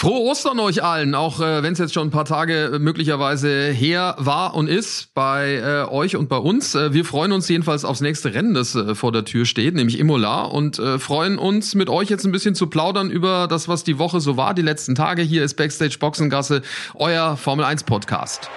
Frohe 0.00 0.30
Ostern 0.30 0.60
euch 0.60 0.84
allen, 0.84 1.16
auch 1.16 1.40
äh, 1.40 1.64
wenn 1.64 1.72
es 1.72 1.80
jetzt 1.80 1.92
schon 1.92 2.06
ein 2.06 2.10
paar 2.12 2.24
Tage 2.24 2.70
äh, 2.74 2.78
möglicherweise 2.78 3.72
her 3.72 4.14
war 4.18 4.54
und 4.54 4.68
ist 4.68 5.12
bei 5.12 5.56
äh, 5.56 5.92
euch 5.92 6.14
und 6.14 6.28
bei 6.28 6.36
uns. 6.36 6.76
Äh, 6.76 6.92
wir 6.92 7.04
freuen 7.04 7.32
uns 7.32 7.48
jedenfalls 7.48 7.84
aufs 7.84 8.00
nächste 8.00 8.32
Rennen, 8.32 8.54
das 8.54 8.76
äh, 8.76 8.94
vor 8.94 9.10
der 9.10 9.24
Tür 9.24 9.44
steht, 9.44 9.74
nämlich 9.74 9.98
Imola 9.98 10.42
und 10.42 10.78
äh, 10.78 11.00
freuen 11.00 11.36
uns 11.36 11.74
mit 11.74 11.90
euch 11.90 12.10
jetzt 12.10 12.24
ein 12.24 12.30
bisschen 12.30 12.54
zu 12.54 12.68
plaudern 12.68 13.10
über 13.10 13.48
das, 13.48 13.66
was 13.66 13.82
die 13.82 13.98
Woche 13.98 14.20
so 14.20 14.36
war, 14.36 14.54
die 14.54 14.62
letzten 14.62 14.94
Tage. 14.94 15.22
Hier 15.22 15.42
ist 15.42 15.54
Backstage 15.54 15.96
Boxengasse, 15.98 16.62
euer 16.94 17.36
Formel 17.36 17.64
1 17.64 17.82
Podcast. 17.82 18.48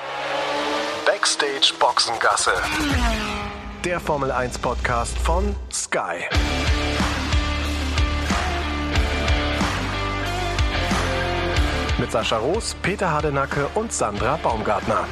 Backstage 1.08 1.74
Boxengasse. 1.80 2.52
Der 3.84 4.00
Formel 4.00 4.30
1 4.30 4.60
Podcast 4.60 5.18
von 5.18 5.56
Sky. 5.74 6.20
Mit 12.02 12.12
Sascha 12.12 12.38
Roos, 12.38 12.76
Peter 12.82 13.12
Hardenacke 13.12 13.68
und 13.76 13.94
Sandra 13.94 14.36
Baumgartner. 14.38 15.06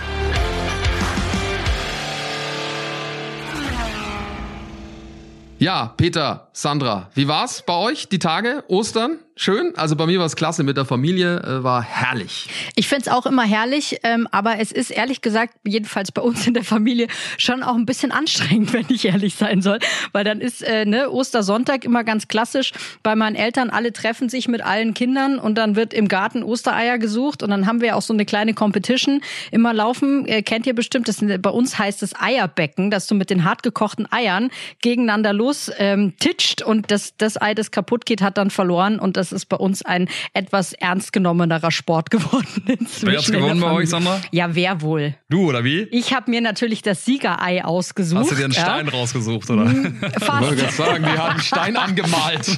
Ja, 5.60 5.94
Peter, 5.98 6.48
Sandra, 6.52 7.12
wie 7.14 7.28
war's 7.28 7.62
bei 7.62 7.76
euch 7.76 8.10
die 8.10 8.18
Tage, 8.18 8.64
Ostern? 8.70 9.20
Schön. 9.40 9.74
Also 9.78 9.96
bei 9.96 10.06
mir 10.06 10.20
war 10.20 10.26
es 10.26 10.36
klasse 10.36 10.64
mit 10.64 10.76
der 10.76 10.86
Familie, 10.86 11.38
äh, 11.40 11.64
war 11.64 11.82
herrlich. 11.82 12.50
Ich 12.76 12.88
find's 12.88 13.08
auch 13.08 13.26
immer 13.26 13.44
herrlich, 13.44 14.00
ähm, 14.04 14.28
aber 14.32 14.60
es 14.60 14.72
ist 14.72 14.92
ehrlich 14.92 15.22
gesagt, 15.22 15.54
jedenfalls 15.66 16.12
bei 16.12 16.22
uns 16.22 16.46
in 16.46 16.54
der 16.54 16.64
Familie, 16.66 17.08
schon 17.38 17.64
auch 17.64 17.76
ein 17.76 17.86
bisschen 17.86 18.12
anstrengend, 18.12 18.74
wenn 18.74 18.86
ich 18.90 19.06
ehrlich 19.06 19.36
sein 19.36 19.62
soll. 19.62 19.80
Weil 20.12 20.26
dann 20.26 20.42
ist 20.42 20.62
äh, 20.62 20.86
ne, 20.86 21.10
Ostersonntag 21.10 21.86
immer 21.86 22.04
ganz 22.04 22.28
klassisch 22.28 22.74
bei 23.02 23.16
meinen 23.16 23.36
Eltern, 23.36 23.70
alle 23.70 23.94
treffen 23.94 24.28
sich 24.28 24.50
mit 24.50 24.62
allen 24.62 24.94
Kindern 24.94 25.40
und 25.40 25.58
dann 25.58 25.76
wird 25.78 25.94
im 25.94 26.10
Garten 26.10 26.44
Ostereier 26.44 26.98
gesucht 26.98 27.42
und 27.42 27.50
dann 27.50 27.66
haben 27.66 27.80
wir 27.80 27.96
auch 27.96 28.02
so 28.02 28.14
eine 28.14 28.26
kleine 28.26 28.54
Competition 28.54 29.22
immer 29.52 29.74
laufen. 29.74 30.26
Äh, 30.28 30.42
kennt 30.42 30.68
ihr 30.68 30.76
bestimmt, 30.76 31.08
das, 31.08 31.24
bei 31.42 31.50
uns 31.50 31.80
heißt 31.80 32.04
es 32.04 32.14
Eierbecken, 32.20 32.92
dass 32.92 33.08
du 33.08 33.16
mit 33.16 33.30
den 33.30 33.46
hartgekochten 33.46 34.12
Eiern 34.12 34.50
gegeneinander 34.82 35.32
los 35.32 35.72
ähm, 35.78 36.14
titscht 36.20 36.62
und 36.62 36.92
das, 36.92 37.16
das 37.18 37.42
Ei, 37.42 37.54
das 37.54 37.72
kaputt 37.72 38.06
geht, 38.06 38.22
hat 38.22 38.38
dann 38.38 38.50
verloren 38.50 39.00
und 39.00 39.16
das 39.16 39.29
das 39.30 39.44
ist 39.44 39.46
bei 39.46 39.58
uns 39.58 39.84
ein 39.84 40.10
etwas 40.34 40.74
ernst 40.74 41.14
genommenerer 41.14 41.72
Sport 41.72 42.10
geworden. 42.12 42.64
Inzwischen 42.66 43.08
wer 43.08 43.18
hat's 43.18 43.32
gewonnen 43.32 43.62
bei 43.62 43.72
euch, 43.72 43.90
Sandra? 43.90 44.22
Ja, 44.32 44.56
wer 44.56 44.82
wohl? 44.82 45.16
Du, 45.30 45.50
oder 45.50 45.64
wie? 45.64 45.84
Ich 45.92 46.14
habe 46.14 46.32
mir 46.32 46.42
natürlich 46.42 46.82
das 46.82 47.06
Siegerei 47.06 47.64
ausgesucht. 47.64 48.22
Hast 48.22 48.32
du 48.32 48.36
dir 48.36 48.46
einen 48.46 48.54
Stein 48.54 48.88
ja. 48.88 48.92
rausgesucht, 48.92 49.50
oder? 49.50 49.66
Hm, 49.66 50.00
fast. 50.20 50.52
Ich 50.52 50.60
wollte 50.60 50.72
sagen, 50.72 51.04
die 51.04 51.18
haben 51.18 51.32
einen 51.32 51.40
Stein 51.42 51.78
angemalt. 51.78 52.58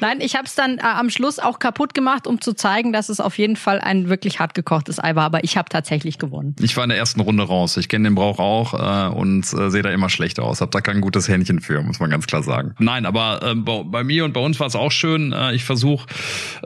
Nein, 0.00 0.20
ich 0.20 0.34
habe 0.34 0.46
es 0.46 0.54
dann 0.54 0.78
äh, 0.78 0.82
am 0.82 1.10
Schluss 1.10 1.38
auch 1.38 1.58
kaputt 1.58 1.94
gemacht, 1.94 2.26
um 2.26 2.40
zu 2.40 2.54
zeigen, 2.54 2.92
dass 2.92 3.08
es 3.08 3.20
auf 3.20 3.38
jeden 3.38 3.56
Fall 3.56 3.80
ein 3.80 4.08
wirklich 4.08 4.40
hart 4.40 4.54
gekochtes 4.54 5.02
Ei 5.02 5.14
war. 5.14 5.24
Aber 5.24 5.44
ich 5.44 5.56
habe 5.56 5.68
tatsächlich 5.68 6.18
gewonnen. 6.18 6.56
Ich 6.60 6.76
war 6.76 6.84
in 6.84 6.90
der 6.90 6.98
ersten 6.98 7.20
Runde 7.20 7.44
raus. 7.44 7.76
Ich 7.76 7.88
kenne 7.88 8.08
den 8.08 8.14
Brauch 8.14 8.38
auch 8.38 8.74
äh, 8.74 9.14
und 9.14 9.44
äh, 9.52 9.70
sehe 9.70 9.82
da 9.82 9.90
immer 9.90 10.08
schlecht 10.08 10.40
aus. 10.40 10.60
Hab 10.60 10.70
da 10.70 10.80
kein 10.80 11.00
gutes 11.00 11.28
Händchen 11.28 11.60
für, 11.60 11.82
muss 11.82 12.00
man 12.00 12.10
ganz 12.10 12.26
klar 12.26 12.42
sagen. 12.42 12.74
Nein, 12.78 13.06
aber 13.06 13.42
äh, 13.42 13.54
bei 13.54 14.04
mir 14.04 14.24
und 14.24 14.32
bei 14.32 14.40
uns 14.40 14.58
war 14.60 14.66
es 14.66 14.76
auch 14.76 14.92
schön. 14.92 15.32
Äh, 15.32 15.43
ich 15.52 15.64
versuche 15.64 16.06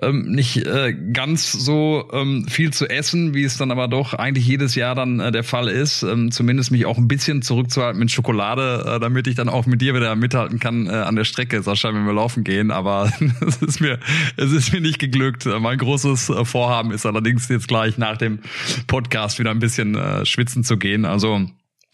ähm, 0.03 0.31
nicht 0.31 0.59
äh, 0.67 0.95
ganz 1.13 1.53
so 1.53 2.09
ähm, 2.13 2.47
viel 2.49 2.73
zu 2.73 2.89
essen, 2.89 3.35
wie 3.35 3.45
es 3.45 3.57
dann 3.57 3.71
aber 3.71 3.89
doch 3.89 4.15
eigentlich 4.15 4.47
jedes 4.47 4.75
Jahr 4.75 4.95
dann 4.95 5.21
äh, 5.21 5.33
der 5.33 5.45
Fall 5.45 5.69
ist. 5.69 6.03
Ähm, 6.03 6.31
zumindest 6.31 6.71
mich 6.71 6.87
auch 6.87 6.99
ein 6.99 7.09
bisschen 7.09 7.43
zurückzuhalten 7.43 7.99
mit 7.99 8.11
Schokolade, 8.11 8.85
äh, 8.87 9.01
damit 9.01 9.27
ich 9.27 9.35
dann 9.35 9.49
auch 9.49 9.67
mit 9.67 9.81
dir 9.81 9.95
wieder 9.95 10.15
mithalten 10.17 10.59
kann 10.59 10.87
äh, 10.87 10.91
an 10.91 11.17
der 11.17 11.25
Strecke, 11.25 11.63
Sascha, 11.63 11.93
wenn 11.95 12.07
wir 12.07 12.13
laufen 12.13 12.45
gehen. 12.45 12.71
Aber 12.71 13.13
es 13.47 13.57
ist 13.63 13.81
mir, 13.81 13.99
es 14.37 14.53
ist 14.53 14.73
mir 14.73 14.81
nicht 14.81 14.99
geglückt. 14.99 15.47
Mein 15.47 15.79
großes 15.79 16.31
äh, 16.31 16.45
Vorhaben 16.45 16.91
ist 16.91 17.07
allerdings 17.07 17.49
jetzt 17.49 17.69
gleich 17.69 17.99
nach 17.99 18.17
dem 18.17 18.41
Podcast 18.87 19.39
wieder 19.39 19.51
ein 19.51 19.59
bisschen 19.59 19.95
äh, 19.95 20.25
schwitzen 20.27 20.65
zu 20.65 20.77
gehen. 20.77 21.05
Also 21.05 21.49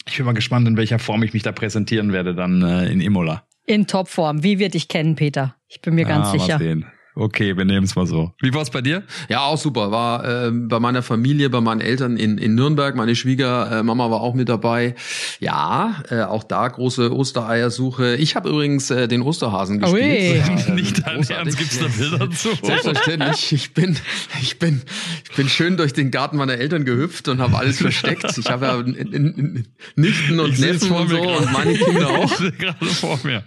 ich 0.06 0.16
bin 0.16 0.26
mal 0.26 0.32
gespannt, 0.32 0.68
in 0.68 0.76
welcher 0.76 0.98
Form 0.98 1.22
ich 1.22 1.32
mich 1.32 1.42
da 1.42 1.52
präsentieren 1.52 2.12
werde 2.12 2.34
dann 2.34 2.62
äh, 2.62 2.90
in 2.90 3.00
Imola. 3.00 3.44
In 3.66 3.86
Topform. 3.86 4.42
Wie 4.42 4.58
wir 4.58 4.68
dich 4.68 4.88
kennen, 4.88 5.16
Peter? 5.16 5.56
Ich 5.68 5.80
bin 5.80 5.94
mir 5.94 6.04
ganz 6.04 6.28
ah, 6.28 6.32
sicher. 6.32 6.58
Mal 6.58 6.64
sehen. 6.64 6.86
Okay, 7.16 7.56
wir 7.56 7.64
nehmen 7.64 7.84
es 7.84 7.94
mal 7.94 8.06
so. 8.06 8.32
Wie 8.40 8.52
war 8.52 8.62
es 8.62 8.70
bei 8.70 8.80
dir? 8.80 9.04
Ja, 9.28 9.42
auch 9.42 9.58
super. 9.58 9.92
War 9.92 10.46
äh, 10.46 10.50
bei 10.50 10.80
meiner 10.80 11.02
Familie, 11.02 11.48
bei 11.48 11.60
meinen 11.60 11.80
Eltern 11.80 12.16
in, 12.16 12.38
in 12.38 12.56
Nürnberg. 12.56 12.96
Meine 12.96 13.14
Schwiegermama 13.14 14.10
war 14.10 14.20
auch 14.20 14.34
mit 14.34 14.48
dabei. 14.48 14.96
Ja, 15.38 16.02
äh, 16.10 16.22
auch 16.22 16.42
da 16.42 16.66
große 16.66 17.14
Ostereiersuche. 17.14 18.16
Ich 18.16 18.34
habe 18.34 18.48
übrigens 18.48 18.90
äh, 18.90 19.06
den 19.06 19.22
Osterhasen 19.22 19.78
gespielt. 19.78 20.02
Ui. 20.02 20.38
Ja, 20.38 20.70
Nicht 20.74 21.06
dein 21.06 21.22
Ernst, 21.22 21.56
gibt's 21.56 21.78
da 21.78 21.86
Bilder 21.86 22.30
zu? 22.32 22.48
Selbstverständlich. 22.60 23.52
Ich 23.52 23.74
bin, 23.74 23.96
ich 24.42 24.58
bin, 24.58 24.82
ich 25.24 25.36
bin 25.36 25.48
schön 25.48 25.76
durch 25.76 25.92
den 25.92 26.10
Garten 26.10 26.36
meiner 26.36 26.54
Eltern 26.54 26.84
gehüpft 26.84 27.28
und 27.28 27.40
habe 27.40 27.56
alles 27.56 27.78
versteckt. 27.78 28.36
Ich 28.36 28.50
habe 28.50 28.66
ja 28.66 28.82
Nichten 29.94 30.40
und 30.40 30.58
Neffen 30.58 30.90
und 30.90 31.08
so 31.10 31.20
und 31.20 31.52
meine 31.52 31.74
Kinder 31.74 32.10
auch. 32.18 32.36
gerade 32.58 32.86
vor 32.86 33.20
mir. 33.22 33.44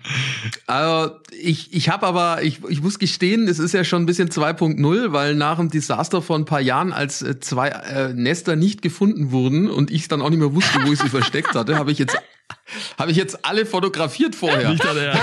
Also 0.68 1.16
ich, 1.38 1.74
ich 1.74 1.90
habe 1.90 2.06
aber, 2.08 2.44
ich, 2.44 2.62
ich 2.70 2.82
muss 2.82 2.98
gestehen, 2.98 3.46
es 3.58 3.66
ist 3.66 3.74
ja 3.74 3.84
schon 3.84 4.04
ein 4.04 4.06
bisschen 4.06 4.30
2.0, 4.30 5.12
weil 5.12 5.36
nach 5.36 5.58
dem 5.58 5.70
Desaster 5.70 6.22
vor 6.22 6.38
ein 6.38 6.46
paar 6.46 6.62
Jahren, 6.62 6.94
als 6.94 7.22
äh, 7.22 7.40
zwei 7.40 7.70
äh, 7.70 8.14
Nester 8.14 8.56
nicht 8.56 8.82
gefunden 8.82 9.32
wurden 9.32 9.70
und 9.70 9.92
ich 9.92 10.08
dann 10.08 10.22
auch 10.22 10.30
nicht 10.30 10.40
mehr 10.40 10.54
wusste, 10.54 10.80
wo 10.86 10.92
ich 10.92 11.00
sie 11.00 11.10
versteckt 11.10 11.56
hatte, 11.56 11.78
habe 11.78 11.92
ich 11.92 12.00
jetzt 12.00 12.18
habe 12.98 13.12
ich 13.12 13.18
jetzt 13.18 13.46
alle 13.46 13.66
fotografiert 13.66 14.36
vorher. 14.36 14.70
Nicht 14.70 14.86
alle, 14.86 15.14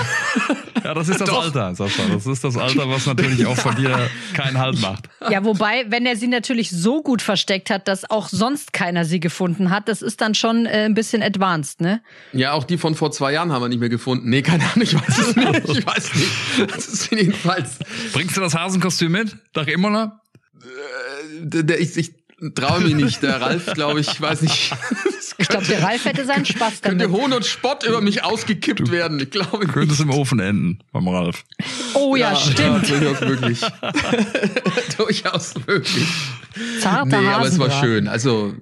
ja, 0.83 0.93
das 0.93 1.09
ist 1.09 1.21
das 1.21 1.29
Doch. 1.29 1.43
Alter, 1.43 1.75
Sascha. 1.75 2.03
Das 2.11 2.25
ist 2.25 2.43
das 2.43 2.57
Alter, 2.57 2.89
was 2.89 3.05
natürlich 3.05 3.45
auch 3.45 3.57
von 3.57 3.75
dir 3.75 4.09
keinen 4.33 4.57
Halt 4.57 4.79
macht. 4.81 5.09
Ja, 5.29 5.43
wobei, 5.43 5.85
wenn 5.89 6.05
er 6.05 6.15
sie 6.15 6.27
natürlich 6.27 6.69
so 6.69 7.01
gut 7.01 7.21
versteckt 7.21 7.69
hat, 7.69 7.87
dass 7.87 8.09
auch 8.09 8.27
sonst 8.29 8.73
keiner 8.73 9.05
sie 9.05 9.19
gefunden 9.19 9.69
hat, 9.69 9.87
das 9.87 10.01
ist 10.01 10.21
dann 10.21 10.35
schon 10.35 10.65
äh, 10.65 10.85
ein 10.85 10.93
bisschen 10.93 11.23
advanced, 11.23 11.81
ne? 11.81 12.01
Ja, 12.33 12.53
auch 12.53 12.63
die 12.63 12.77
von 12.77 12.95
vor 12.95 13.11
zwei 13.11 13.33
Jahren 13.33 13.51
haben 13.51 13.61
wir 13.61 13.69
nicht 13.69 13.79
mehr 13.79 13.89
gefunden. 13.89 14.29
Nee, 14.29 14.41
keine 14.41 14.63
Ahnung, 14.63 14.81
ich 14.81 14.93
weiß 14.93 15.17
es 15.17 15.35
nicht. 15.35 15.69
Ich 15.69 15.85
weiß 15.85 16.15
nicht. 16.15 16.75
Das 16.75 16.87
ist 16.87 17.11
jedenfalls. 17.11 17.79
Bringst 18.13 18.37
du 18.37 18.41
das 18.41 18.55
Hasenkostüm 18.55 19.11
mit? 19.11 19.35
Nach 19.55 19.67
Imola? 19.67 20.21
Äh, 21.53 21.75
ich, 21.75 21.97
ich 21.97 22.13
traue 22.55 22.81
mich 22.81 22.95
nicht. 22.95 23.23
Der 23.23 23.41
Ralf, 23.41 23.65
glaube 23.73 23.99
ich, 23.99 24.19
weiß 24.19 24.41
nicht. 24.41 24.71
Ich 25.37 25.49
glaube, 25.49 25.65
der 25.65 25.83
Ralf 25.83 26.05
hätte 26.05 26.23
seinen 26.23 26.45
Spaß 26.45 26.79
damit. 26.79 26.99
Könnte 26.99 27.11
Hohn 27.11 27.33
und 27.33 27.45
Spott 27.45 27.83
über 27.83 27.99
mich 27.99 28.23
ausgekippt 28.23 28.89
werden. 28.89 29.19
Ich 29.19 29.31
glaube 29.31 29.67
Könnte 29.67 29.93
es 29.93 29.99
im 29.99 30.09
Ofen 30.09 30.39
enden 30.39 30.79
beim 30.93 31.09
Ralf. 31.09 31.43
Oh 31.93 32.15
ja, 32.15 32.31
ja 32.31 32.35
stimmt. 32.37 32.87
Ja, 32.87 32.97
durchaus 32.99 33.19
möglich. 33.19 33.61
durchaus 34.97 35.53
möglich. 35.67 36.07
Zarter 36.79 37.19
nee, 37.19 37.27
aber 37.27 37.47
es 37.47 37.59
war 37.59 37.69
schön. 37.69 38.07
Also 38.07 38.53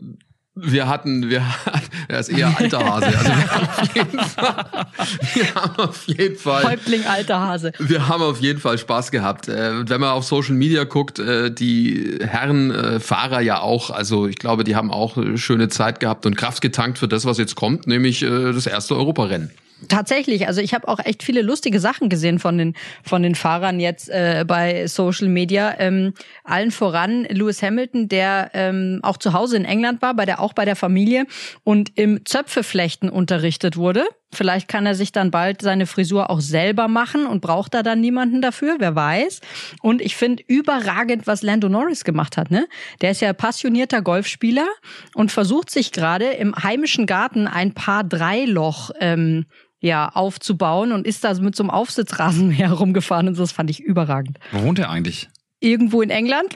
wir 0.55 0.87
hatten, 0.87 1.29
wir, 1.29 1.43
er 2.07 2.19
ist 2.19 2.29
eher 2.29 2.55
alter 2.57 2.85
Hase. 2.85 3.05
Also 3.07 3.25
wir 3.25 3.35
haben 3.35 3.67
auf 3.67 3.95
jeden 3.95 4.19
Fall, 4.19 4.87
wir 5.33 5.55
haben 5.55 5.75
auf 5.77 6.07
jeden 6.07 6.35
Fall. 6.37 6.63
Häuptling 6.63 7.05
alter 7.05 7.39
Hase. 7.39 7.71
Wir 7.79 8.07
haben 8.07 8.21
auf 8.21 8.39
jeden 8.39 8.59
Fall 8.59 8.77
Spaß 8.77 9.11
gehabt. 9.11 9.47
Äh, 9.47 9.89
wenn 9.89 9.99
man 9.99 10.11
auf 10.11 10.25
Social 10.25 10.53
Media 10.53 10.83
guckt, 10.83 11.17
äh, 11.17 11.51
die 11.51 12.19
Herren 12.21 12.71
äh, 12.71 12.99
Fahrer 12.99 13.41
ja 13.41 13.61
auch. 13.61 13.89
Also 13.89 14.27
ich 14.27 14.37
glaube, 14.37 14.63
die 14.63 14.75
haben 14.75 14.91
auch 14.91 15.17
schöne 15.35 15.69
Zeit 15.69 15.99
gehabt 15.99 16.25
und 16.25 16.35
Kraft 16.35 16.61
getankt 16.61 16.99
für 16.99 17.07
das, 17.07 17.25
was 17.25 17.37
jetzt 17.37 17.55
kommt, 17.55 17.87
nämlich 17.87 18.19
das 18.21 18.67
erste 18.67 18.95
Europarennen. 18.95 19.51
Tatsächlich, 19.89 20.47
also 20.47 20.61
ich 20.61 20.73
habe 20.73 20.87
auch 20.87 20.99
echt 20.99 21.23
viele 21.23 21.41
lustige 21.41 21.79
Sachen 21.79 22.09
gesehen 22.09 22.39
von 22.39 22.57
den 22.57 22.75
von 23.03 23.21
den 23.21 23.35
Fahrern 23.35 23.79
jetzt 23.79 24.09
äh, 24.09 24.45
bei 24.47 24.87
Social 24.87 25.27
Media. 25.27 25.75
Ähm, 25.77 26.13
allen 26.43 26.71
voran 26.71 27.25
Lewis 27.25 27.61
Hamilton, 27.61 28.07
der 28.07 28.51
ähm, 28.53 28.99
auch 29.03 29.17
zu 29.17 29.33
Hause 29.33 29.57
in 29.57 29.65
England 29.65 30.01
war, 30.01 30.13
bei 30.13 30.25
der 30.25 30.39
auch 30.39 30.53
bei 30.53 30.65
der 30.65 30.75
Familie 30.75 31.25
und 31.63 31.97
im 31.97 32.25
Zöpfeflechten 32.25 33.09
unterrichtet 33.09 33.75
wurde. 33.75 34.05
Vielleicht 34.33 34.67
kann 34.67 34.85
er 34.85 34.95
sich 34.95 35.11
dann 35.11 35.31
bald 35.31 35.61
seine 35.61 35.85
Frisur 35.85 36.29
auch 36.29 36.41
selber 36.41 36.87
machen 36.87 37.25
und 37.25 37.41
braucht 37.41 37.73
da 37.73 37.83
dann 37.83 38.01
niemanden 38.01 38.41
dafür, 38.41 38.75
wer 38.79 38.95
weiß. 38.95 39.41
Und 39.81 40.01
ich 40.01 40.15
finde 40.15 40.43
überragend, 40.47 41.27
was 41.27 41.41
Lando 41.41 41.69
Norris 41.69 42.03
gemacht 42.03 42.37
hat. 42.37 42.51
Ne? 42.51 42.67
Der 43.01 43.11
ist 43.11 43.21
ja 43.21 43.33
passionierter 43.33 44.01
Golfspieler 44.01 44.67
und 45.15 45.31
versucht 45.31 45.69
sich 45.69 45.91
gerade 45.91 46.31
im 46.31 46.55
heimischen 46.55 47.05
Garten 47.05 47.47
ein 47.47 47.73
paar 47.73 48.03
Dreiloch 48.03 48.91
ähm, 48.99 49.45
ja, 49.79 50.07
aufzubauen 50.07 50.93
und 50.93 51.05
ist 51.05 51.25
da 51.25 51.33
mit 51.35 51.55
so 51.55 51.63
einem 51.63 51.69
Aufsitzrasen 51.69 52.51
herumgefahren 52.51 53.27
und 53.29 53.35
so. 53.35 53.43
Das 53.43 53.51
fand 53.51 53.69
ich 53.69 53.81
überragend. 53.81 54.39
Wo 54.51 54.63
wohnt 54.63 54.79
er 54.79 54.89
eigentlich? 54.89 55.29
Irgendwo 55.59 56.01
in 56.01 56.09
England. 56.09 56.55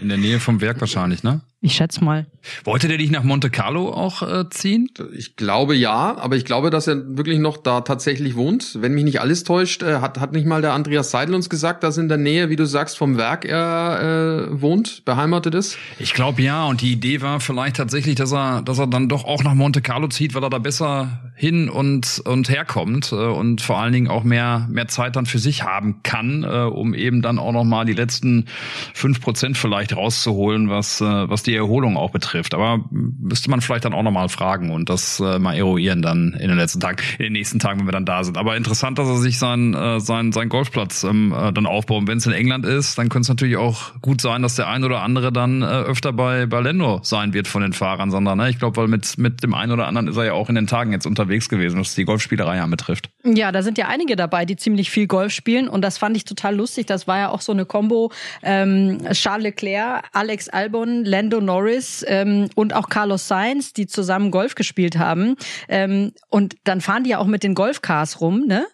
In 0.00 0.08
der 0.08 0.18
Nähe 0.18 0.38
vom 0.38 0.60
Werk 0.60 0.80
wahrscheinlich, 0.80 1.22
ne? 1.22 1.40
Ich 1.64 1.76
schätze 1.76 2.04
mal. 2.04 2.26
Wollte 2.64 2.88
der 2.88 2.98
dich 2.98 3.10
nach 3.10 3.22
Monte 3.22 3.48
Carlo 3.48 3.90
auch 3.90 4.20
äh, 4.20 4.50
ziehen? 4.50 4.90
Ich 5.16 5.34
glaube 5.34 5.74
ja, 5.74 6.14
aber 6.18 6.36
ich 6.36 6.44
glaube, 6.44 6.68
dass 6.68 6.86
er 6.86 7.16
wirklich 7.16 7.38
noch 7.38 7.56
da 7.56 7.80
tatsächlich 7.80 8.36
wohnt. 8.36 8.82
Wenn 8.82 8.92
mich 8.92 9.04
nicht 9.04 9.22
alles 9.22 9.44
täuscht, 9.44 9.82
äh, 9.82 10.00
hat, 10.00 10.20
hat 10.20 10.32
nicht 10.32 10.46
mal 10.46 10.60
der 10.60 10.74
Andreas 10.74 11.10
Seidel 11.10 11.34
uns 11.34 11.48
gesagt, 11.48 11.82
dass 11.82 11.96
in 11.96 12.10
der 12.10 12.18
Nähe, 12.18 12.50
wie 12.50 12.56
du 12.56 12.66
sagst, 12.66 12.98
vom 12.98 13.16
Werk 13.16 13.46
er 13.46 14.50
äh, 14.50 14.60
wohnt, 14.60 15.06
beheimatet 15.06 15.54
ist? 15.54 15.78
Ich 15.98 16.12
glaube 16.12 16.42
ja, 16.42 16.66
und 16.66 16.82
die 16.82 16.92
Idee 16.92 17.22
war 17.22 17.40
vielleicht 17.40 17.76
tatsächlich, 17.76 18.16
dass 18.16 18.34
er, 18.34 18.60
dass 18.60 18.78
er 18.78 18.86
dann 18.86 19.08
doch 19.08 19.24
auch 19.24 19.42
nach 19.42 19.54
Monte 19.54 19.80
Carlo 19.80 20.08
zieht, 20.08 20.34
weil 20.34 20.42
er 20.44 20.50
da 20.50 20.58
besser 20.58 21.32
hin 21.34 21.70
und 21.70 22.22
und 22.26 22.48
herkommt 22.48 23.10
äh, 23.10 23.16
und 23.16 23.60
vor 23.60 23.78
allen 23.78 23.92
Dingen 23.92 24.08
auch 24.08 24.22
mehr 24.22 24.68
mehr 24.70 24.86
Zeit 24.86 25.16
dann 25.16 25.26
für 25.26 25.38
sich 25.38 25.64
haben 25.64 26.00
kann, 26.02 26.44
äh, 26.44 26.64
um 26.64 26.94
eben 26.94 27.22
dann 27.22 27.38
auch 27.38 27.52
noch 27.52 27.64
mal 27.64 27.84
die 27.84 27.92
letzten 27.92 28.46
fünf 28.92 29.20
Prozent 29.20 29.56
vielleicht 29.56 29.96
rauszuholen, 29.96 30.68
was 30.68 31.00
äh, 31.00 31.04
was 31.04 31.42
die 31.42 31.53
Erholung 31.56 31.96
auch 31.96 32.10
betrifft. 32.10 32.54
Aber 32.54 32.84
müsste 32.90 33.50
man 33.50 33.60
vielleicht 33.60 33.84
dann 33.84 33.94
auch 33.94 34.02
noch 34.02 34.10
mal 34.10 34.28
fragen 34.28 34.70
und 34.70 34.88
das 34.88 35.20
äh, 35.20 35.38
mal 35.38 35.54
eruieren 35.54 36.02
dann 36.02 36.34
in 36.34 36.48
den 36.48 36.56
letzten 36.56 36.80
Tagen, 36.80 36.98
in 37.18 37.24
den 37.24 37.32
nächsten 37.32 37.58
Tagen, 37.58 37.80
wenn 37.80 37.86
wir 37.86 37.92
dann 37.92 38.06
da 38.06 38.24
sind. 38.24 38.38
Aber 38.38 38.56
interessant, 38.56 38.98
dass 38.98 39.08
er 39.08 39.16
sich 39.16 39.38
sein 39.38 39.74
äh, 39.74 40.00
sein 40.00 40.32
sein 40.32 40.48
Golfplatz 40.48 41.04
ähm, 41.04 41.32
äh, 41.32 41.52
dann 41.52 41.66
aufbaut. 41.66 42.06
Wenn 42.06 42.18
es 42.18 42.26
in 42.26 42.32
England 42.32 42.66
ist, 42.66 42.98
dann 42.98 43.08
könnte 43.08 43.22
es 43.22 43.28
natürlich 43.28 43.56
auch 43.56 44.00
gut 44.00 44.20
sein, 44.20 44.42
dass 44.42 44.56
der 44.56 44.68
ein 44.68 44.84
oder 44.84 45.02
andere 45.02 45.32
dann 45.32 45.62
äh, 45.62 45.66
öfter 45.66 46.12
bei 46.12 46.46
bei 46.46 46.60
Lendo 46.60 47.00
sein 47.02 47.32
wird 47.34 47.48
von 47.48 47.62
den 47.62 47.72
Fahrern, 47.72 48.10
sondern 48.10 48.38
ne, 48.38 48.50
ich 48.50 48.58
glaube, 48.58 48.76
weil 48.76 48.88
mit 48.88 49.18
mit 49.18 49.42
dem 49.42 49.54
einen 49.54 49.72
oder 49.72 49.86
anderen 49.86 50.08
ist 50.08 50.16
er 50.16 50.24
ja 50.24 50.32
auch 50.32 50.48
in 50.48 50.54
den 50.54 50.66
Tagen 50.66 50.92
jetzt 50.92 51.06
unterwegs 51.06 51.48
gewesen, 51.48 51.80
was 51.80 51.94
die 51.94 52.04
Golfspielerei 52.04 52.60
anbetrifft. 52.60 53.10
Ja, 53.26 53.52
da 53.52 53.62
sind 53.62 53.78
ja 53.78 53.88
einige 53.88 54.16
dabei, 54.16 54.44
die 54.44 54.56
ziemlich 54.56 54.90
viel 54.90 55.06
Golf 55.06 55.32
spielen 55.32 55.66
und 55.66 55.80
das 55.80 55.96
fand 55.96 56.14
ich 56.14 56.26
total 56.26 56.54
lustig. 56.56 56.84
Das 56.84 57.06
war 57.06 57.18
ja 57.18 57.28
auch 57.30 57.40
so 57.40 57.52
eine 57.52 57.64
Combo 57.64 58.12
ähm, 58.42 58.98
Charles 59.12 59.44
Leclerc, 59.44 60.04
Alex 60.12 60.50
Albon, 60.50 61.06
Lando 61.06 61.40
Norris 61.40 62.04
ähm, 62.06 62.50
und 62.54 62.74
auch 62.74 62.90
Carlos 62.90 63.26
Sainz, 63.26 63.72
die 63.72 63.86
zusammen 63.86 64.30
Golf 64.30 64.56
gespielt 64.56 64.98
haben. 64.98 65.36
Ähm, 65.68 66.12
und 66.28 66.56
dann 66.64 66.82
fahren 66.82 67.04
die 67.04 67.10
ja 67.10 67.18
auch 67.18 67.26
mit 67.26 67.44
den 67.44 67.54
Golfcars 67.54 68.20
rum, 68.20 68.44
ne? 68.46 68.66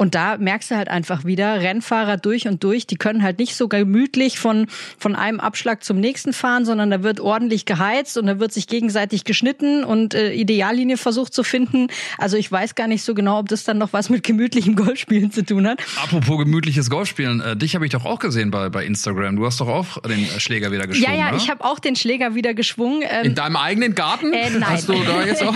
Und 0.00 0.14
da 0.14 0.38
merkst 0.38 0.70
du 0.70 0.76
halt 0.76 0.88
einfach 0.88 1.26
wieder, 1.26 1.60
Rennfahrer 1.60 2.16
durch 2.16 2.48
und 2.48 2.64
durch, 2.64 2.86
die 2.86 2.96
können 2.96 3.22
halt 3.22 3.38
nicht 3.38 3.54
so 3.54 3.68
gemütlich 3.68 4.38
von, 4.38 4.66
von 4.96 5.14
einem 5.14 5.40
Abschlag 5.40 5.84
zum 5.84 6.00
nächsten 6.00 6.32
fahren, 6.32 6.64
sondern 6.64 6.90
da 6.90 7.02
wird 7.02 7.20
ordentlich 7.20 7.66
geheizt 7.66 8.16
und 8.16 8.24
da 8.24 8.40
wird 8.40 8.50
sich 8.50 8.66
gegenseitig 8.66 9.24
geschnitten 9.24 9.84
und 9.84 10.14
äh, 10.14 10.32
Ideallinie 10.32 10.96
versucht 10.96 11.34
zu 11.34 11.42
finden. 11.42 11.88
Also 12.16 12.38
ich 12.38 12.50
weiß 12.50 12.76
gar 12.76 12.88
nicht 12.88 13.02
so 13.02 13.12
genau, 13.12 13.40
ob 13.40 13.48
das 13.50 13.64
dann 13.64 13.76
noch 13.76 13.92
was 13.92 14.08
mit 14.08 14.22
gemütlichem 14.22 14.74
Golfspielen 14.74 15.32
zu 15.32 15.44
tun 15.44 15.66
hat. 15.66 15.82
Apropos 16.02 16.38
gemütliches 16.38 16.88
Golfspielen, 16.88 17.42
äh, 17.42 17.54
dich 17.54 17.74
habe 17.74 17.84
ich 17.84 17.92
doch 17.92 18.06
auch 18.06 18.20
gesehen 18.20 18.50
bei, 18.50 18.70
bei 18.70 18.86
Instagram. 18.86 19.36
Du 19.36 19.44
hast 19.44 19.60
doch 19.60 19.68
auch 19.68 20.00
den 20.00 20.24
Schläger 20.40 20.72
wieder 20.72 20.86
geschwungen. 20.86 21.14
Ja, 21.14 21.26
ja, 21.26 21.28
oder? 21.28 21.36
ich 21.36 21.50
habe 21.50 21.62
auch 21.62 21.78
den 21.78 21.94
Schläger 21.94 22.34
wieder 22.34 22.54
geschwungen. 22.54 23.02
Ähm, 23.02 23.26
In 23.26 23.34
deinem 23.34 23.56
eigenen 23.56 23.94
Garten? 23.94 24.32
Äh, 24.32 24.48
nein. 24.48 24.66
Hast 24.66 24.88
du 24.88 24.94
da 24.94 25.26
jetzt 25.26 25.42
auch? 25.42 25.54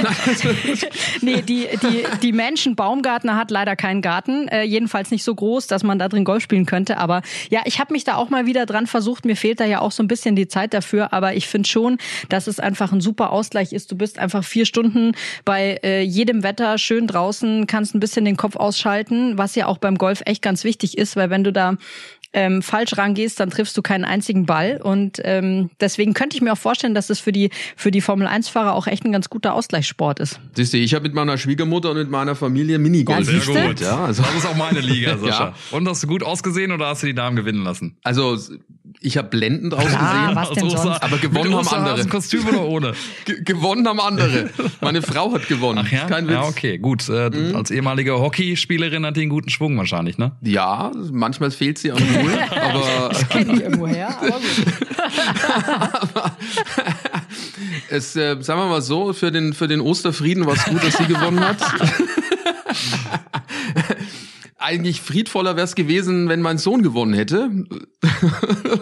nee, 1.22 1.40
die, 1.40 1.66
die, 1.80 2.04
die 2.20 2.32
Menschen, 2.32 2.76
Baumgartner 2.76 3.38
hat 3.38 3.50
leider 3.50 3.74
keinen 3.74 4.02
Garten, 4.02 4.33
äh, 4.48 4.62
jedenfalls 4.62 5.10
nicht 5.10 5.24
so 5.24 5.34
groß, 5.34 5.66
dass 5.66 5.82
man 5.82 5.98
da 5.98 6.08
drin 6.08 6.24
Golf 6.24 6.42
spielen 6.42 6.66
könnte. 6.66 6.98
Aber 6.98 7.22
ja, 7.50 7.60
ich 7.64 7.78
habe 7.78 7.92
mich 7.92 8.04
da 8.04 8.16
auch 8.16 8.30
mal 8.30 8.46
wieder 8.46 8.66
dran 8.66 8.86
versucht. 8.86 9.24
Mir 9.24 9.36
fehlt 9.36 9.60
da 9.60 9.64
ja 9.64 9.80
auch 9.80 9.92
so 9.92 10.02
ein 10.02 10.08
bisschen 10.08 10.36
die 10.36 10.48
Zeit 10.48 10.74
dafür. 10.74 11.12
Aber 11.12 11.34
ich 11.34 11.48
finde 11.48 11.68
schon, 11.68 11.98
dass 12.28 12.46
es 12.46 12.60
einfach 12.60 12.92
ein 12.92 13.00
super 13.00 13.30
Ausgleich 13.30 13.72
ist. 13.72 13.90
Du 13.90 13.96
bist 13.96 14.18
einfach 14.18 14.44
vier 14.44 14.66
Stunden 14.66 15.12
bei 15.44 15.80
äh, 15.82 16.02
jedem 16.02 16.42
Wetter 16.42 16.78
schön 16.78 17.06
draußen, 17.06 17.66
kannst 17.66 17.94
ein 17.94 18.00
bisschen 18.00 18.24
den 18.24 18.36
Kopf 18.36 18.56
ausschalten, 18.56 19.38
was 19.38 19.54
ja 19.54 19.66
auch 19.66 19.78
beim 19.78 19.98
Golf 19.98 20.22
echt 20.26 20.42
ganz 20.42 20.64
wichtig 20.64 20.98
ist, 20.98 21.16
weil 21.16 21.30
wenn 21.30 21.44
du 21.44 21.52
da 21.52 21.76
ähm, 22.34 22.62
falsch 22.62 22.96
rangehst, 22.98 23.40
dann 23.40 23.50
triffst 23.50 23.76
du 23.76 23.82
keinen 23.82 24.04
einzigen 24.04 24.44
Ball. 24.46 24.80
Und 24.82 25.20
ähm, 25.24 25.70
deswegen 25.80 26.12
könnte 26.14 26.36
ich 26.36 26.42
mir 26.42 26.52
auch 26.52 26.58
vorstellen, 26.58 26.94
dass 26.94 27.08
es 27.10 27.20
für 27.20 27.32
die, 27.32 27.50
für 27.76 27.90
die 27.90 28.00
Formel-1-Fahrer 28.00 28.74
auch 28.74 28.86
echt 28.86 29.04
ein 29.04 29.12
ganz 29.12 29.30
guter 29.30 29.54
Ausgleichssport 29.54 30.20
ist. 30.20 30.40
Siehst 30.54 30.72
du, 30.74 30.78
ich 30.78 30.94
habe 30.94 31.04
mit 31.04 31.14
meiner 31.14 31.38
Schwiegermutter 31.38 31.90
und 31.92 31.96
mit 31.96 32.10
meiner 32.10 32.34
Familie 32.34 32.78
Minigolf 32.78 33.26
Ja, 33.26 33.38
gespielt. 33.38 33.80
Ja, 33.80 34.04
also, 34.04 34.22
Das 34.22 34.34
ist 34.34 34.46
auch 34.46 34.56
meine 34.56 34.80
Liga, 34.80 35.16
Sascha. 35.18 35.44
Ja. 35.44 35.54
Und 35.70 35.88
hast 35.88 36.02
du 36.02 36.06
gut 36.06 36.22
ausgesehen 36.22 36.72
oder 36.72 36.88
hast 36.88 37.02
du 37.02 37.06
die 37.06 37.14
Damen 37.14 37.36
gewinnen 37.36 37.64
lassen? 37.64 37.96
also 38.02 38.36
ich 39.00 39.16
habe 39.18 39.28
blendend 39.28 39.74
ausgesehen. 39.74 40.00
Ja, 40.00 40.34
was 40.34 40.50
denn 40.50 40.64
Aus 40.64 40.82
sonst? 40.82 41.02
Aber 41.02 41.18
gewonnen 41.18 41.50
mit 41.50 41.58
haben 41.58 41.68
andere. 41.68 41.94
Osterhasenkostüm 41.94 42.48
oder 42.48 42.64
ohne? 42.64 42.92
Ge 43.24 43.42
gewonnen 43.42 43.86
haben 43.86 44.00
andere. 44.00 44.50
Meine 44.80 45.02
Frau 45.02 45.32
hat 45.32 45.46
gewonnen. 45.48 45.84
Ach 45.84 45.92
ja? 45.92 46.06
Kein 46.06 46.26
Witz. 46.26 46.32
Ja, 46.34 46.44
okay, 46.44 46.78
gut. 46.78 47.08
Äh, 47.08 47.30
Als 47.54 47.70
ehemalige 47.70 48.18
Hockeyspielerin 48.18 49.04
hat 49.04 49.16
die 49.16 49.22
einen 49.22 49.30
guten 49.30 49.50
Schwung 49.50 49.76
wahrscheinlich, 49.76 50.16
ne? 50.16 50.32
Ja, 50.42 50.90
manchmal 51.12 51.50
fehlt 51.50 51.78
sie 51.78 51.92
am 51.92 51.98
Pool, 52.24 52.38
aber 52.60 53.10
Kenn 53.30 53.50
ich 53.50 53.60
irgendwo 53.62 53.86
her, 53.86 54.16
aber 54.18 54.40
gut. 54.40 54.64
es, 57.90 58.16
äh, 58.16 58.36
sagen 58.40 58.60
wir 58.60 58.66
mal 58.66 58.82
so, 58.82 59.12
für 59.12 59.30
den, 59.30 59.52
für 59.52 59.68
den 59.68 59.80
Osterfrieden 59.80 60.46
war 60.46 60.54
es 60.54 60.64
gut, 60.64 60.82
dass 60.82 60.96
sie 60.96 61.06
gewonnen 61.06 61.40
hat. 61.40 61.58
Eigentlich 64.58 65.02
friedvoller 65.02 65.56
wäre 65.56 65.66
es 65.66 65.74
gewesen, 65.74 66.30
wenn 66.30 66.40
mein 66.40 66.56
Sohn 66.56 66.82
gewonnen 66.82 67.12
hätte, 67.12 67.50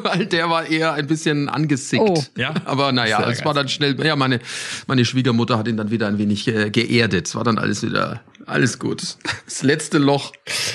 weil 0.05 0.27
der 0.27 0.49
war 0.49 0.67
eher 0.67 0.93
ein 0.93 1.09
bisschen 1.09 1.49
angesickt. 1.49 2.05
Oh. 2.07 2.23
Ja? 2.37 2.55
Aber 2.67 2.93
naja, 2.93 3.19
Sehr 3.19 3.27
es 3.29 3.45
war 3.45 3.53
dann 3.53 3.69
schnell, 3.69 4.01
ja, 4.05 4.15
meine, 4.15 4.39
meine 4.87 5.05
Schwiegermutter 5.05 5.59
hat 5.59 5.67
ihn 5.67 5.77
dann 5.77 5.91
wieder 5.91 6.07
ein 6.07 6.19
wenig 6.19 6.47
äh, 6.47 6.71
geerdet. 6.71 7.27
Es 7.27 7.35
war 7.35 7.43
dann 7.43 7.59
alles 7.59 7.83
wieder, 7.83 8.21
alles 8.47 8.79
gut. 8.79 9.17
Das 9.45 9.63
letzte 9.63 9.99
Loch. 9.99 10.33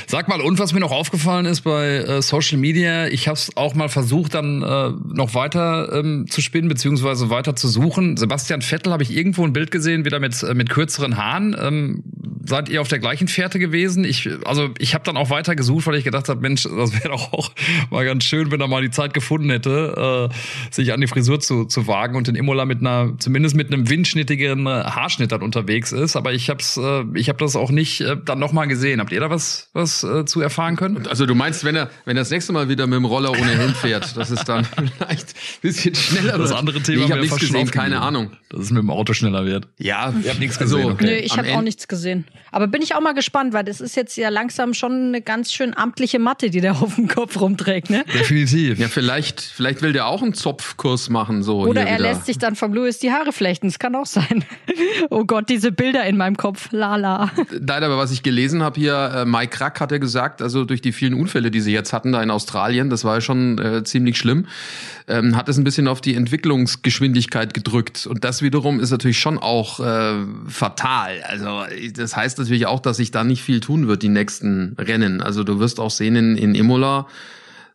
Sag 0.07 0.27
mal, 0.27 0.41
und 0.41 0.59
was 0.59 0.73
mir 0.73 0.79
noch 0.79 0.91
aufgefallen 0.91 1.45
ist 1.45 1.61
bei 1.61 1.97
äh, 1.97 2.21
Social 2.21 2.57
Media, 2.57 3.07
ich 3.07 3.27
habe 3.27 3.37
es 3.37 3.55
auch 3.55 3.73
mal 3.75 3.89
versucht, 3.89 4.33
dann 4.33 4.61
äh, 4.61 4.91
noch 5.13 5.33
weiter 5.33 5.91
ähm, 5.93 6.25
zu 6.29 6.41
spinnen, 6.41 6.69
beziehungsweise 6.69 7.29
weiter 7.29 7.55
zu 7.55 7.67
suchen. 7.67 8.17
Sebastian 8.17 8.61
Vettel 8.61 8.93
habe 8.93 9.03
ich 9.03 9.15
irgendwo 9.15 9.43
ein 9.43 9.53
Bild 9.53 9.71
gesehen, 9.71 10.05
wieder 10.05 10.19
mit, 10.19 10.41
äh, 10.43 10.53
mit 10.53 10.69
kürzeren 10.69 11.17
Haaren. 11.17 11.55
Ähm, 11.59 12.03
seid 12.47 12.69
ihr 12.69 12.81
auf 12.81 12.87
der 12.87 12.99
gleichen 12.99 13.27
Fährte 13.27 13.59
gewesen? 13.59 14.03
Ich, 14.03 14.29
also 14.45 14.69
ich 14.79 14.93
habe 14.93 15.03
dann 15.03 15.17
auch 15.17 15.29
weiter 15.29 15.55
gesucht, 15.55 15.87
weil 15.87 15.95
ich 15.95 16.03
gedacht 16.03 16.29
habe, 16.29 16.39
Mensch, 16.41 16.63
das 16.63 16.93
wäre 16.93 17.09
doch 17.09 17.33
auch 17.33 17.51
mal 17.91 18.05
ganz 18.05 18.23
schön, 18.23 18.51
wenn 18.51 18.61
er 18.61 18.67
mal 18.67 18.81
die 18.81 18.91
Zeit 18.91 19.13
gefunden 19.13 19.49
hätte, 19.49 20.29
äh, 20.31 20.73
sich 20.73 20.93
an 20.93 21.01
die 21.01 21.07
Frisur 21.07 21.39
zu, 21.39 21.65
zu 21.65 21.87
wagen 21.87 22.15
und 22.15 22.27
in 22.27 22.35
Imola 22.35 22.65
mit 22.65 22.79
einer, 22.79 23.13
zumindest 23.19 23.55
mit 23.55 23.71
einem 23.71 23.89
windschnittigeren 23.89 24.65
äh, 24.65 24.69
Haarschnitt 24.69 25.31
dann 25.31 25.41
unterwegs 25.41 25.91
ist. 25.91 26.15
Aber 26.15 26.33
ich 26.33 26.49
hab's, 26.49 26.77
äh, 26.77 27.03
ich 27.13 27.29
habe 27.29 27.39
das 27.39 27.55
auch 27.55 27.71
nicht 27.71 28.01
äh, 28.01 28.15
dann 28.23 28.39
nochmal 28.39 28.67
gesehen. 28.67 28.99
Habt 28.99 29.11
ihr 29.11 29.19
da 29.19 29.29
was, 29.29 29.69
was 29.73 30.03
äh, 30.03 30.25
zu 30.25 30.41
erfahren 30.41 30.75
können? 30.75 31.05
Also 31.07 31.25
du 31.25 31.35
meinst, 31.35 31.63
wenn 31.63 31.75
er, 31.75 31.89
wenn 32.05 32.17
er 32.17 32.21
das 32.21 32.31
nächste 32.31 32.53
Mal 32.53 32.69
wieder 32.69 32.87
mit 32.87 32.95
dem 32.97 33.05
Roller 33.05 33.31
ohne 33.31 33.57
Helm 33.57 33.73
fährt, 33.73 34.15
dass 34.17 34.29
es 34.29 34.43
dann 34.43 34.65
vielleicht 34.97 35.29
ein 35.29 35.61
bisschen 35.61 35.95
schneller 35.95 36.37
Das 36.37 36.49
wird. 36.49 36.59
andere 36.59 36.81
Thema 36.81 36.97
Nee, 36.99 37.05
ich 37.05 37.11
habe 37.11 37.21
nichts 37.21 37.39
gesehen, 37.39 37.71
keine. 37.71 37.97
Ahnung. 37.97 38.31
Dass 38.49 38.61
es 38.61 38.69
mit 38.71 38.81
dem 38.81 38.89
Auto 38.89 39.13
schneller 39.13 39.45
wird. 39.45 39.67
Ja, 39.77 40.13
Ihr 40.23 40.29
habt 40.29 40.39
nichts 40.39 40.57
also, 40.59 40.77
gesehen, 40.77 40.91
okay. 40.91 41.05
Nö, 41.05 41.11
ich 41.13 41.37
habe 41.37 41.53
auch 41.55 41.61
nichts 41.61 41.87
gesehen. 41.87 42.25
Aber 42.51 42.67
bin 42.67 42.81
ich 42.81 42.95
auch 42.95 43.01
mal 43.01 43.13
gespannt, 43.13 43.53
weil 43.53 43.63
das 43.63 43.81
ist 43.81 43.95
jetzt 43.95 44.15
ja 44.17 44.29
langsam 44.29 44.73
schon 44.73 45.07
eine 45.07 45.21
ganz 45.21 45.51
schön 45.51 45.75
amtliche 45.75 46.19
Matte, 46.19 46.49
die 46.49 46.61
der 46.61 46.73
auf 46.81 46.95
dem 46.95 47.07
Kopf 47.07 47.39
rumträgt, 47.39 47.89
ne? 47.89 48.03
Definitiv. 48.13 48.79
Ja, 48.79 48.87
vielleicht, 48.87 49.41
vielleicht 49.41 49.81
will 49.81 49.93
der 49.93 50.07
auch 50.07 50.21
einen 50.21 50.33
Zopfkurs 50.33 51.09
machen, 51.09 51.43
so 51.43 51.61
Oder 51.61 51.81
er 51.81 51.99
wieder. 51.99 52.09
lässt 52.09 52.25
sich 52.25 52.37
dann 52.37 52.55
vom 52.55 52.73
Louis 52.73 52.99
die 52.99 53.11
Haare 53.11 53.31
flechten. 53.31 53.67
Das 53.67 53.79
kann 53.79 53.95
auch 53.95 54.05
sein. 54.05 54.45
Oh 55.09 55.25
Gott, 55.25 55.49
diese 55.49 55.71
Bilder 55.71 56.05
in 56.05 56.17
meinem 56.17 56.37
Kopf. 56.37 56.69
Lala. 56.71 57.31
Nein, 57.59 57.83
aber 57.83 57.97
was 57.97 58.11
ich 58.11 58.23
gelesen 58.23 58.61
habe 58.61 58.79
hier, 58.79 59.11
äh, 59.15 59.25
Mike 59.25 59.57
Krack 59.57 59.79
hat 59.79 59.91
ja 59.91 59.97
gesagt, 59.97 60.41
also 60.41 60.65
durch 60.65 60.81
die 60.81 60.91
vielen 60.91 61.13
Unfälle, 61.13 61.49
die 61.49 61.61
sie 61.61 61.71
jetzt 61.71 61.93
hatten 61.93 62.11
da 62.11 62.21
in 62.21 62.29
Australien, 62.29 62.89
das 62.89 63.03
war 63.03 63.15
ja 63.15 63.21
schon 63.21 63.57
äh, 63.57 63.83
ziemlich 63.83 64.17
schlimm, 64.17 64.47
ähm, 65.07 65.35
hat 65.35 65.49
es 65.49 65.57
ein 65.57 65.63
bisschen 65.63 65.87
auf 65.87 66.01
die 66.01 66.15
Entwicklungsgeschwindigkeit 66.15 67.53
gedrückt. 67.53 68.05
Und 68.05 68.23
das 68.23 68.41
wiederum 68.41 68.79
ist 68.79 68.91
natürlich 68.91 69.19
schon 69.19 69.37
auch 69.37 69.79
äh, 69.79 70.15
fatal. 70.47 71.23
Also 71.23 71.63
das 71.93 72.15
heißt 72.15 72.26
natürlich 72.35 72.65
auch, 72.65 72.79
dass 72.79 72.97
sich 72.97 73.11
da 73.11 73.23
nicht 73.23 73.43
viel 73.43 73.59
tun 73.59 73.87
wird, 73.87 74.03
die 74.03 74.09
nächsten 74.09 74.75
Rennen. 74.77 75.21
Also 75.21 75.43
du 75.43 75.59
wirst 75.59 75.79
auch 75.79 75.91
sehen 75.91 76.15
in, 76.15 76.35
in 76.35 76.55
Imola, 76.55 77.07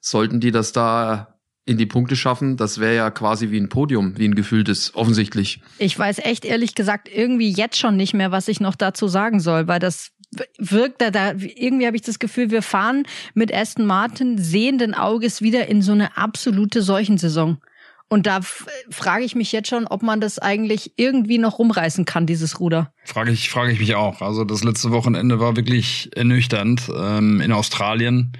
sollten 0.01 0.41
die 0.41 0.51
das 0.51 0.73
da 0.73 1.33
in 1.65 1.79
die 1.79 1.87
Punkte 1.87 2.17
schaffen, 2.17 2.57
das 2.57 2.81
wäre 2.81 2.97
ja 2.97 3.11
quasi 3.11 3.51
wie 3.51 3.61
ein 3.61 3.69
Podium, 3.69 4.19
wie 4.19 4.27
ein 4.27 4.35
gefühltes, 4.35 4.95
offensichtlich. 4.97 5.61
Ich 5.79 5.97
weiß 5.97 6.19
echt 6.19 6.45
ehrlich 6.45 6.75
gesagt 6.75 7.09
irgendwie 7.09 7.51
jetzt 7.51 7.79
schon 7.79 7.97
nicht 7.97 8.15
mehr, 8.15 8.33
was 8.33 8.49
ich 8.49 8.59
noch 8.59 8.75
dazu 8.75 9.07
sagen 9.07 9.39
soll, 9.39 9.69
weil 9.69 9.79
das 9.79 10.11
wirkt 10.59 11.01
da, 11.01 11.11
da 11.11 11.33
irgendwie 11.33 11.87
habe 11.87 11.97
ich 11.97 12.03
das 12.03 12.19
Gefühl, 12.19 12.51
wir 12.51 12.63
fahren 12.63 13.05
mit 13.35 13.55
Aston 13.55 13.87
Martin 13.87 14.39
sehenden 14.39 14.95
Auges 14.95 15.43
wieder 15.43 15.69
in 15.69 15.83
so 15.83 15.93
eine 15.93 16.17
absolute 16.17 16.83
Seuchensaison. 16.83 17.59
Und 18.13 18.27
da 18.27 18.41
frage 18.91 19.25
ich 19.25 19.35
mich 19.35 19.53
jetzt 19.53 19.71
schon, 19.71 19.87
ob 19.87 20.03
man 20.03 20.21
das 20.21 20.39
eigentlich 20.39 20.93
irgendwie 20.97 21.39
noch 21.39 21.59
rumreißen 21.59 22.05
kann, 22.05 22.27
dieses 22.27 22.61
Ruder. 22.61 22.93
Frage 23.07 23.31
ich, 23.31 23.49
frage 23.49 23.73
ich 23.73 23.81
mich 23.81 23.95
auch. 23.95 24.21
Also 24.21 24.45
das 24.45 24.63
letzte 24.63 24.91
Wochenende 24.91 25.41
war 25.41 25.57
wirklich 25.57 26.11
ernüchternd 26.15 26.93
ähm, 26.95 27.41
in 27.41 27.53
Australien. 27.53 28.33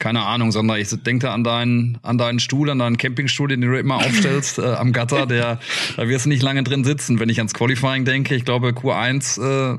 Keine 0.00 0.22
Ahnung, 0.22 0.50
Sandra, 0.50 0.76
ich 0.76 0.88
denke 1.04 1.30
an 1.30 1.44
deinen, 1.44 2.00
an 2.02 2.18
deinen 2.18 2.40
Stuhl, 2.40 2.68
an 2.68 2.80
deinen 2.80 2.96
Campingstuhl, 2.96 3.46
den 3.46 3.60
du 3.60 3.78
immer 3.78 3.98
aufstellst 3.98 4.58
äh, 4.58 4.62
am 4.62 4.92
Gatter. 4.92 5.26
Der, 5.26 5.60
da 5.96 6.08
wirst 6.08 6.24
du 6.24 6.28
nicht 6.28 6.42
lange 6.42 6.64
drin 6.64 6.82
sitzen. 6.82 7.20
Wenn 7.20 7.28
ich 7.28 7.38
ans 7.38 7.54
Qualifying 7.54 8.04
denke, 8.04 8.34
ich 8.34 8.44
glaube 8.44 8.70
Q1 8.70 9.40
äh, 9.40 9.76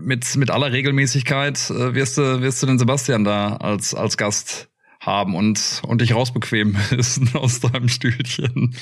mit 0.00 0.34
mit 0.34 0.50
aller 0.50 0.72
Regelmäßigkeit 0.72 1.68
äh, 1.68 1.94
wirst 1.94 2.16
du 2.16 2.40
wirst 2.40 2.62
du 2.62 2.66
den 2.66 2.78
Sebastian 2.78 3.22
da 3.22 3.56
als 3.56 3.94
als 3.94 4.16
Gast 4.16 4.70
haben 5.06 5.34
und 5.34 5.82
und 5.86 6.00
dich 6.00 6.14
rausbequemen 6.14 6.76
müssen 6.90 7.30
aus 7.34 7.60
deinem 7.60 7.88
Stühlchen. 7.88 8.74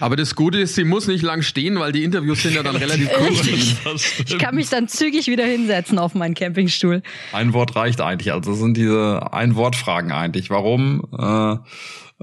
Aber 0.00 0.16
das 0.16 0.34
Gute 0.34 0.60
ist, 0.60 0.74
sie 0.74 0.84
muss 0.84 1.06
nicht 1.06 1.22
lang 1.22 1.42
stehen, 1.42 1.78
weil 1.78 1.92
die 1.92 2.04
Interviews 2.04 2.42
sind 2.42 2.54
ja 2.54 2.62
dann 2.62 2.76
relativ 2.82 3.10
kurz. 3.12 4.12
Ich 4.26 4.38
kann 4.38 4.54
mich 4.54 4.68
dann 4.68 4.88
zügig 4.88 5.26
wieder 5.26 5.44
hinsetzen 5.44 5.98
auf 5.98 6.14
meinen 6.14 6.34
Campingstuhl. 6.34 7.02
Ein 7.32 7.52
Wort 7.52 7.76
reicht 7.76 8.00
eigentlich. 8.00 8.32
Also 8.32 8.50
das 8.50 8.60
sind 8.60 8.76
diese 8.76 9.32
Ein-Wort-Fragen 9.32 10.12
eigentlich. 10.12 10.50
Warum? 10.50 11.02
Äh, 11.16 11.56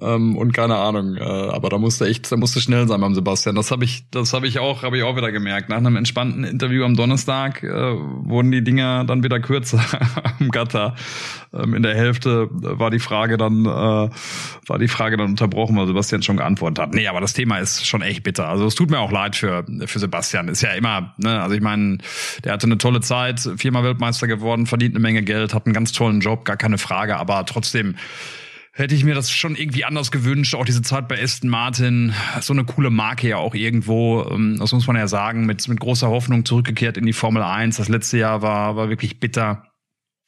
Ähm, 0.01 0.37
und 0.37 0.53
keine 0.53 0.77
Ahnung, 0.77 1.17
äh, 1.17 1.21
aber 1.21 1.69
da 1.69 1.77
musste 1.77 2.07
echt, 2.07 2.31
da 2.31 2.37
musste 2.37 2.61
schnell 2.61 2.87
sein 2.87 3.01
beim 3.01 3.15
Sebastian. 3.15 3.55
Das 3.55 3.71
habe 3.71 3.83
ich, 3.83 4.05
das 4.11 4.33
habe 4.33 4.47
ich 4.47 4.59
auch, 4.59 4.83
habe 4.83 4.97
ich 4.97 5.03
auch 5.03 5.15
wieder 5.15 5.31
gemerkt. 5.31 5.69
Nach 5.69 5.77
einem 5.77 5.95
entspannten 5.95 6.43
Interview 6.43 6.85
am 6.85 6.95
Donnerstag 6.95 7.63
äh, 7.63 7.67
wurden 7.69 8.51
die 8.51 8.63
Dinger 8.63 9.03
dann 9.03 9.23
wieder 9.23 9.39
kürzer 9.39 9.83
am 10.39 10.49
Gatter. 10.49 10.95
Ähm, 11.53 11.73
in 11.73 11.83
der 11.83 11.95
Hälfte 11.95 12.47
war 12.51 12.91
die 12.91 12.99
Frage 12.99 13.37
dann, 13.37 13.65
äh, 13.65 13.67
war 13.67 14.79
die 14.79 14.87
Frage 14.87 15.17
dann 15.17 15.31
unterbrochen, 15.31 15.75
weil 15.75 15.87
Sebastian 15.87 16.23
schon 16.23 16.37
geantwortet 16.37 16.79
hat. 16.79 16.93
Nee, 16.93 17.07
aber 17.07 17.19
das 17.19 17.33
Thema 17.33 17.57
ist 17.57 17.85
schon 17.85 18.01
echt 18.01 18.23
bitter. 18.23 18.47
Also 18.47 18.65
es 18.65 18.75
tut 18.75 18.89
mir 18.89 18.99
auch 18.99 19.11
leid 19.11 19.35
für 19.35 19.65
für 19.85 19.99
Sebastian. 19.99 20.47
Ist 20.47 20.61
ja 20.61 20.71
immer, 20.71 21.13
ne, 21.17 21.41
also 21.41 21.55
ich 21.55 21.61
meine, 21.61 21.97
der 22.43 22.53
hatte 22.53 22.67
eine 22.67 22.77
tolle 22.77 23.01
Zeit, 23.01 23.49
viermal 23.57 23.83
Weltmeister 23.83 24.27
geworden, 24.27 24.65
verdient 24.65 24.95
eine 24.95 25.01
Menge 25.01 25.23
Geld, 25.23 25.53
hat 25.53 25.65
einen 25.65 25.73
ganz 25.73 25.91
tollen 25.91 26.21
Job, 26.21 26.45
gar 26.45 26.57
keine 26.57 26.77
Frage, 26.77 27.17
aber 27.17 27.45
trotzdem 27.45 27.95
hätte 28.79 28.95
ich 28.95 29.03
mir 29.03 29.15
das 29.15 29.31
schon 29.31 29.55
irgendwie 29.55 29.85
anders 29.85 30.11
gewünscht. 30.11 30.55
Auch 30.55 30.65
diese 30.65 30.81
Zeit 30.81 31.07
bei 31.07 31.21
Aston 31.21 31.49
Martin, 31.49 32.13
so 32.41 32.53
eine 32.53 32.63
coole 32.63 32.89
Marke 32.89 33.27
ja 33.27 33.37
auch 33.37 33.53
irgendwo, 33.53 34.27
ähm, 34.31 34.57
das 34.59 34.71
muss 34.71 34.87
man 34.87 34.95
ja 34.95 35.07
sagen, 35.07 35.45
mit, 35.45 35.67
mit 35.67 35.79
großer 35.79 36.09
Hoffnung 36.09 36.45
zurückgekehrt 36.45 36.97
in 36.97 37.05
die 37.05 37.13
Formel 37.13 37.43
1. 37.43 37.77
Das 37.77 37.89
letzte 37.89 38.17
Jahr 38.17 38.41
war, 38.41 38.75
war 38.75 38.89
wirklich 38.89 39.19
bitter. 39.19 39.65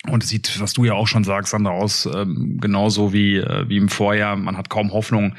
Und 0.09 0.23
es 0.23 0.29
sieht, 0.29 0.59
was 0.59 0.73
du 0.73 0.83
ja 0.83 0.93
auch 0.93 1.07
schon 1.07 1.23
sagst, 1.23 1.51
Sandra, 1.51 1.71
aus 1.71 2.07
ähm, 2.11 2.57
genauso 2.59 3.13
wie, 3.13 3.37
äh, 3.37 3.69
wie 3.69 3.77
im 3.77 3.87
Vorjahr. 3.87 4.35
Man 4.35 4.57
hat 4.57 4.69
kaum 4.69 4.91
Hoffnung, 4.93 5.35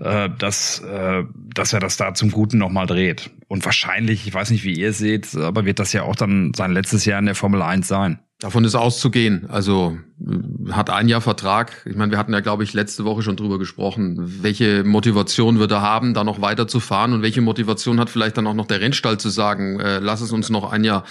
äh, 0.00 0.30
dass, 0.38 0.80
äh, 0.80 1.24
dass 1.54 1.74
er 1.74 1.80
das 1.80 1.98
da 1.98 2.14
zum 2.14 2.30
Guten 2.30 2.56
nochmal 2.56 2.86
dreht. 2.86 3.30
Und 3.46 3.64
wahrscheinlich, 3.64 4.26
ich 4.26 4.32
weiß 4.32 4.50
nicht, 4.50 4.64
wie 4.64 4.72
ihr 4.72 4.88
es 4.88 4.98
seht, 4.98 5.36
aber 5.36 5.66
wird 5.66 5.78
das 5.78 5.92
ja 5.92 6.04
auch 6.04 6.16
dann 6.16 6.52
sein 6.56 6.72
letztes 6.72 7.04
Jahr 7.04 7.18
in 7.18 7.26
der 7.26 7.34
Formel 7.34 7.60
1 7.60 7.86
sein. 7.86 8.20
Davon 8.40 8.64
ist 8.64 8.74
auszugehen. 8.74 9.48
Also 9.50 9.98
äh, 10.18 10.72
hat 10.72 10.88
ein 10.88 11.08
Jahr 11.08 11.20
Vertrag. 11.20 11.84
Ich 11.84 11.94
meine, 11.94 12.10
wir 12.10 12.18
hatten 12.18 12.32
ja, 12.32 12.40
glaube 12.40 12.64
ich, 12.64 12.72
letzte 12.72 13.04
Woche 13.04 13.20
schon 13.20 13.36
drüber 13.36 13.58
gesprochen, 13.58 14.16
welche 14.42 14.82
Motivation 14.82 15.58
wird 15.58 15.70
er 15.72 15.82
haben, 15.82 16.14
da 16.14 16.24
noch 16.24 16.40
weiter 16.40 16.66
zu 16.66 16.80
fahren 16.80 17.12
und 17.12 17.20
welche 17.20 17.42
Motivation 17.42 18.00
hat 18.00 18.08
vielleicht 18.08 18.38
dann 18.38 18.46
auch 18.46 18.54
noch 18.54 18.66
der 18.66 18.80
Rennstall 18.80 19.18
zu 19.18 19.28
sagen, 19.28 19.78
äh, 19.78 19.98
lass 19.98 20.22
es 20.22 20.32
uns 20.32 20.48
noch 20.48 20.72
ein 20.72 20.84
Jahr 20.84 21.04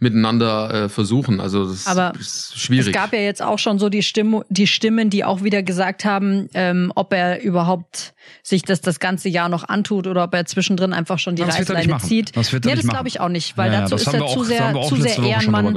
miteinander 0.00 0.84
äh, 0.84 0.88
versuchen. 0.88 1.40
Also 1.40 1.68
das 1.68 1.86
Aber 1.86 2.14
ist 2.18 2.58
schwierig. 2.58 2.86
Es 2.86 2.92
gab 2.94 3.12
ja 3.12 3.20
jetzt 3.20 3.42
auch 3.42 3.58
schon 3.58 3.78
so 3.78 3.90
die, 3.90 4.02
Stimme, 4.02 4.46
die 4.48 4.66
Stimmen, 4.66 5.10
die 5.10 5.24
auch 5.24 5.42
wieder 5.42 5.62
gesagt 5.62 6.06
haben, 6.06 6.48
ähm, 6.54 6.90
ob 6.94 7.12
er 7.12 7.42
überhaupt 7.42 8.14
sich 8.42 8.62
das 8.62 8.80
das 8.80 8.98
ganze 8.98 9.28
Jahr 9.28 9.48
noch 9.48 9.68
antut 9.68 10.06
oder 10.06 10.24
ob 10.24 10.34
er 10.34 10.46
zwischendrin 10.46 10.92
einfach 10.92 11.18
schon 11.18 11.36
die 11.36 11.42
Reißleine 11.42 11.98
zieht. 11.98 12.36
Das 12.36 12.52
wird 12.52 12.64
er 12.64 12.70
nee, 12.70 12.80
das 12.80 12.88
glaube 12.88 13.08
ich 13.08 13.20
auch 13.20 13.28
nicht, 13.28 13.56
weil 13.56 13.72
ja, 13.72 13.82
dazu 13.82 13.96
ist 13.96 14.06
er 14.06 14.26
zu 14.26 14.44
sehr, 14.44 14.74
zu 14.88 14.96
sehr 14.96 15.18
Ehrenmann. 15.18 15.76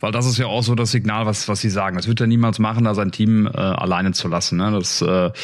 Weil 0.00 0.12
das 0.12 0.26
ist 0.26 0.38
ja 0.38 0.46
auch 0.46 0.62
so 0.62 0.74
das 0.74 0.90
Signal, 0.90 1.26
was, 1.26 1.48
was 1.48 1.60
sie 1.60 1.70
sagen. 1.70 1.96
Das 1.96 2.08
wird 2.08 2.20
er 2.20 2.26
niemals 2.26 2.58
machen, 2.58 2.84
da 2.84 2.94
sein 2.94 3.12
Team 3.12 3.46
äh, 3.46 3.50
alleine 3.50 4.12
zu 4.12 4.28
lassen. 4.28 4.58
Ne? 4.58 4.70
Das 4.72 5.02
äh, 5.02 5.06
hätte 5.06 5.34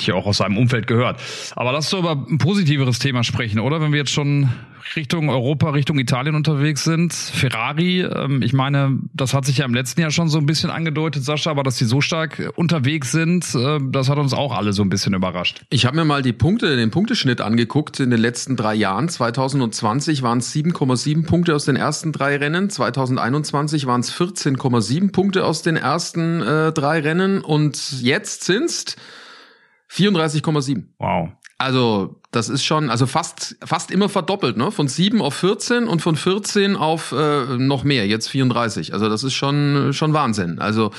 ich 0.00 0.12
auch 0.12 0.26
aus 0.26 0.38
seinem 0.38 0.58
Umfeld 0.58 0.86
gehört. 0.86 1.20
Aber 1.56 1.72
lass 1.72 1.92
uns 1.92 2.00
über 2.00 2.12
ein 2.12 2.38
positiveres 2.38 2.98
Thema 2.98 3.24
sprechen, 3.24 3.60
oder? 3.60 3.80
Wenn 3.80 3.92
wir 3.92 3.98
jetzt 3.98 4.12
schon 4.12 4.50
Richtung 4.96 5.28
Europa, 5.28 5.70
Richtung 5.70 5.98
Italien 5.98 6.34
unterwegs 6.34 6.84
sind. 6.84 7.12
Ferrari, 7.12 8.00
ähm, 8.00 8.42
ich 8.42 8.52
meine, 8.52 8.98
das 9.14 9.34
hat 9.34 9.44
sich 9.44 9.58
ja 9.58 9.64
im 9.64 9.74
letzten 9.74 10.00
Jahr 10.00 10.10
schon 10.10 10.28
so 10.28 10.38
ein 10.38 10.46
bisschen 10.46 10.70
angedeutet, 10.70 11.24
Sascha, 11.24 11.50
aber 11.50 11.62
dass 11.62 11.76
die 11.76 11.84
so 11.84 12.00
stark 12.00 12.52
unterwegs 12.56 13.12
sind, 13.12 13.54
äh, 13.54 13.78
das 13.90 14.08
hat 14.08 14.18
uns 14.18 14.34
auch 14.34 14.56
alle 14.56 14.72
so 14.72 14.82
ein 14.82 14.90
bisschen 14.90 15.14
überrascht. 15.14 15.62
Ich 15.70 15.86
habe 15.86 15.96
mir 15.96 16.04
mal 16.04 16.22
die 16.22 16.32
Punkte, 16.32 16.76
den 16.76 16.90
Punkteschnitt 16.90 17.40
angeguckt 17.40 18.00
in 18.00 18.10
den 18.10 18.20
letzten 18.20 18.56
drei 18.56 18.74
Jahren. 18.74 19.08
2020 19.08 20.22
waren 20.22 20.38
es 20.38 20.54
7,7 20.54 21.26
Punkte 21.26 21.54
aus 21.54 21.64
den 21.64 21.76
ersten 21.76 22.12
drei 22.12 22.36
Rennen, 22.36 22.70
2021 22.70 23.86
waren 23.90 24.00
es 24.00 24.12
14,7 24.12 25.10
Punkte 25.10 25.44
aus 25.44 25.62
den 25.62 25.76
ersten 25.76 26.40
äh, 26.40 26.72
drei 26.72 27.00
Rennen 27.00 27.40
und 27.40 28.00
jetzt 28.00 28.44
sind's 28.44 28.94
34,7. 29.90 30.84
Wow. 30.98 31.30
Also, 31.58 32.20
das 32.30 32.48
ist 32.48 32.64
schon, 32.64 32.88
also 32.88 33.06
fast, 33.06 33.56
fast 33.64 33.90
immer 33.90 34.08
verdoppelt, 34.08 34.56
ne? 34.56 34.70
Von 34.70 34.86
7 34.86 35.20
auf 35.20 35.34
14 35.34 35.88
und 35.88 36.00
von 36.00 36.14
14 36.14 36.76
auf 36.76 37.10
äh, 37.10 37.58
noch 37.58 37.82
mehr, 37.82 38.06
jetzt 38.06 38.28
34. 38.28 38.94
Also, 38.94 39.08
das 39.08 39.24
ist 39.24 39.34
schon, 39.34 39.92
schon 39.92 40.14
Wahnsinn. 40.14 40.60
Also, 40.60 40.92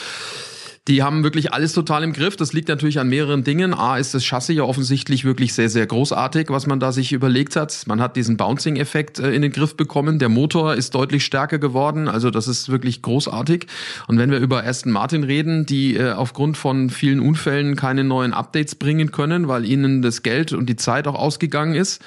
die 0.87 1.03
haben 1.03 1.23
wirklich 1.23 1.53
alles 1.53 1.73
total 1.73 2.03
im 2.03 2.11
Griff. 2.11 2.35
Das 2.35 2.53
liegt 2.53 2.67
natürlich 2.67 2.99
an 2.99 3.07
mehreren 3.07 3.43
Dingen. 3.43 3.75
A 3.75 3.97
ist 3.97 4.15
das 4.15 4.23
Chassis 4.23 4.55
ja 4.55 4.63
offensichtlich 4.63 5.23
wirklich 5.23 5.53
sehr, 5.53 5.69
sehr 5.69 5.85
großartig, 5.85 6.49
was 6.49 6.65
man 6.65 6.79
da 6.79 6.91
sich 6.91 7.13
überlegt 7.13 7.55
hat. 7.55 7.83
Man 7.85 8.01
hat 8.01 8.15
diesen 8.15 8.35
Bouncing-Effekt 8.35 9.19
äh, 9.19 9.31
in 9.31 9.43
den 9.43 9.51
Griff 9.51 9.77
bekommen. 9.77 10.17
Der 10.17 10.29
Motor 10.29 10.73
ist 10.73 10.95
deutlich 10.95 11.23
stärker 11.23 11.59
geworden. 11.59 12.07
Also 12.07 12.31
das 12.31 12.47
ist 12.47 12.69
wirklich 12.69 13.03
großartig. 13.03 13.67
Und 14.07 14.17
wenn 14.17 14.31
wir 14.31 14.39
über 14.39 14.65
Aston 14.65 14.91
Martin 14.91 15.23
reden, 15.23 15.67
die 15.67 15.97
äh, 15.97 16.13
aufgrund 16.13 16.57
von 16.57 16.89
vielen 16.89 17.19
Unfällen 17.19 17.75
keine 17.75 18.03
neuen 18.03 18.33
Updates 18.33 18.73
bringen 18.73 19.11
können, 19.11 19.47
weil 19.47 19.65
ihnen 19.65 20.01
das 20.01 20.23
Geld 20.23 20.51
und 20.51 20.67
die 20.67 20.77
Zeit 20.77 21.07
auch 21.07 21.15
ausgegangen 21.15 21.75
ist, 21.75 22.01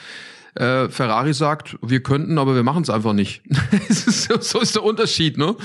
äh, 0.55 0.89
Ferrari 0.89 1.35
sagt, 1.35 1.77
wir 1.83 2.03
könnten, 2.03 2.39
aber 2.39 2.55
wir 2.55 2.63
machen 2.63 2.83
es 2.83 2.91
einfach 2.91 3.13
nicht. 3.13 3.43
so 3.89 4.61
ist 4.61 4.77
der 4.77 4.85
Unterschied, 4.85 5.37
ne? 5.37 5.57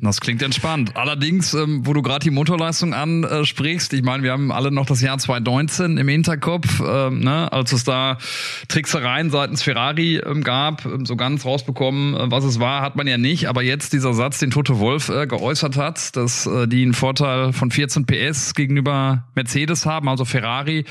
Das 0.00 0.20
klingt 0.20 0.42
entspannt. 0.42 0.92
Allerdings, 0.94 1.54
ähm, 1.54 1.84
wo 1.84 1.92
du 1.92 2.02
gerade 2.02 2.22
die 2.22 2.30
Motorleistung 2.30 2.94
ansprichst, 2.94 3.92
ich 3.92 4.02
meine, 4.02 4.22
wir 4.22 4.32
haben 4.32 4.52
alle 4.52 4.70
noch 4.70 4.86
das 4.86 5.00
Jahr 5.00 5.18
2019 5.18 5.98
im 5.98 6.08
Hinterkopf, 6.08 6.80
ähm, 6.86 7.20
ne, 7.20 7.52
als 7.52 7.72
es 7.72 7.82
da 7.82 8.18
Tricksereien 8.68 9.30
seitens 9.30 9.62
Ferrari 9.62 10.18
ähm, 10.18 10.44
gab, 10.44 10.84
ähm, 10.84 11.04
so 11.04 11.16
ganz 11.16 11.44
rausbekommen, 11.44 12.14
äh, 12.14 12.30
was 12.30 12.44
es 12.44 12.60
war, 12.60 12.82
hat 12.82 12.94
man 12.94 13.08
ja 13.08 13.18
nicht. 13.18 13.48
Aber 13.48 13.62
jetzt 13.62 13.92
dieser 13.92 14.14
Satz, 14.14 14.38
den 14.38 14.50
Toto 14.50 14.78
Wolf 14.78 15.08
äh, 15.08 15.26
geäußert 15.26 15.76
hat, 15.76 16.16
dass 16.16 16.46
äh, 16.46 16.68
die 16.68 16.82
einen 16.82 16.94
Vorteil 16.94 17.52
von 17.52 17.72
14 17.72 18.06
PS 18.06 18.54
gegenüber 18.54 19.24
Mercedes 19.34 19.84
haben, 19.84 20.08
also 20.08 20.24
Ferrari, 20.24 20.84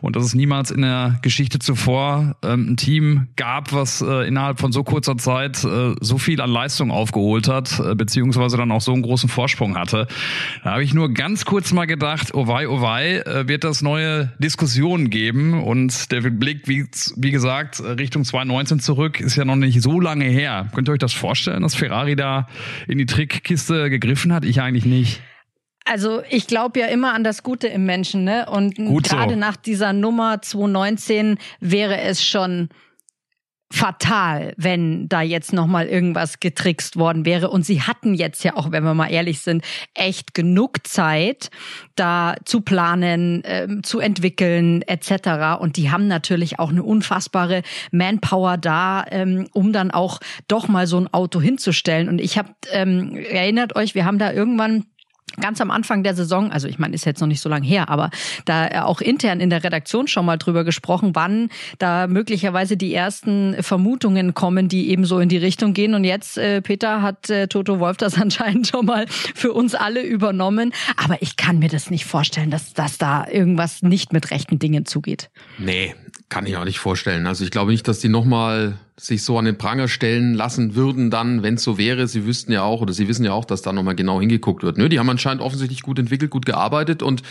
und 0.00 0.16
dass 0.16 0.24
es 0.24 0.34
niemals 0.34 0.70
in 0.70 0.80
der 0.80 1.18
Geschichte 1.20 1.58
zuvor 1.58 2.36
ähm, 2.42 2.70
ein 2.70 2.76
Team 2.78 2.93
Team 2.94 3.28
gab, 3.34 3.72
was 3.72 4.02
äh, 4.02 4.28
innerhalb 4.28 4.60
von 4.60 4.70
so 4.70 4.84
kurzer 4.84 5.16
Zeit 5.16 5.64
äh, 5.64 5.94
so 6.00 6.18
viel 6.18 6.40
an 6.40 6.50
Leistung 6.50 6.92
aufgeholt 6.92 7.48
hat, 7.48 7.80
äh, 7.80 7.96
beziehungsweise 7.96 8.56
dann 8.56 8.70
auch 8.70 8.80
so 8.80 8.92
einen 8.92 9.02
großen 9.02 9.28
Vorsprung 9.28 9.76
hatte. 9.76 10.06
Da 10.62 10.72
habe 10.72 10.84
ich 10.84 10.94
nur 10.94 11.12
ganz 11.12 11.44
kurz 11.44 11.72
mal 11.72 11.86
gedacht, 11.86 12.34
oh 12.34 12.46
wei, 12.46 12.68
oh 12.68 12.80
wei, 12.80 13.16
äh, 13.18 13.48
wird 13.48 13.64
das 13.64 13.82
neue 13.82 14.32
Diskussionen 14.38 15.10
geben 15.10 15.60
und 15.60 16.12
der 16.12 16.20
Blick, 16.20 16.68
wie, 16.68 16.86
wie 17.16 17.30
gesagt, 17.32 17.82
Richtung 17.82 18.24
2019 18.24 18.78
zurück, 18.78 19.20
ist 19.20 19.34
ja 19.34 19.44
noch 19.44 19.56
nicht 19.56 19.82
so 19.82 19.98
lange 19.98 20.26
her. 20.26 20.68
Könnt 20.72 20.88
ihr 20.88 20.92
euch 20.92 20.98
das 20.98 21.12
vorstellen, 21.12 21.62
dass 21.62 21.74
Ferrari 21.74 22.14
da 22.14 22.46
in 22.86 22.98
die 22.98 23.06
Trickkiste 23.06 23.90
gegriffen 23.90 24.32
hat? 24.32 24.44
Ich 24.44 24.60
eigentlich 24.60 24.84
nicht. 24.84 25.20
Also 25.84 26.22
ich 26.30 26.46
glaube 26.46 26.80
ja 26.80 26.86
immer 26.86 27.12
an 27.12 27.24
das 27.24 27.42
Gute 27.42 27.68
im 27.68 27.84
Menschen, 27.84 28.24
ne? 28.24 28.46
Und 28.48 28.76
gerade 28.76 29.34
so. 29.34 29.38
nach 29.38 29.56
dieser 29.56 29.92
Nummer 29.92 30.40
2019 30.40 31.38
wäre 31.60 32.00
es 32.00 32.24
schon 32.24 32.70
fatal, 33.74 34.54
wenn 34.56 35.08
da 35.08 35.20
jetzt 35.20 35.52
noch 35.52 35.66
mal 35.66 35.86
irgendwas 35.86 36.38
getrickst 36.38 36.96
worden 36.96 37.24
wäre. 37.24 37.50
Und 37.50 37.66
sie 37.66 37.82
hatten 37.82 38.14
jetzt 38.14 38.44
ja 38.44 38.56
auch, 38.56 38.70
wenn 38.70 38.84
wir 38.84 38.94
mal 38.94 39.10
ehrlich 39.10 39.40
sind, 39.40 39.64
echt 39.94 40.32
genug 40.32 40.86
Zeit, 40.86 41.50
da 41.96 42.36
zu 42.44 42.60
planen, 42.60 43.42
äh, 43.42 43.66
zu 43.82 43.98
entwickeln 43.98 44.82
etc. 44.82 45.58
Und 45.58 45.76
die 45.76 45.90
haben 45.90 46.06
natürlich 46.06 46.60
auch 46.60 46.70
eine 46.70 46.84
unfassbare 46.84 47.62
Manpower 47.90 48.58
da, 48.58 49.04
ähm, 49.10 49.48
um 49.52 49.72
dann 49.72 49.90
auch 49.90 50.20
doch 50.46 50.68
mal 50.68 50.86
so 50.86 50.98
ein 50.98 51.12
Auto 51.12 51.40
hinzustellen. 51.40 52.08
Und 52.08 52.20
ich 52.20 52.38
habe 52.38 52.50
ähm, 52.70 53.16
erinnert 53.16 53.74
euch, 53.74 53.96
wir 53.96 54.04
haben 54.04 54.20
da 54.20 54.32
irgendwann 54.32 54.84
ganz 55.40 55.60
am 55.60 55.70
Anfang 55.70 56.02
der 56.02 56.14
Saison, 56.14 56.50
also 56.50 56.68
ich 56.68 56.78
meine, 56.78 56.94
ist 56.94 57.04
jetzt 57.04 57.20
noch 57.20 57.28
nicht 57.28 57.40
so 57.40 57.48
lange 57.48 57.66
her, 57.66 57.88
aber 57.88 58.10
da 58.44 58.84
auch 58.84 59.00
intern 59.00 59.40
in 59.40 59.50
der 59.50 59.64
Redaktion 59.64 60.08
schon 60.08 60.26
mal 60.26 60.36
drüber 60.36 60.64
gesprochen, 60.64 61.10
wann 61.14 61.50
da 61.78 62.06
möglicherweise 62.06 62.76
die 62.76 62.94
ersten 62.94 63.62
Vermutungen 63.62 64.34
kommen, 64.34 64.68
die 64.68 64.90
eben 64.90 65.04
so 65.04 65.18
in 65.18 65.28
die 65.28 65.36
Richtung 65.36 65.74
gehen. 65.74 65.94
Und 65.94 66.04
jetzt, 66.04 66.38
äh, 66.38 66.62
Peter, 66.62 67.02
hat 67.02 67.30
äh, 67.30 67.48
Toto 67.48 67.80
Wolf 67.80 67.96
das 67.96 68.18
anscheinend 68.20 68.68
schon 68.68 68.86
mal 68.86 69.06
für 69.08 69.52
uns 69.52 69.74
alle 69.74 70.02
übernommen. 70.02 70.72
Aber 70.96 71.20
ich 71.22 71.36
kann 71.36 71.58
mir 71.58 71.68
das 71.68 71.90
nicht 71.90 72.04
vorstellen, 72.04 72.50
dass, 72.50 72.72
dass 72.72 72.98
da 72.98 73.26
irgendwas 73.28 73.82
nicht 73.82 74.12
mit 74.12 74.30
rechten 74.30 74.58
Dingen 74.58 74.86
zugeht. 74.86 75.30
Nee, 75.58 75.94
kann 76.34 76.46
ich 76.46 76.56
auch 76.56 76.64
nicht 76.64 76.80
vorstellen. 76.80 77.28
Also 77.28 77.44
ich 77.44 77.52
glaube 77.52 77.70
nicht, 77.70 77.86
dass 77.86 78.00
die 78.00 78.08
nochmal 78.08 78.76
sich 78.96 79.22
so 79.22 79.38
an 79.38 79.44
den 79.44 79.56
Pranger 79.56 79.86
stellen 79.86 80.34
lassen 80.34 80.74
würden 80.74 81.08
dann, 81.08 81.44
wenn 81.44 81.54
es 81.54 81.62
so 81.62 81.78
wäre. 81.78 82.08
Sie 82.08 82.26
wüssten 82.26 82.50
ja 82.50 82.64
auch 82.64 82.80
oder 82.80 82.92
sie 82.92 83.06
wissen 83.06 83.24
ja 83.24 83.32
auch, 83.32 83.44
dass 83.44 83.62
da 83.62 83.72
nochmal 83.72 83.94
genau 83.94 84.18
hingeguckt 84.18 84.64
wird. 84.64 84.76
Nö, 84.76 84.88
die 84.88 84.98
haben 84.98 85.08
anscheinend 85.08 85.40
offensichtlich 85.40 85.82
gut 85.82 86.00
entwickelt, 86.00 86.32
gut 86.32 86.44
gearbeitet 86.44 87.04
und 87.04 87.22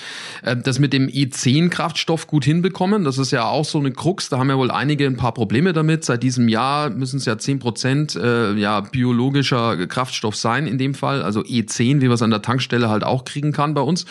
äh, 0.41 0.55
das 0.55 0.79
mit 0.79 0.93
dem 0.93 1.09
E10-Kraftstoff 1.09 2.27
gut 2.27 2.45
hinbekommen. 2.45 3.03
Das 3.03 3.17
ist 3.17 3.31
ja 3.31 3.43
auch 3.43 3.65
so 3.65 3.77
eine 3.77 3.91
Krux. 3.91 4.29
Da 4.29 4.37
haben 4.37 4.49
ja 4.49 4.57
wohl 4.57 4.71
einige 4.71 5.05
ein 5.05 5.17
paar 5.17 5.33
Probleme 5.33 5.73
damit. 5.73 6.05
Seit 6.05 6.23
diesem 6.23 6.47
Jahr 6.47 6.89
müssen 6.89 7.17
es 7.17 7.25
ja 7.25 7.37
zehn 7.37 7.59
Prozent 7.59 8.15
äh, 8.15 8.53
ja, 8.53 8.79
biologischer 8.79 9.85
Kraftstoff 9.87 10.37
sein 10.37 10.65
in 10.65 10.77
dem 10.77 10.93
Fall. 10.93 11.23
Also 11.23 11.41
E10, 11.41 11.97
wie 11.97 12.03
wir 12.03 12.11
es 12.11 12.21
an 12.21 12.31
der 12.31 12.41
Tankstelle 12.41 12.87
halt 12.87 13.03
auch 13.03 13.25
kriegen 13.25 13.51
kann 13.51 13.73
bei 13.73 13.81
uns. 13.81 14.05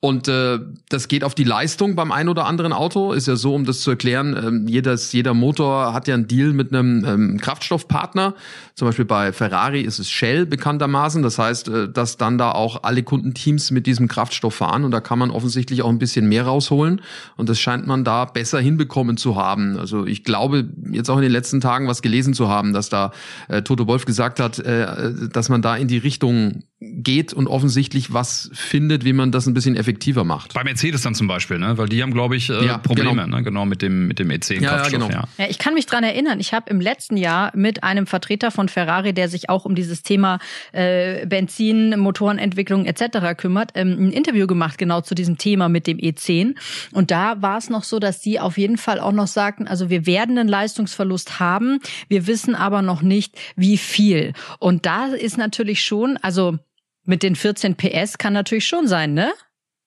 Und 0.00 0.28
äh, 0.28 0.58
das 0.90 1.08
geht 1.08 1.24
auf 1.24 1.34
die 1.34 1.44
Leistung 1.44 1.96
beim 1.96 2.12
ein 2.12 2.28
oder 2.28 2.44
anderen 2.44 2.72
Auto. 2.72 3.12
Ist 3.12 3.26
ja 3.28 3.36
so, 3.36 3.54
um 3.54 3.64
das 3.64 3.80
zu 3.80 3.90
erklären, 3.90 4.36
ähm, 4.36 4.68
jedes, 4.68 5.10
jeder 5.12 5.32
Motor 5.32 5.94
hat 5.94 6.06
ja 6.06 6.14
einen 6.14 6.28
Deal 6.28 6.52
mit 6.52 6.72
einem 6.72 7.04
ähm, 7.04 7.40
Kraftstoffpartner. 7.40 8.34
Zum 8.74 8.86
Beispiel 8.86 9.06
bei 9.06 9.32
Ferrari 9.32 9.80
ist 9.80 9.98
es 9.98 10.10
Shell 10.10 10.44
bekanntermaßen. 10.44 11.22
Das 11.22 11.38
heißt, 11.38 11.68
äh, 11.68 11.88
dass 11.90 12.18
dann 12.18 12.36
da 12.36 12.52
auch 12.52 12.82
alle 12.82 13.02
Kundenteams 13.02 13.70
mit 13.70 13.86
diesem 13.86 14.06
Kraftstoff 14.06 14.54
fahren 14.56 14.84
und 14.84 14.90
da 14.90 15.00
kann 15.00 15.18
man 15.18 15.30
offensichtlich 15.30 15.80
auch 15.80 15.88
ein 15.88 15.98
bisschen 15.98 16.28
mehr 16.28 16.44
rausholen. 16.44 17.00
Und 17.36 17.48
das 17.48 17.58
scheint 17.58 17.86
man 17.86 18.04
da 18.04 18.26
besser 18.26 18.60
hinbekommen 18.60 19.16
zu 19.16 19.36
haben. 19.36 19.78
Also 19.78 20.06
ich 20.06 20.24
glaube, 20.24 20.68
jetzt 20.92 21.08
auch 21.08 21.16
in 21.16 21.22
den 21.22 21.32
letzten 21.32 21.62
Tagen 21.62 21.88
was 21.88 22.02
gelesen 22.02 22.34
zu 22.34 22.48
haben, 22.48 22.74
dass 22.74 22.90
da 22.90 23.12
äh, 23.48 23.62
Toto 23.62 23.86
Wolf 23.86 24.04
gesagt 24.04 24.40
hat, 24.40 24.58
äh, 24.58 25.12
dass 25.32 25.48
man 25.48 25.62
da 25.62 25.74
in 25.74 25.88
die 25.88 25.98
Richtung 25.98 26.64
geht 26.80 27.32
und 27.32 27.46
offensichtlich 27.46 28.12
was 28.12 28.50
findet, 28.52 29.06
wie 29.06 29.14
man 29.14 29.32
das 29.32 29.46
ein 29.46 29.54
bisschen 29.54 29.76
effektiver 29.76 30.24
macht. 30.24 30.52
Bei 30.52 30.62
Mercedes 30.62 31.00
dann 31.00 31.14
zum 31.14 31.26
Beispiel, 31.26 31.58
ne? 31.58 31.78
weil 31.78 31.88
die 31.88 32.02
haben, 32.02 32.12
glaube 32.12 32.36
ich, 32.36 32.50
äh, 32.50 32.66
ja, 32.66 32.76
Probleme, 32.76 33.22
genau. 33.24 33.36
Ne? 33.38 33.42
genau 33.42 33.64
mit 33.64 33.80
dem 33.80 34.06
mit 34.06 34.18
dem 34.18 34.28
E10 34.28 34.60
ja, 34.60 34.82
ja, 34.82 34.88
genau. 34.90 35.08
ja. 35.08 35.24
ja, 35.38 35.46
ich 35.48 35.58
kann 35.58 35.72
mich 35.72 35.86
dran 35.86 36.04
erinnern. 36.04 36.38
Ich 36.38 36.52
habe 36.52 36.68
im 36.68 36.82
letzten 36.82 37.16
Jahr 37.16 37.50
mit 37.56 37.82
einem 37.82 38.06
Vertreter 38.06 38.50
von 38.50 38.68
Ferrari, 38.68 39.14
der 39.14 39.30
sich 39.30 39.48
auch 39.48 39.64
um 39.64 39.74
dieses 39.74 40.02
Thema 40.02 40.38
äh, 40.72 41.24
Benzin, 41.26 41.98
Motorenentwicklung 41.98 42.84
etc. 42.84 43.38
kümmert, 43.38 43.70
ähm, 43.74 43.96
ein 43.98 44.12
Interview 44.12 44.46
gemacht 44.46 44.76
genau 44.76 45.00
zu 45.00 45.14
diesem 45.14 45.38
Thema 45.38 45.70
mit 45.70 45.86
dem 45.86 45.96
E10. 45.96 46.56
Und 46.92 47.10
da 47.10 47.40
war 47.40 47.56
es 47.56 47.70
noch 47.70 47.84
so, 47.84 47.98
dass 47.98 48.20
die 48.20 48.38
auf 48.38 48.58
jeden 48.58 48.76
Fall 48.76 49.00
auch 49.00 49.12
noch 49.12 49.28
sagten, 49.28 49.66
also 49.66 49.88
wir 49.88 50.04
werden 50.04 50.36
einen 50.36 50.48
Leistungsverlust 50.48 51.40
haben, 51.40 51.80
wir 52.08 52.26
wissen 52.26 52.54
aber 52.54 52.82
noch 52.82 53.00
nicht, 53.00 53.34
wie 53.56 53.78
viel. 53.78 54.34
Und 54.58 54.84
da 54.84 55.06
ist 55.06 55.38
natürlich 55.38 55.82
schon, 55.82 56.18
also 56.18 56.58
mit 57.06 57.22
den 57.22 57.36
14 57.36 57.76
PS 57.76 58.18
kann 58.18 58.32
natürlich 58.32 58.66
schon 58.66 58.86
sein, 58.86 59.14
ne? 59.14 59.32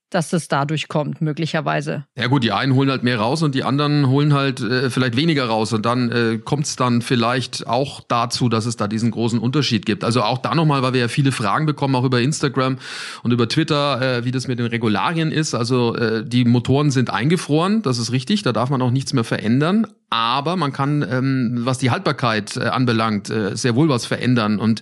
dass 0.10 0.34
es 0.34 0.48
dadurch 0.48 0.88
kommt, 0.88 1.22
möglicherweise. 1.22 2.06
Ja 2.18 2.28
gut, 2.28 2.44
die 2.44 2.52
einen 2.52 2.74
holen 2.74 2.90
halt 2.90 3.04
mehr 3.04 3.20
raus 3.20 3.44
und 3.44 3.54
die 3.54 3.64
anderen 3.64 4.08
holen 4.08 4.34
halt 4.34 4.60
äh, 4.60 4.90
vielleicht 4.90 5.16
weniger 5.16 5.46
raus. 5.46 5.72
Und 5.72 5.86
dann 5.86 6.12
äh, 6.12 6.40
kommt 6.40 6.66
es 6.66 6.76
dann 6.76 7.02
vielleicht 7.02 7.68
auch 7.68 8.02
dazu, 8.08 8.50
dass 8.50 8.66
es 8.66 8.76
da 8.76 8.88
diesen 8.88 9.12
großen 9.12 9.40
Unterschied 9.40 9.86
gibt. 9.86 10.04
Also 10.04 10.24
auch 10.24 10.40
da 10.40 10.56
nochmal, 10.56 10.82
weil 10.82 10.94
wir 10.94 11.02
ja 11.02 11.08
viele 11.08 11.32
Fragen 11.32 11.66
bekommen, 11.66 11.96
auch 11.96 12.04
über 12.04 12.22
Instagram 12.22 12.78
und 13.22 13.32
über 13.32 13.48
Twitter, 13.48 14.02
äh, 14.02 14.26
wie 14.26 14.32
das 14.32 14.48
mit 14.48 14.58
den 14.58 14.66
Regularien 14.66 15.32
ist. 15.32 15.54
Also 15.54 15.96
äh, 15.96 16.26
die 16.26 16.46
Motoren 16.46 16.90
sind 16.90 17.12
eingefroren, 17.12 17.84
das 17.84 18.00
ist 18.00 18.12
richtig, 18.12 18.42
da 18.42 18.52
darf 18.52 18.70
man 18.70 18.82
auch 18.82 18.92
nichts 18.92 19.14
mehr 19.14 19.24
verändern. 19.24 19.86
Aber 20.10 20.56
man 20.56 20.74
kann, 20.74 21.06
ähm, 21.08 21.60
was 21.62 21.78
die 21.78 21.92
Haltbarkeit 21.92 22.58
äh, 22.58 22.62
anbelangt, 22.62 23.30
äh, 23.30 23.56
sehr 23.56 23.76
wohl 23.76 23.90
was 23.90 24.08
verändern. 24.08 24.58
Und 24.58 24.82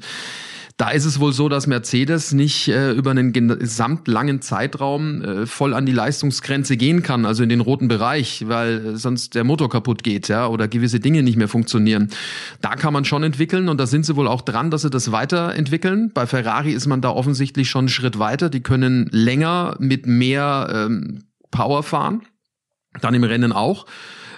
da 0.78 0.90
ist 0.92 1.06
es 1.06 1.20
wohl 1.20 1.34
so, 1.34 1.50
dass 1.50 1.66
Mercedes 1.66 2.34
nicht 2.34 2.68
äh, 2.68 2.92
über 2.92 3.10
einen 3.10 3.34
gesamt 3.34 4.08
langen 4.08 4.42
Zeitraum 4.42 5.24
äh, 5.24 5.46
voll 5.48 5.74
an 5.74 5.88
die 5.88 5.92
Leistungsgrenze 5.92 6.78
gehen 6.78 7.02
kann, 7.02 7.26
also 7.26 7.42
in 7.42 7.50
den 7.50 7.62
roten 7.62 7.88
Bereich, 7.88 8.48
weil 8.48 8.86
äh, 8.86 8.96
sonst 8.96 9.34
der 9.34 9.44
Motor 9.44 9.72
kaputt 9.72 10.04
geht, 10.04 10.28
ja, 10.28 10.46
oder 10.46 10.68
gewisse 10.68 11.00
Dinge 11.00 11.24
nicht 11.24 11.36
mehr 11.36 11.48
funktionieren. 11.48 12.12
Da 12.62 12.76
kann 12.76 12.94
man 12.94 13.06
schon 13.06 13.24
entwickeln 13.24 13.70
und 13.70 13.80
da 13.80 13.88
sind 13.88 14.06
sie 14.06 14.16
wohl 14.16 14.28
auch 14.28 14.42
dran, 14.42 14.70
dass 14.70 14.84
sie 14.84 14.92
das 14.92 15.12
weiterentwickeln. 15.12 16.12
Bei 16.14 16.28
Ferrari 16.28 16.74
ist 16.74 16.86
man 16.86 17.02
da 17.02 17.10
offensichtlich 17.10 17.72
schon 17.72 17.86
einen 17.86 17.90
Schritt 17.90 18.20
weiter. 18.20 18.52
Die 18.52 18.62
können 18.62 19.10
länger 19.12 19.78
mit 19.80 20.06
mehr 20.06 20.70
ähm, 20.72 21.24
Power 21.50 21.82
fahren. 21.82 22.22
Dann 23.02 23.16
im 23.16 23.24
Rennen 23.24 23.52
auch. 23.52 23.88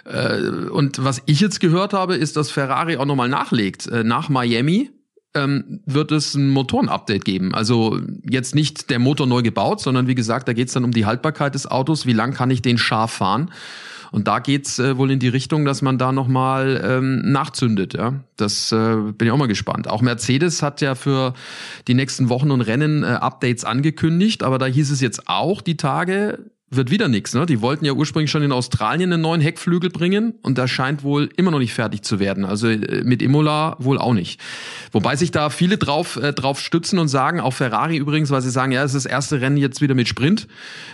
Äh, 0.05 0.39
und 0.69 1.03
was 1.03 1.22
ich 1.25 1.41
jetzt 1.41 1.60
gehört 1.60 1.91
habe, 1.91 2.15
ist, 2.15 2.38
dass 2.38 2.50
Ferrari 2.50 2.96
auch 2.96 3.05
nochmal 3.05 3.27
nachlegt. 3.27 3.88
Äh, 3.88 4.05
nach 4.05 4.29
Miami 4.29 4.89
ähm, 5.36 5.81
wird 5.86 6.12
es 6.12 6.33
ein 6.36 6.50
Motorenupdate 6.50 7.24
geben. 7.24 7.53
Also 7.53 8.00
jetzt 8.29 8.55
nicht 8.55 8.89
der 8.89 9.00
Motor 9.00 9.27
neu 9.27 9.41
gebaut, 9.41 9.81
sondern 9.81 10.07
wie 10.07 10.15
gesagt, 10.15 10.48
da 10.48 10.53
geht 10.53 10.69
es 10.69 10.74
dann 10.74 10.83
um 10.83 10.91
die 10.91 11.05
Haltbarkeit 11.05 11.55
des 11.55 11.67
Autos. 11.67 12.05
Wie 12.05 12.13
lang 12.13 12.33
kann 12.33 12.51
ich 12.51 12.62
den 12.62 12.77
scharf 12.77 13.12
fahren? 13.12 13.51
Und 14.12 14.27
da 14.27 14.39
geht's 14.39 14.79
äh, 14.79 14.98
wohl 14.98 15.12
in 15.12 15.19
die 15.19 15.27
Richtung, 15.27 15.65
dass 15.65 15.81
man 15.81 15.98
da 15.98 16.12
nochmal 16.12 16.81
ähm, 16.83 17.31
nachzündet. 17.31 17.93
Ja? 17.93 18.15
Das 18.38 18.71
äh, 18.71 18.95
bin 18.95 19.27
ich 19.27 19.31
auch 19.31 19.38
mal 19.38 19.48
gespannt. 19.48 19.88
Auch 19.88 20.01
Mercedes 20.01 20.63
hat 20.63 20.81
ja 20.81 20.95
für 20.95 21.33
die 21.88 21.93
nächsten 21.93 22.29
Wochen 22.29 22.50
und 22.51 22.62
Rennen 22.62 23.03
äh, 23.03 23.07
Updates 23.07 23.65
angekündigt, 23.65 24.43
aber 24.43 24.57
da 24.57 24.65
hieß 24.65 24.89
es 24.91 25.01
jetzt 25.01 25.27
auch 25.27 25.62
die 25.62 25.77
Tage, 25.77 26.39
wird 26.71 26.91
wieder 26.91 27.07
nichts. 27.07 27.33
Ne? 27.33 27.45
Die 27.45 27.61
wollten 27.61 27.85
ja 27.85 27.93
ursprünglich 27.93 28.31
schon 28.31 28.43
in 28.43 28.51
Australien 28.51 29.11
einen 29.11 29.21
neuen 29.21 29.41
Heckflügel 29.41 29.89
bringen 29.89 30.35
und 30.41 30.57
da 30.57 30.67
scheint 30.67 31.03
wohl 31.03 31.29
immer 31.35 31.51
noch 31.51 31.59
nicht 31.59 31.73
fertig 31.73 32.03
zu 32.03 32.19
werden. 32.19 32.45
Also 32.45 32.67
äh, 32.67 33.03
mit 33.03 33.21
Imola 33.21 33.75
wohl 33.79 33.97
auch 33.97 34.13
nicht. 34.13 34.39
Wobei 34.91 35.15
sich 35.15 35.31
da 35.31 35.49
viele 35.49 35.77
drauf, 35.77 36.17
äh, 36.17 36.33
drauf 36.33 36.59
stützen 36.59 36.99
und 36.99 37.07
sagen, 37.07 37.39
auch 37.39 37.53
Ferrari 37.53 37.97
übrigens, 37.97 38.29
weil 38.29 38.41
sie 38.41 38.51
sagen, 38.51 38.71
ja, 38.71 38.83
es 38.83 38.93
ist 38.93 39.05
das 39.05 39.11
erste 39.11 39.41
Rennen 39.41 39.57
jetzt 39.57 39.81
wieder 39.81 39.95
mit 39.95 40.07
Sprint. 40.07 40.47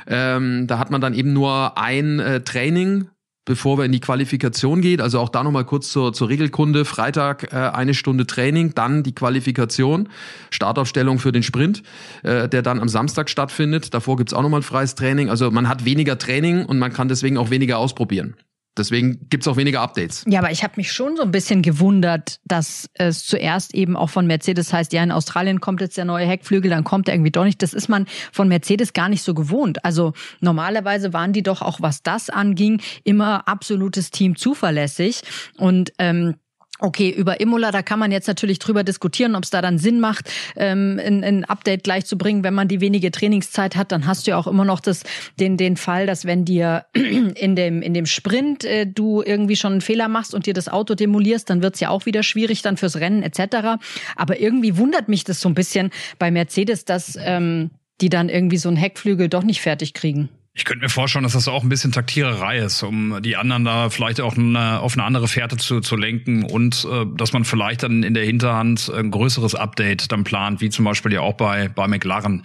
Ähm, 0.07 0.67
da 0.67 0.79
hat 0.79 0.91
man 0.91 1.01
dann 1.01 1.13
eben 1.13 1.33
nur 1.33 1.77
ein 1.77 2.19
äh, 2.19 2.41
Training 2.41 3.07
bevor 3.45 3.77
wir 3.77 3.85
in 3.85 3.91
die 3.91 3.99
Qualifikation 3.99 4.81
geht. 4.81 5.01
Also 5.01 5.19
auch 5.19 5.29
da 5.29 5.43
nochmal 5.43 5.65
kurz 5.65 5.91
zur, 5.91 6.13
zur 6.13 6.29
Regelkunde. 6.29 6.83
Freitag 6.83 7.53
äh, 7.53 7.55
eine 7.55 7.93
Stunde 7.93 8.27
Training, 8.27 8.73
dann 8.75 9.03
die 9.03 9.15
Qualifikation, 9.15 10.09
Startaufstellung 10.51 11.19
für 11.19 11.31
den 11.31 11.43
Sprint, 11.43 11.83
äh, 12.23 12.49
der 12.49 12.61
dann 12.61 12.79
am 12.79 12.89
Samstag 12.89 13.29
stattfindet. 13.29 13.93
Davor 13.93 14.17
gibt's 14.17 14.33
auch 14.33 14.41
nochmal 14.41 14.63
freies 14.63 14.95
Training. 14.95 15.29
Also 15.29 15.51
man 15.51 15.69
hat 15.69 15.85
weniger 15.85 16.17
Training 16.17 16.65
und 16.65 16.79
man 16.79 16.91
kann 16.91 17.07
deswegen 17.07 17.37
auch 17.37 17.51
weniger 17.51 17.77
ausprobieren. 17.77 18.35
Deswegen 18.77 19.27
gibt's 19.29 19.47
auch 19.47 19.57
weniger 19.57 19.81
Updates. 19.81 20.25
Ja, 20.27 20.39
aber 20.39 20.51
ich 20.51 20.63
habe 20.63 20.73
mich 20.77 20.91
schon 20.91 21.15
so 21.15 21.23
ein 21.23 21.31
bisschen 21.31 21.61
gewundert, 21.61 22.39
dass 22.45 22.89
es 22.93 23.25
zuerst 23.25 23.73
eben 23.73 23.95
auch 23.95 24.09
von 24.09 24.27
Mercedes 24.27 24.73
heißt, 24.73 24.91
ja, 24.93 25.03
in 25.03 25.11
Australien 25.11 25.61
kommt 25.61 25.81
jetzt 25.81 25.97
der 25.97 26.05
neue 26.05 26.25
Heckflügel, 26.25 26.69
dann 26.69 26.83
kommt 26.83 27.07
er 27.07 27.15
irgendwie 27.15 27.31
doch 27.31 27.45
nicht. 27.45 27.61
Das 27.61 27.73
ist 27.73 27.87
man 27.87 28.05
von 28.31 28.47
Mercedes 28.47 28.93
gar 28.93 29.09
nicht 29.09 29.23
so 29.23 29.33
gewohnt. 29.33 29.85
Also 29.85 30.13
normalerweise 30.41 31.13
waren 31.13 31.31
die 31.31 31.43
doch 31.43 31.61
auch, 31.61 31.81
was 31.81 32.03
das 32.03 32.29
anging, 32.29 32.81
immer 33.03 33.47
absolutes 33.47 34.11
Team 34.11 34.35
zuverlässig. 34.35 35.21
Und 35.57 35.93
ähm, 35.97 36.35
Okay, 36.79 37.09
über 37.09 37.39
Imola, 37.39 37.71
da 37.71 37.81
kann 37.81 37.99
man 37.99 38.11
jetzt 38.11 38.27
natürlich 38.27 38.59
drüber 38.59 38.83
diskutieren, 38.83 39.35
ob 39.35 39.45
es 39.45 39.49
da 39.49 39.61
dann 39.61 39.77
Sinn 39.77 40.01
macht, 40.01 40.29
ähm, 40.57 40.99
ein, 41.03 41.23
ein 41.23 41.45
Update 41.45 41.85
gleich 41.85 42.05
zu 42.05 42.17
bringen, 42.17 42.43
wenn 42.43 42.53
man 42.53 42.67
die 42.67 42.81
wenige 42.81 43.11
Trainingszeit 43.11 43.77
hat. 43.77 43.93
Dann 43.93 44.05
hast 44.05 44.27
du 44.27 44.31
ja 44.31 44.37
auch 44.37 44.45
immer 44.45 44.65
noch 44.65 44.81
das, 44.81 45.03
den, 45.39 45.55
den 45.55 45.77
Fall, 45.77 46.05
dass 46.05 46.25
wenn 46.25 46.43
dir 46.43 46.85
in 46.93 47.55
dem, 47.55 47.81
in 47.81 47.93
dem 47.93 48.05
Sprint 48.05 48.65
äh, 48.65 48.85
du 48.85 49.21
irgendwie 49.21 49.55
schon 49.55 49.71
einen 49.71 49.81
Fehler 49.81 50.09
machst 50.09 50.35
und 50.35 50.47
dir 50.47 50.53
das 50.53 50.67
Auto 50.67 50.95
demolierst, 50.95 51.49
dann 51.49 51.61
wird's 51.61 51.79
ja 51.79 51.89
auch 51.89 52.05
wieder 52.05 52.23
schwierig 52.23 52.61
dann 52.61 52.75
fürs 52.75 52.97
Rennen 52.97 53.23
etc. 53.23 53.81
Aber 54.17 54.39
irgendwie 54.41 54.77
wundert 54.77 55.07
mich 55.07 55.23
das 55.23 55.39
so 55.39 55.47
ein 55.47 55.55
bisschen 55.55 55.91
bei 56.19 56.29
Mercedes, 56.29 56.83
dass 56.83 57.17
ähm, 57.21 57.71
die 58.01 58.09
dann 58.09 58.27
irgendwie 58.27 58.57
so 58.57 58.67
einen 58.67 58.77
Heckflügel 58.77 59.29
doch 59.29 59.43
nicht 59.43 59.61
fertig 59.61 59.93
kriegen. 59.93 60.29
Ich 60.57 60.63
könnte 60.63 60.85
mir 60.85 60.89
vorstellen, 60.89 61.23
dass 61.23 61.33
das 61.33 61.49
auch 61.49 61.63
ein 61.63 61.69
bisschen 61.69 61.91
Taktiererei 61.91 62.59
ist, 62.59 62.81
um 62.81 63.21
die 63.21 63.35
anderen 63.35 63.65
da 63.65 63.89
vielleicht 63.89 64.21
auch 64.21 64.37
eine, 64.37 64.79
auf 64.79 64.93
eine 64.93 65.03
andere 65.03 65.27
Fährte 65.27 65.57
zu, 65.57 65.81
zu 65.81 65.97
lenken 65.97 66.45
und 66.45 66.87
äh, 66.89 67.05
dass 67.13 67.33
man 67.33 67.43
vielleicht 67.43 67.83
dann 67.83 68.03
in 68.03 68.13
der 68.13 68.23
Hinterhand 68.23 68.89
ein 68.89 69.11
größeres 69.11 69.53
Update 69.53 70.13
dann 70.13 70.23
plant, 70.23 70.61
wie 70.61 70.69
zum 70.69 70.85
Beispiel 70.85 71.11
ja 71.11 71.19
auch 71.19 71.33
bei, 71.33 71.67
bei 71.67 71.89
McLaren, 71.89 72.43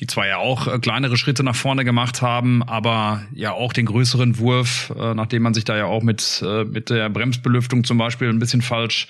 die 0.00 0.06
zwar 0.06 0.26
ja 0.26 0.36
auch 0.36 0.66
äh, 0.66 0.78
kleinere 0.78 1.16
Schritte 1.16 1.44
nach 1.44 1.56
vorne 1.56 1.86
gemacht 1.86 2.20
haben, 2.20 2.62
aber 2.62 3.22
ja 3.32 3.52
auch 3.52 3.72
den 3.72 3.86
größeren 3.86 4.36
Wurf, 4.38 4.92
äh, 4.94 5.14
nachdem 5.14 5.42
man 5.42 5.54
sich 5.54 5.64
da 5.64 5.78
ja 5.78 5.86
auch 5.86 6.02
mit, 6.02 6.44
äh, 6.46 6.64
mit 6.64 6.90
der 6.90 7.08
Bremsbelüftung 7.08 7.84
zum 7.84 7.96
Beispiel 7.96 8.28
ein 8.28 8.38
bisschen 8.38 8.60
falsch 8.60 9.08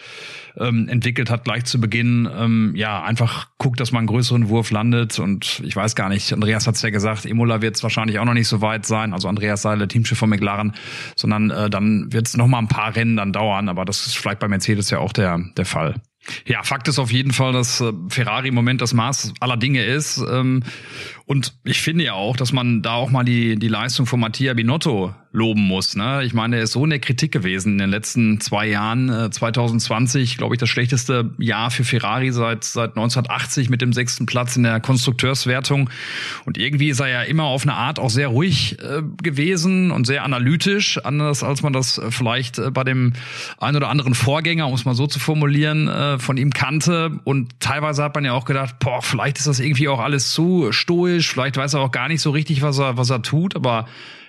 ähm, 0.58 0.88
entwickelt 0.88 1.30
hat, 1.30 1.44
gleich 1.44 1.64
zu 1.64 1.80
Beginn, 1.80 2.28
ähm, 2.32 2.72
ja, 2.74 3.02
einfach 3.02 3.48
guckt, 3.58 3.80
dass 3.80 3.92
man 3.92 4.00
einen 4.00 4.06
größeren 4.08 4.48
Wurf 4.48 4.70
landet. 4.70 5.18
Und 5.18 5.62
ich 5.64 5.76
weiß 5.76 5.94
gar 5.94 6.08
nicht, 6.08 6.32
Andreas 6.32 6.66
hat 6.66 6.76
es 6.76 6.82
ja 6.82 6.90
gesagt, 6.90 7.24
Imola 7.24 7.62
wird 7.62 7.76
es 7.76 7.82
wahrscheinlich 7.82 8.18
auch 8.18 8.24
noch 8.24 8.34
nicht 8.34 8.48
so 8.48 8.60
weit 8.60 8.86
sein, 8.86 9.12
also 9.12 9.28
Andreas 9.28 9.62
Seile, 9.62 9.88
Teamchef 9.88 10.18
von 10.18 10.30
McLaren, 10.30 10.74
sondern 11.14 11.50
äh, 11.50 11.70
dann 11.70 12.12
wird 12.12 12.26
es 12.26 12.36
mal 12.36 12.58
ein 12.58 12.68
paar 12.68 12.94
Rennen 12.96 13.16
dann 13.16 13.32
dauern, 13.32 13.68
aber 13.68 13.84
das 13.84 14.06
ist 14.06 14.16
vielleicht 14.16 14.38
bei 14.38 14.48
Mercedes 14.48 14.90
ja 14.90 14.98
auch 14.98 15.12
der, 15.12 15.40
der 15.56 15.66
Fall. 15.66 15.94
Ja, 16.44 16.62
Fakt 16.62 16.88
ist 16.88 16.98
auf 16.98 17.12
jeden 17.12 17.32
Fall, 17.32 17.52
dass 17.52 17.80
äh, 17.80 17.92
Ferrari 18.08 18.48
im 18.48 18.54
Moment 18.54 18.80
das 18.80 18.94
Maß 18.94 19.34
aller 19.40 19.56
Dinge 19.56 19.84
ist. 19.84 20.18
Ähm, 20.18 20.62
und 21.26 21.54
ich 21.64 21.82
finde 21.82 22.04
ja 22.04 22.12
auch, 22.12 22.36
dass 22.36 22.52
man 22.52 22.82
da 22.82 22.94
auch 22.94 23.10
mal 23.10 23.24
die, 23.24 23.56
die 23.56 23.66
Leistung 23.66 24.06
von 24.06 24.20
Mattia 24.20 24.54
Binotto 24.54 25.12
loben 25.36 25.60
muss. 25.60 25.96
Ne? 25.96 26.24
Ich 26.24 26.32
meine, 26.32 26.56
er 26.56 26.62
ist 26.62 26.72
so 26.72 26.84
in 26.84 26.90
der 26.90 26.98
Kritik 26.98 27.30
gewesen 27.30 27.72
in 27.72 27.78
den 27.78 27.90
letzten 27.90 28.40
zwei 28.40 28.66
Jahren. 28.66 29.10
Äh, 29.10 29.30
2020, 29.30 30.38
glaube 30.38 30.54
ich, 30.54 30.58
das 30.58 30.70
schlechteste 30.70 31.30
Jahr 31.38 31.70
für 31.70 31.84
Ferrari 31.84 32.32
seit, 32.32 32.64
seit 32.64 32.96
1980 32.96 33.68
mit 33.68 33.82
dem 33.82 33.92
sechsten 33.92 34.24
Platz 34.24 34.56
in 34.56 34.62
der 34.62 34.80
Konstrukteurswertung. 34.80 35.90
Und 36.46 36.56
irgendwie 36.56 36.88
ist 36.88 37.00
er 37.00 37.08
ja 37.08 37.22
immer 37.22 37.44
auf 37.44 37.64
eine 37.64 37.74
Art 37.74 37.98
auch 37.98 38.08
sehr 38.08 38.28
ruhig 38.28 38.78
äh, 38.80 39.02
gewesen 39.22 39.90
und 39.90 40.06
sehr 40.06 40.24
analytisch, 40.24 40.98
anders 41.04 41.42
als 41.42 41.62
man 41.62 41.74
das 41.74 42.00
vielleicht 42.08 42.58
äh, 42.58 42.70
bei 42.70 42.84
dem 42.84 43.12
ein 43.58 43.76
oder 43.76 43.90
anderen 43.90 44.14
Vorgänger, 44.14 44.66
um 44.66 44.74
es 44.74 44.86
mal 44.86 44.94
so 44.94 45.06
zu 45.06 45.18
formulieren, 45.18 45.86
äh, 45.86 46.18
von 46.18 46.38
ihm 46.38 46.52
kannte. 46.52 47.20
Und 47.24 47.60
teilweise 47.60 48.02
hat 48.02 48.14
man 48.14 48.24
ja 48.24 48.32
auch 48.32 48.46
gedacht, 48.46 48.78
boah, 48.78 49.02
vielleicht 49.02 49.36
ist 49.36 49.46
das 49.48 49.60
irgendwie 49.60 49.88
auch 49.88 50.00
alles 50.00 50.32
zu 50.32 50.72
stoisch, 50.72 51.15
vielleicht 51.20 51.56
weiß 51.56 51.74
er 51.74 51.80
auch 51.80 51.90
gar 51.90 52.08
nicht 52.08 52.20
so 52.20 52.30
richtig, 52.30 52.62
was 52.62 52.78
er, 52.78 52.96
was 52.96 53.10
er 53.10 53.22
tut, 53.22 53.56
aber 53.56 53.86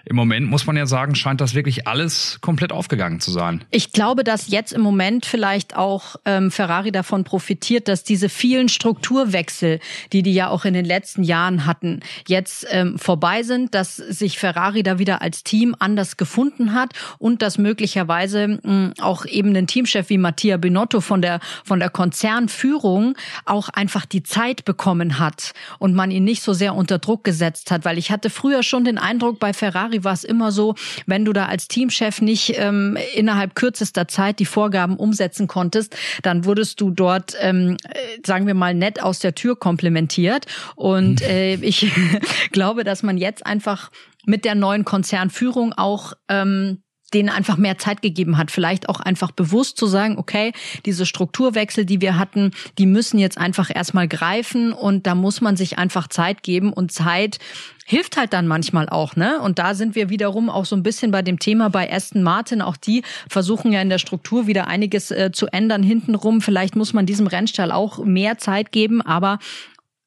im 0.10 0.16
Moment 0.16 0.50
muss 0.50 0.66
man 0.66 0.78
ja 0.78 0.86
sagen, 0.86 1.16
scheint 1.16 1.42
das 1.42 1.54
wirklich 1.54 1.88
alles 1.88 2.40
komplett 2.42 2.72
aufgegangen 2.72 3.20
zu 3.20 3.32
sein. 3.32 3.64
Ich 3.72 3.92
glaube, 3.92 4.24
dass 4.24 4.48
jetzt 4.48 4.72
im 4.72 4.82
Moment 4.82 5.26
vielleicht 5.26 5.76
auch 5.76 6.16
ähm, 6.26 6.50
Ferrari 6.50 6.92
davon 6.92 7.26
profitiert, 7.26 7.88
dass 7.88 8.04
diese 8.04 8.30
vielen 8.30 8.70
Strukturwechsel, 8.70 9.80
die 10.14 10.24
die 10.24 10.34
ja 10.34 10.50
auch 10.50 10.64
in 10.64 10.74
den 10.74 10.86
letzten 10.86 11.24
Jahren 11.24 11.66
hatten, 11.66 12.00
jetzt 12.28 12.66
ähm, 12.70 12.98
vorbei 12.98 13.44
sind, 13.44 13.76
dass 13.76 13.98
sich 13.98 14.40
Ferrari 14.40 14.82
da 14.82 14.98
wieder 14.98 15.22
als 15.22 15.44
Team 15.44 15.76
anders 15.78 16.16
gefunden 16.16 16.74
hat 16.74 16.94
und 17.18 17.42
dass 17.42 17.58
möglicherweise 17.58 18.48
mh, 18.48 18.60
hm, 18.64 18.94
auch 19.02 19.26
eben 19.26 19.56
ein 19.56 19.68
Teamchef 19.68 20.10
wie 20.10 20.18
Mattia 20.18 20.58
Binotto 20.58 21.02
von 21.02 21.22
der 21.22 21.40
von 21.66 21.80
der 21.80 21.90
Konzernführung 21.90 23.18
auch 23.46 23.70
einfach 23.70 24.06
die 24.06 24.24
Zeit 24.24 24.64
bekommen 24.64 25.20
hat 25.20 25.54
und 25.80 25.94
man 25.94 26.12
ihn 26.12 26.24
nicht 26.24 26.44
so 26.44 26.54
sehr 26.54 26.76
unter 26.76 27.00
Druck 27.00 27.24
gesetzt 27.26 27.72
hat, 27.72 27.84
weil 27.84 27.98
ich 27.98 28.12
hatte 28.12 28.30
früher 28.30 28.64
schon 28.64 28.86
den 28.86 28.98
Eindruck, 28.98 29.40
bei 29.40 29.54
Ferrari 29.54 29.97
war 30.04 30.14
es 30.14 30.24
immer 30.24 30.52
so, 30.52 30.76
wenn 31.06 31.26
du 31.26 31.34
da 31.34 31.46
als 31.46 31.68
Teamchef 31.68 32.22
nicht 32.22 32.54
ähm, 32.58 32.98
innerhalb 33.16 33.56
kürzester 33.56 34.08
Zeit 34.08 34.40
die 34.40 34.46
Vorgaben 34.46 34.98
umsetzen 34.98 35.48
konntest, 35.48 35.96
dann 36.24 36.46
wurdest 36.46 36.82
du 36.82 36.92
dort, 36.92 37.36
ähm, 37.40 37.78
äh, 37.84 37.98
sagen 38.26 38.48
wir 38.48 38.54
mal, 38.54 38.74
nett 38.74 39.02
aus 39.02 39.20
der 39.20 39.36
Tür 39.36 39.58
komplementiert. 39.58 40.46
Und 40.76 41.22
äh, 41.22 41.56
ich 41.56 41.92
glaube, 42.52 42.84
dass 42.84 43.04
man 43.04 43.18
jetzt 43.18 43.46
einfach 43.46 43.92
mit 44.26 44.46
der 44.46 44.56
neuen 44.56 44.86
Konzernführung 44.86 45.74
auch 45.74 46.14
ähm, 46.28 46.84
denen 47.14 47.30
einfach 47.30 47.58
mehr 47.58 47.78
Zeit 47.78 48.02
gegeben 48.02 48.38
hat. 48.38 48.52
Vielleicht 48.52 48.90
auch 48.90 49.00
einfach 49.00 49.32
bewusst 49.32 49.78
zu 49.78 49.88
sagen, 49.88 50.18
okay, 50.18 50.52
diese 50.86 51.06
Strukturwechsel, 51.06 51.86
die 51.86 52.02
wir 52.02 52.18
hatten, 52.18 52.52
die 52.78 52.86
müssen 52.86 53.18
jetzt 53.18 53.38
einfach 53.38 53.70
erstmal 53.74 54.08
greifen 54.08 54.74
und 54.74 55.08
da 55.08 55.16
muss 55.16 55.42
man 55.42 55.56
sich 55.56 55.78
einfach 55.78 56.08
Zeit 56.08 56.44
geben 56.44 56.74
und 56.74 56.92
Zeit 56.92 57.40
hilft 57.86 58.18
halt 58.18 58.34
dann 58.34 58.48
manchmal 58.48 58.90
auch, 58.90 59.16
ne? 59.16 59.40
Und 59.40 59.60
da 59.60 59.74
sind 59.74 59.96
wir 59.96 60.10
wiederum 60.10 60.50
auch 60.50 60.66
so 60.66 60.76
ein 60.76 60.84
bisschen 60.84 61.10
bei 61.10 61.22
dem 61.22 61.40
Thema 61.40 61.70
bei 61.70 61.90
Aston 61.90 62.22
Martin. 62.22 62.62
Auch 62.62 62.76
die 62.76 63.04
versuchen 63.30 63.72
ja 63.72 63.82
in 63.82 63.88
der 63.88 63.98
Struktur 63.98 64.46
wieder 64.46 64.68
einiges 64.68 65.10
äh, 65.10 65.32
zu 65.32 65.48
ändern 65.48 65.84
hintenrum. 65.84 66.42
Vielleicht 66.42 66.76
muss 66.76 66.92
man 66.92 67.06
diesem 67.06 67.28
Rennstall 67.28 67.72
auch 67.72 68.04
mehr 68.04 68.38
Zeit 68.38 68.74
geben, 68.74 69.02
aber 69.02 69.40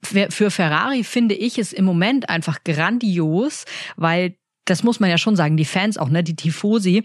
für 0.03 0.51
Ferrari 0.51 1.05
finde 1.05 1.35
ich 1.35 1.59
es 1.59 1.73
im 1.73 1.85
Moment 1.85 2.31
einfach 2.31 2.65
grandios, 2.65 3.65
weil 3.97 4.35
das 4.71 4.85
muss 4.85 5.01
man 5.01 5.11
ja 5.11 5.19
schon 5.19 5.37
sagen, 5.37 5.57
die 5.57 5.65
Fans 5.65 5.99
auch, 5.99 6.09
ne, 6.09 6.23
die 6.23 6.37
Tifosi, 6.37 7.05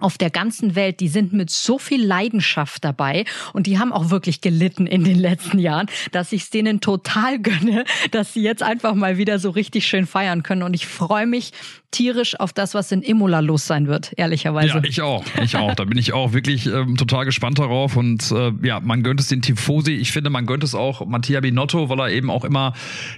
auf 0.00 0.18
der 0.18 0.30
ganzen 0.30 0.74
Welt, 0.74 1.00
die 1.00 1.08
sind 1.08 1.32
mit 1.32 1.50
so 1.50 1.78
viel 1.78 2.04
Leidenschaft 2.04 2.84
dabei 2.84 3.24
und 3.52 3.66
die 3.66 3.78
haben 3.78 3.92
auch 3.92 4.10
wirklich 4.10 4.40
gelitten 4.40 4.86
in 4.86 5.04
den 5.04 5.18
letzten 5.18 5.58
Jahren, 5.58 5.86
dass 6.10 6.32
ich 6.32 6.42
es 6.42 6.50
denen 6.50 6.80
total 6.80 7.38
gönne, 7.38 7.84
dass 8.10 8.34
sie 8.34 8.42
jetzt 8.42 8.62
einfach 8.62 8.94
mal 8.94 9.18
wieder 9.18 9.38
so 9.38 9.50
richtig 9.50 9.86
schön 9.86 10.06
feiern 10.06 10.42
können 10.42 10.62
und 10.62 10.74
ich 10.74 10.86
freue 10.86 11.26
mich 11.26 11.52
tierisch 11.94 12.38
auf 12.40 12.52
das, 12.52 12.74
was 12.74 12.90
in 12.90 13.02
Imola 13.02 13.38
los 13.38 13.68
sein 13.68 13.86
wird, 13.86 14.12
ehrlicherweise. 14.16 14.78
Ja, 14.78 14.82
ich 14.82 15.00
auch, 15.00 15.24
ich 15.40 15.56
auch. 15.56 15.74
Da 15.74 15.84
bin 15.84 15.96
ich 15.96 16.12
auch 16.12 16.32
wirklich 16.32 16.66
ähm, 16.66 16.96
total 16.96 17.24
gespannt 17.24 17.60
darauf 17.60 17.96
und 17.96 18.32
äh, 18.32 18.52
ja, 18.62 18.80
man 18.80 19.04
gönnt 19.04 19.20
es 19.20 19.28
den 19.28 19.42
Tifosi. 19.42 19.92
Ich 19.92 20.10
finde, 20.10 20.28
man 20.28 20.44
gönnt 20.44 20.64
es 20.64 20.74
auch 20.74 21.06
Mattia 21.06 21.40
Binotto, 21.40 21.88
weil 21.88 22.00
er 22.00 22.10
eben 22.10 22.30
auch 22.30 22.44
immer 22.44 22.72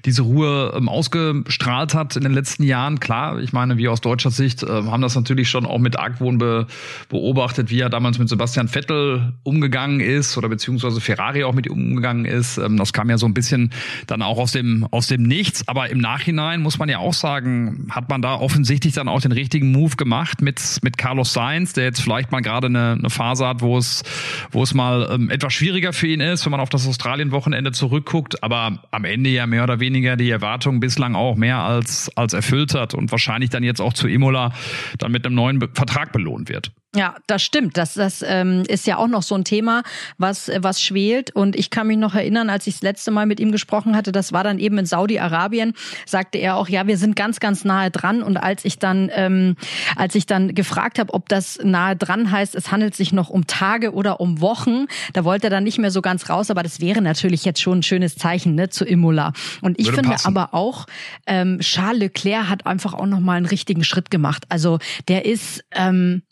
diese 0.04 0.22
Ruhe 0.22 0.74
ähm, 0.76 0.90
ausgestrahlt 0.90 1.94
hat 1.94 2.16
in 2.16 2.22
den 2.22 2.34
letzten 2.34 2.64
Jahren. 2.64 3.00
Klar, 3.00 3.40
ich 3.40 3.54
meine, 3.54 3.78
wir 3.78 3.90
aus 3.90 4.02
deutscher 4.02 4.30
Sicht 4.30 4.62
äh, 4.62 4.66
haben 4.66 5.00
das 5.00 5.14
natürlich 5.14 5.48
schon 5.48 5.64
auch 5.64 5.78
mit 5.78 5.98
Argwohn 5.98 6.36
be 6.36 6.65
beobachtet, 7.08 7.70
wie 7.70 7.80
er 7.80 7.90
damals 7.90 8.18
mit 8.18 8.28
Sebastian 8.28 8.68
Vettel 8.68 9.34
umgegangen 9.42 10.00
ist 10.00 10.36
oder 10.36 10.48
beziehungsweise 10.48 11.00
Ferrari 11.00 11.44
auch 11.44 11.54
mit 11.54 11.66
ihm 11.66 11.72
umgegangen 11.72 12.24
ist. 12.24 12.58
Ähm, 12.58 12.76
das 12.76 12.92
kam 12.92 13.10
ja 13.10 13.18
so 13.18 13.26
ein 13.26 13.34
bisschen 13.34 13.72
dann 14.06 14.22
auch 14.22 14.38
aus 14.38 14.52
dem, 14.52 14.86
aus 14.90 15.06
dem 15.06 15.22
Nichts. 15.22 15.66
Aber 15.68 15.90
im 15.90 15.98
Nachhinein 15.98 16.62
muss 16.62 16.78
man 16.78 16.88
ja 16.88 16.98
auch 16.98 17.14
sagen, 17.14 17.88
hat 17.90 18.08
man 18.08 18.22
da 18.22 18.34
offensichtlich 18.34 18.94
dann 18.94 19.08
auch 19.08 19.20
den 19.20 19.32
richtigen 19.32 19.72
Move 19.72 19.96
gemacht 19.96 20.42
mit, 20.42 20.60
mit 20.82 20.98
Carlos 20.98 21.32
Sainz, 21.32 21.72
der 21.72 21.84
jetzt 21.84 22.00
vielleicht 22.00 22.32
mal 22.32 22.40
gerade 22.40 22.66
eine, 22.66 22.92
eine 22.92 23.10
Phase 23.10 23.46
hat, 23.46 23.60
wo 23.60 23.78
es, 23.78 24.02
wo 24.50 24.62
es 24.62 24.74
mal 24.74 25.08
ähm, 25.12 25.30
etwas 25.30 25.52
schwieriger 25.52 25.92
für 25.92 26.06
ihn 26.06 26.20
ist, 26.20 26.44
wenn 26.44 26.50
man 26.50 26.60
auf 26.60 26.68
das 26.68 26.86
Australien-Wochenende 26.86 27.72
zurückguckt, 27.72 28.42
aber 28.42 28.80
am 28.90 29.04
Ende 29.04 29.30
ja 29.30 29.46
mehr 29.46 29.64
oder 29.64 29.80
weniger 29.80 30.16
die 30.16 30.30
Erwartungen 30.30 30.80
bislang 30.80 31.14
auch 31.14 31.36
mehr 31.36 31.58
als, 31.58 32.10
als 32.16 32.32
erfüllt 32.32 32.74
hat 32.74 32.94
und 32.94 33.10
wahrscheinlich 33.10 33.50
dann 33.50 33.62
jetzt 33.62 33.80
auch 33.80 33.92
zu 33.92 34.08
Imola 34.08 34.52
dann 34.98 35.12
mit 35.12 35.26
einem 35.26 35.34
neuen 35.34 35.58
Be 35.58 35.68
Vertrag 35.72 36.12
belohnt 36.12 36.48
wird. 36.48 36.55
Ja, 36.96 37.14
das 37.26 37.42
stimmt. 37.42 37.76
Das, 37.76 37.94
das 37.94 38.24
ähm, 38.26 38.62
ist 38.68 38.86
ja 38.86 38.96
auch 38.96 39.06
noch 39.06 39.22
so 39.22 39.34
ein 39.34 39.44
Thema, 39.44 39.82
was, 40.16 40.50
was 40.60 40.80
schwelt. 40.80 41.30
Und 41.30 41.54
ich 41.54 41.68
kann 41.68 41.86
mich 41.88 41.98
noch 41.98 42.14
erinnern, 42.14 42.48
als 42.48 42.66
ich 42.66 42.76
das 42.76 42.82
letzte 42.82 43.10
Mal 43.10 43.26
mit 43.26 43.38
ihm 43.38 43.52
gesprochen 43.52 43.94
hatte, 43.94 44.12
das 44.12 44.32
war 44.32 44.42
dann 44.42 44.58
eben 44.58 44.78
in 44.78 44.86
Saudi-Arabien, 44.86 45.74
sagte 46.06 46.38
er 46.38 46.56
auch, 46.56 46.68
ja, 46.68 46.86
wir 46.86 46.96
sind 46.96 47.14
ganz, 47.14 47.38
ganz 47.38 47.64
nahe 47.64 47.90
dran. 47.90 48.22
Und 48.22 48.38
als 48.38 48.64
ich 48.64 48.78
dann, 48.78 49.10
ähm, 49.12 49.56
als 49.94 50.14
ich 50.14 50.24
dann 50.24 50.54
gefragt 50.54 50.98
habe, 50.98 51.12
ob 51.12 51.28
das 51.28 51.58
nahe 51.62 51.96
dran 51.96 52.30
heißt, 52.30 52.54
es 52.54 52.72
handelt 52.72 52.94
sich 52.94 53.12
noch 53.12 53.28
um 53.28 53.46
Tage 53.46 53.92
oder 53.92 54.18
um 54.20 54.40
Wochen, 54.40 54.86
da 55.12 55.24
wollte 55.24 55.48
er 55.48 55.50
dann 55.50 55.64
nicht 55.64 55.78
mehr 55.78 55.90
so 55.90 56.00
ganz 56.00 56.30
raus. 56.30 56.50
Aber 56.50 56.62
das 56.62 56.80
wäre 56.80 57.02
natürlich 57.02 57.44
jetzt 57.44 57.60
schon 57.60 57.80
ein 57.80 57.82
schönes 57.82 58.16
Zeichen 58.16 58.54
ne, 58.54 58.70
zu 58.70 58.86
Imola. 58.86 59.34
Und 59.60 59.78
ich 59.78 59.88
Würde 59.88 59.96
finde 59.96 60.10
passen. 60.12 60.28
aber 60.28 60.54
auch, 60.54 60.86
ähm, 61.26 61.58
Charles 61.60 62.00
Leclerc 62.00 62.48
hat 62.48 62.64
einfach 62.64 62.94
auch 62.94 63.06
noch 63.06 63.20
mal 63.20 63.34
einen 63.34 63.46
richtigen 63.46 63.84
Schritt 63.84 64.10
gemacht. 64.10 64.44
Also 64.48 64.78
der 65.08 65.26
ist 65.26 65.62
ähm, 65.72 66.22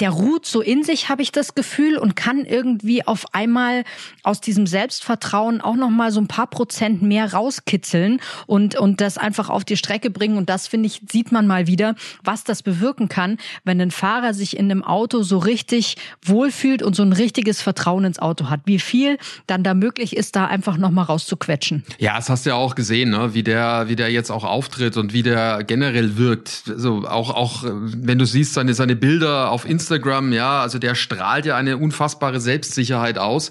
der 0.00 0.10
ruht 0.10 0.46
so 0.46 0.60
in 0.60 0.84
sich, 0.84 1.08
habe 1.08 1.22
ich 1.22 1.32
das 1.32 1.54
Gefühl, 1.54 1.98
und 1.98 2.14
kann 2.14 2.44
irgendwie 2.44 3.06
auf 3.06 3.34
einmal 3.34 3.84
aus 4.22 4.40
diesem 4.40 4.66
Selbstvertrauen 4.66 5.60
auch 5.60 5.74
noch 5.74 5.90
mal 5.90 6.12
so 6.12 6.20
ein 6.20 6.28
paar 6.28 6.46
Prozent 6.46 7.02
mehr 7.02 7.32
rauskitzeln 7.32 8.20
und 8.46 8.76
und 8.76 9.00
das 9.00 9.18
einfach 9.18 9.50
auf 9.50 9.64
die 9.64 9.76
Strecke 9.76 10.10
bringen. 10.10 10.36
Und 10.36 10.48
das 10.48 10.68
finde 10.68 10.86
ich 10.86 11.02
sieht 11.10 11.32
man 11.32 11.46
mal 11.46 11.66
wieder, 11.66 11.94
was 12.22 12.44
das 12.44 12.62
bewirken 12.62 13.08
kann, 13.08 13.38
wenn 13.64 13.80
ein 13.80 13.90
Fahrer 13.90 14.34
sich 14.34 14.56
in 14.56 14.70
einem 14.70 14.84
Auto 14.84 15.22
so 15.22 15.38
richtig 15.38 15.96
wohlfühlt 16.24 16.82
und 16.82 16.94
so 16.94 17.02
ein 17.02 17.12
richtiges 17.12 17.60
Vertrauen 17.60 18.04
ins 18.04 18.18
Auto 18.18 18.48
hat. 18.48 18.60
Wie 18.66 18.78
viel 18.78 19.18
dann 19.46 19.62
da 19.62 19.74
möglich 19.74 20.16
ist, 20.16 20.36
da 20.36 20.46
einfach 20.46 20.76
noch 20.76 20.90
mal 20.90 21.02
rauszuquetschen. 21.02 21.84
Ja, 21.98 22.16
das 22.16 22.28
hast 22.28 22.46
du 22.46 22.50
ja 22.50 22.56
auch 22.56 22.74
gesehen, 22.74 23.10
ne? 23.10 23.34
wie 23.34 23.42
der 23.42 23.88
wie 23.88 23.96
der 23.96 24.10
jetzt 24.10 24.30
auch 24.30 24.44
auftritt 24.44 24.96
und 24.96 25.12
wie 25.12 25.22
der 25.22 25.64
generell 25.64 26.16
wirkt. 26.16 26.62
So 26.76 27.06
auch 27.08 27.30
auch 27.30 27.64
wenn 27.64 28.18
du 28.18 28.26
siehst 28.26 28.54
seine 28.54 28.74
seine 28.74 28.94
Bilder 28.94 29.50
auf 29.50 29.64
Instagram 29.64 29.87
Instagram, 29.90 30.32
ja, 30.32 30.60
also 30.60 30.78
der 30.78 30.94
strahlt 30.94 31.46
ja 31.46 31.56
eine 31.56 31.78
unfassbare 31.78 32.40
Selbstsicherheit 32.40 33.18
aus. 33.18 33.50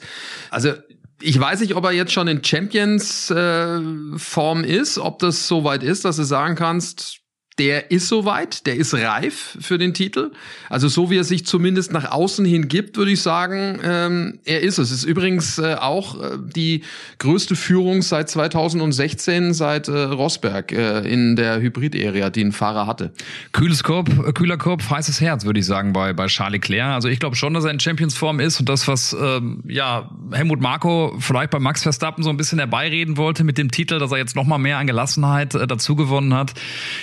Also 0.52 0.74
ich 1.20 1.40
weiß 1.40 1.62
nicht, 1.62 1.76
ob 1.76 1.84
er 1.84 1.92
jetzt 1.92 2.12
schon 2.12 2.28
in 2.28 2.44
Champions 2.44 3.32
äh, 3.32 3.80
Form 4.18 4.64
ist, 4.64 5.00
ob 5.00 5.20
das 5.20 5.48
so 5.48 5.64
weit 5.64 5.82
ist, 5.82 6.06
dass 6.06 6.18
du 6.18 6.24
sagen 6.24 6.56
kannst, 6.56 7.22
der 7.60 7.92
ist 7.92 8.08
soweit, 8.08 8.66
der 8.68 8.76
ist 8.76 8.94
reif 8.94 9.58
für 9.60 9.78
den 9.78 9.94
Titel. 9.94 10.32
Also 10.70 10.88
so 10.88 11.10
wie 11.10 11.18
er 11.18 11.24
sich 11.24 11.46
zumindest 11.46 11.92
nach 11.92 12.12
außen 12.12 12.46
hin 12.46 12.68
gibt, 12.68 12.98
würde 12.98 13.12
ich 13.12 13.22
sagen, 13.22 13.80
ähm, 13.84 14.40
er 14.46 14.62
ist 14.62 14.78
es. 14.78 14.92
Ist 14.92 15.04
übrigens 15.04 15.58
äh, 15.58 15.76
auch 15.76 16.22
äh, 16.22 16.38
die 16.40 16.84
größte 17.18 17.56
Führung 17.56 18.02
seit 18.02 18.30
2016, 18.30 19.54
seit 19.54 19.88
äh, 19.88 19.92
Rosberg 19.92 20.72
äh, 20.72 21.00
in 21.00 21.36
der 21.36 21.60
Hybrid-Area, 21.60 22.30
die 22.30 22.44
ein 22.44 22.52
Fahrer 22.52 22.86
hatte. 22.86 23.12
Kühles 23.54 23.84
Korb, 23.84 24.10
äh, 24.10 24.34
kühler 24.34 24.58
Kopf, 24.58 24.90
heißes 24.90 25.20
Herz, 25.22 25.46
würde 25.46 25.60
ich 25.60 25.66
sagen, 25.66 25.94
bei, 25.94 26.14
bei 26.14 26.28
Charles 26.28 26.54
Leclerc. 26.54 26.94
Also 26.94 27.08
ich 27.08 27.20
glaube 27.20 27.36
schon, 27.36 27.54
dass 27.54 27.66
er 27.66 27.72
in 27.72 27.80
Champions-Form 27.80 28.40
ist 28.40 28.60
und 28.60 28.70
das, 28.70 28.88
was 28.88 29.16
ähm, 29.20 29.64
ja 29.68 30.10
Helmut 30.32 30.62
Marko 30.62 31.16
vielleicht 31.20 31.50
bei 31.50 31.60
Max 31.60 31.84
Verstappen 31.84 32.24
so 32.24 32.30
ein 32.30 32.38
bisschen 32.38 32.60
herbeireden 32.60 33.18
wollte 33.18 33.44
mit 33.44 33.58
dem 33.58 33.72
Titel, 33.72 34.00
dass 34.00 34.12
er 34.12 34.18
jetzt 34.18 34.36
noch 34.36 34.46
mal 34.46 34.58
mehr 34.58 34.78
an 34.78 34.86
Gelassenheit 34.86 35.56
äh, 35.56 35.66
dazu 35.66 35.96
gewonnen 35.96 36.34
hat, 36.34 36.54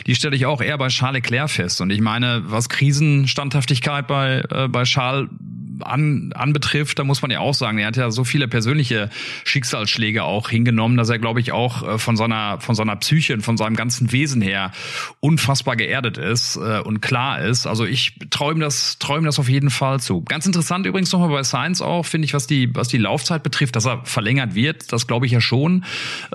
die 0.06 0.14
stelle 0.14 0.36
ich 0.36 0.43
ich 0.44 0.46
auch 0.46 0.60
eher 0.60 0.78
bei 0.78 0.88
Charles 0.88 1.14
Leclerc 1.14 1.50
fest. 1.50 1.80
Und 1.80 1.90
ich 1.90 2.00
meine, 2.00 2.42
was 2.46 2.68
Krisenstandhaftigkeit 2.68 4.06
bei, 4.06 4.42
äh, 4.50 4.68
bei 4.68 4.84
Charles 4.84 5.28
an, 5.80 6.32
anbetrifft, 6.34 6.98
da 6.98 7.04
muss 7.04 7.22
man 7.22 7.30
ja 7.30 7.40
auch 7.40 7.54
sagen, 7.54 7.78
er 7.78 7.88
hat 7.88 7.96
ja 7.96 8.10
so 8.10 8.24
viele 8.24 8.48
persönliche 8.48 9.10
Schicksalsschläge 9.44 10.24
auch 10.24 10.48
hingenommen, 10.48 10.96
dass 10.96 11.08
er, 11.08 11.18
glaube 11.18 11.40
ich, 11.40 11.52
auch 11.52 11.86
äh, 11.86 11.98
von 11.98 12.16
seiner, 12.16 12.60
von 12.60 12.74
seiner 12.74 12.96
Psyche 12.96 13.34
und 13.34 13.42
von 13.42 13.56
seinem 13.56 13.76
ganzen 13.76 14.12
Wesen 14.12 14.42
her 14.42 14.72
unfassbar 15.20 15.76
geerdet 15.76 16.18
ist 16.18 16.56
äh, 16.56 16.80
und 16.80 17.00
klar 17.00 17.40
ist. 17.40 17.66
Also 17.66 17.84
ich 17.84 18.14
träume 18.30 18.60
das, 18.60 18.98
träume 18.98 19.26
das 19.26 19.38
auf 19.38 19.48
jeden 19.48 19.70
Fall 19.70 20.00
zu. 20.00 20.22
Ganz 20.22 20.46
interessant 20.46 20.86
übrigens 20.86 21.12
nochmal 21.12 21.30
bei 21.30 21.42
Science 21.42 21.82
auch, 21.82 22.06
finde 22.06 22.26
ich, 22.26 22.34
was 22.34 22.46
die, 22.46 22.74
was 22.74 22.88
die 22.88 22.98
Laufzeit 22.98 23.42
betrifft, 23.42 23.76
dass 23.76 23.86
er 23.86 24.04
verlängert 24.04 24.54
wird, 24.54 24.92
das 24.92 25.06
glaube 25.06 25.26
ich 25.26 25.32
ja 25.32 25.40
schon. 25.40 25.84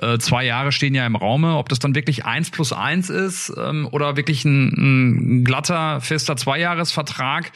Äh, 0.01 0.17
zwei 0.19 0.45
Jahre 0.45 0.71
stehen 0.71 0.95
ja 0.95 1.05
im 1.05 1.15
Raume. 1.15 1.57
Ob 1.57 1.69
das 1.69 1.79
dann 1.79 1.95
wirklich 1.95 2.25
eins 2.25 2.49
plus 2.49 2.73
eins 2.73 3.09
ist 3.09 3.53
ähm, 3.57 3.87
oder 3.99 4.17
wirklich 4.17 4.45
ein, 4.45 5.39
ein 5.39 5.43
glatter, 5.43 6.01
fester 6.01 6.35
Zweijahresvertrag. 6.35 7.51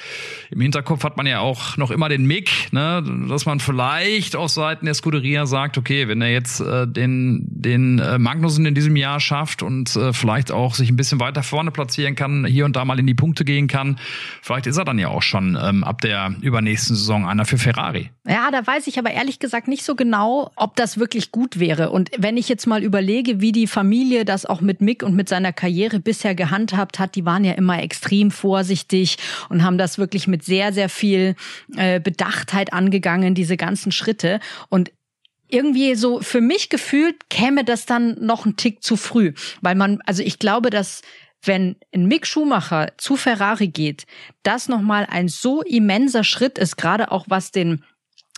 Im 0.51 0.61
Hinterkopf 0.61 1.03
hat 1.03 1.17
man 1.17 1.25
ja 1.25 1.39
auch 1.39 1.77
noch, 1.77 1.91
immer 1.91 2.09
den 2.09 2.25
Mick, 2.25 2.51
ne, 2.71 3.03
dass 3.29 3.45
man 3.45 3.59
vielleicht 3.59 4.35
auf 4.35 4.49
Seiten 4.49 4.85
der 4.85 4.93
Scuderia 4.93 5.45
sagt, 5.45 5.77
okay, 5.77 6.07
wenn 6.07 6.21
er 6.21 6.31
jetzt 6.31 6.59
äh, 6.59 6.87
den, 6.87 7.45
den 7.49 7.99
äh, 7.99 8.17
Magnussen 8.17 8.65
in 8.65 8.75
diesem 8.75 8.95
Jahr 8.95 9.19
schafft 9.19 9.63
und 9.63 9.95
äh, 9.95 10.13
vielleicht 10.13 10.51
auch 10.51 10.75
sich 10.75 10.89
ein 10.89 10.95
bisschen 10.95 11.19
weiter 11.19 11.43
vorne 11.43 11.71
platzieren 11.71 12.15
kann, 12.15 12.45
hier 12.45 12.65
und 12.65 12.75
da 12.75 12.85
mal 12.85 12.99
in 12.99 13.07
die 13.07 13.13
Punkte 13.13 13.45
gehen 13.45 13.67
kann, 13.67 13.99
vielleicht 14.41 14.67
ist 14.67 14.77
er 14.77 14.85
dann 14.85 14.99
ja 14.99 15.09
auch 15.09 15.21
schon 15.21 15.57
ähm, 15.61 15.83
ab 15.83 16.01
der 16.01 16.35
übernächsten 16.41 16.95
Saison 16.95 17.27
einer 17.27 17.45
für 17.45 17.57
Ferrari. 17.57 18.09
Ja, 18.27 18.49
da 18.51 18.65
weiß 18.65 18.87
ich 18.87 18.99
aber 18.99 19.11
ehrlich 19.11 19.39
gesagt 19.39 19.67
nicht 19.67 19.83
so 19.83 19.95
genau, 19.95 20.51
ob 20.55 20.75
das 20.75 20.97
wirklich 20.97 21.31
gut 21.31 21.59
wäre. 21.59 21.89
Und 21.89 22.11
wenn 22.17 22.37
ich 22.37 22.49
jetzt 22.49 22.67
mal 22.67 22.83
überlege, 22.83 23.41
wie 23.41 23.51
die 23.51 23.67
Familie 23.67 24.25
das 24.25 24.45
auch 24.45 24.61
mit 24.61 24.81
Mick 24.81 25.03
und 25.03 25.15
mit 25.15 25.29
seiner 25.29 25.53
Karriere 25.53 25.99
bisher 25.99 26.32
gehandhabt 26.35 26.99
hat, 26.99 27.15
die 27.15 27.25
waren 27.25 27.43
ja 27.43 27.53
immer 27.53 27.81
extrem 27.81 28.31
vorsichtig 28.31 29.17
und 29.49 29.63
haben 29.63 29.77
das 29.77 29.97
wirklich 29.97 30.27
mit 30.27 30.43
sehr, 30.43 30.73
sehr 30.73 30.89
viel 30.89 31.35
äh, 31.75 31.99
Bedachtheit 31.99 32.73
angegangen, 32.73 33.35
diese 33.35 33.57
ganzen 33.57 33.91
Schritte. 33.91 34.39
Und 34.69 34.91
irgendwie 35.47 35.95
so 35.95 36.21
für 36.21 36.41
mich 36.41 36.69
gefühlt 36.69 37.29
käme 37.29 37.63
das 37.63 37.85
dann 37.85 38.17
noch 38.19 38.45
ein 38.45 38.55
Tick 38.55 38.83
zu 38.83 38.97
früh, 38.97 39.33
weil 39.61 39.75
man, 39.75 39.99
also 40.05 40.23
ich 40.23 40.39
glaube, 40.39 40.69
dass 40.69 41.01
wenn 41.45 41.75
ein 41.93 42.07
Mick 42.07 42.25
Schumacher 42.25 42.93
zu 42.97 43.15
Ferrari 43.17 43.67
geht, 43.67 44.05
das 44.43 44.69
nochmal 44.69 45.05
ein 45.09 45.27
so 45.27 45.61
immenser 45.61 46.23
Schritt 46.23 46.57
ist, 46.57 46.77
gerade 46.77 47.11
auch 47.11 47.25
was 47.27 47.51
den 47.51 47.83